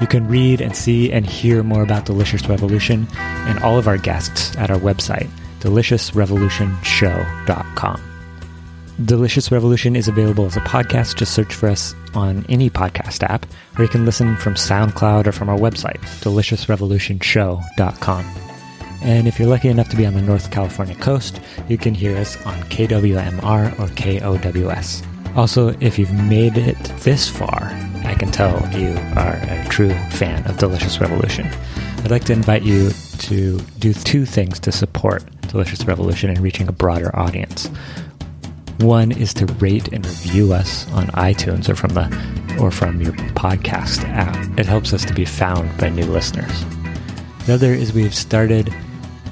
You 0.00 0.06
can 0.06 0.28
read 0.28 0.60
and 0.60 0.76
see 0.76 1.10
and 1.10 1.26
hear 1.26 1.64
more 1.64 1.82
about 1.82 2.04
Delicious 2.04 2.48
Revolution 2.48 3.08
and 3.16 3.58
all 3.58 3.76
of 3.76 3.88
our 3.88 3.98
guests 3.98 4.56
at 4.56 4.70
our 4.70 4.78
website, 4.78 5.28
deliciousrevolutionshow.com. 5.60 8.02
Delicious 9.04 9.50
Revolution 9.50 9.96
is 9.96 10.06
available 10.06 10.46
as 10.46 10.56
a 10.56 10.60
podcast. 10.60 11.16
Just 11.16 11.34
search 11.34 11.52
for 11.52 11.68
us 11.68 11.92
on 12.14 12.46
any 12.48 12.70
podcast 12.70 13.24
app, 13.24 13.46
or 13.76 13.82
you 13.82 13.90
can 13.90 14.04
listen 14.04 14.36
from 14.36 14.54
SoundCloud 14.54 15.26
or 15.26 15.32
from 15.32 15.48
our 15.48 15.58
website, 15.58 15.98
deliciousrevolutionshow.com. 16.22 18.45
And 19.06 19.28
if 19.28 19.38
you're 19.38 19.46
lucky 19.48 19.68
enough 19.68 19.88
to 19.90 19.96
be 19.96 20.04
on 20.04 20.14
the 20.14 20.20
North 20.20 20.50
California 20.50 20.96
coast, 20.96 21.40
you 21.68 21.78
can 21.78 21.94
hear 21.94 22.16
us 22.16 22.36
on 22.44 22.60
KWMR 22.64 23.78
or 23.78 23.86
KOWS. 23.94 25.02
Also, 25.36 25.68
if 25.78 25.96
you've 25.96 26.12
made 26.12 26.58
it 26.58 26.76
this 27.04 27.28
far, 27.28 27.70
I 28.04 28.16
can 28.18 28.32
tell 28.32 28.68
you 28.76 28.88
are 29.14 29.38
a 29.42 29.64
true 29.68 29.94
fan 30.10 30.44
of 30.50 30.58
Delicious 30.58 31.00
Revolution. 31.00 31.48
I'd 31.98 32.10
like 32.10 32.24
to 32.24 32.32
invite 32.32 32.64
you 32.64 32.90
to 33.18 33.60
do 33.78 33.94
two 33.94 34.26
things 34.26 34.58
to 34.58 34.72
support 34.72 35.22
Delicious 35.42 35.84
Revolution 35.84 36.28
and 36.28 36.40
reaching 36.40 36.66
a 36.66 36.72
broader 36.72 37.14
audience. 37.14 37.70
One 38.80 39.12
is 39.12 39.32
to 39.34 39.46
rate 39.46 39.86
and 39.92 40.04
review 40.04 40.52
us 40.52 40.90
on 40.90 41.06
iTunes 41.08 41.68
or 41.68 41.76
from 41.76 41.90
the 41.90 42.56
or 42.60 42.72
from 42.72 43.00
your 43.00 43.12
podcast 43.12 44.02
app. 44.08 44.58
It 44.58 44.66
helps 44.66 44.92
us 44.92 45.04
to 45.04 45.14
be 45.14 45.24
found 45.24 45.78
by 45.78 45.90
new 45.90 46.06
listeners. 46.06 46.64
The 47.46 47.54
other 47.54 47.72
is 47.72 47.92
we've 47.92 48.14
started 48.14 48.74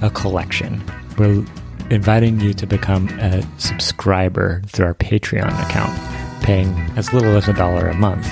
a 0.04 0.10
collection. 0.10 0.80
We're 1.18 1.44
inviting 1.90 2.38
you 2.40 2.54
to 2.54 2.66
become 2.66 3.10
a 3.20 3.46
subscriber 3.58 4.62
through 4.66 4.86
our 4.86 4.94
Patreon 4.94 5.52
account, 5.64 5.96
paying 6.42 6.74
as 6.96 7.12
little 7.12 7.36
as 7.36 7.46
a 7.48 7.52
dollar 7.52 7.88
a 7.88 7.94
month 7.94 8.26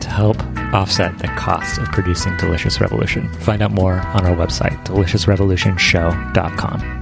to 0.00 0.08
help 0.08 0.36
offset 0.72 1.18
the 1.18 1.26
costs 1.28 1.78
of 1.78 1.86
producing 1.86 2.36
Delicious 2.38 2.80
Revolution. 2.80 3.32
Find 3.34 3.62
out 3.62 3.70
more 3.72 3.94
on 3.94 4.26
our 4.26 4.34
website, 4.34 4.84
deliciousrevolutionshow.com. 4.86 6.99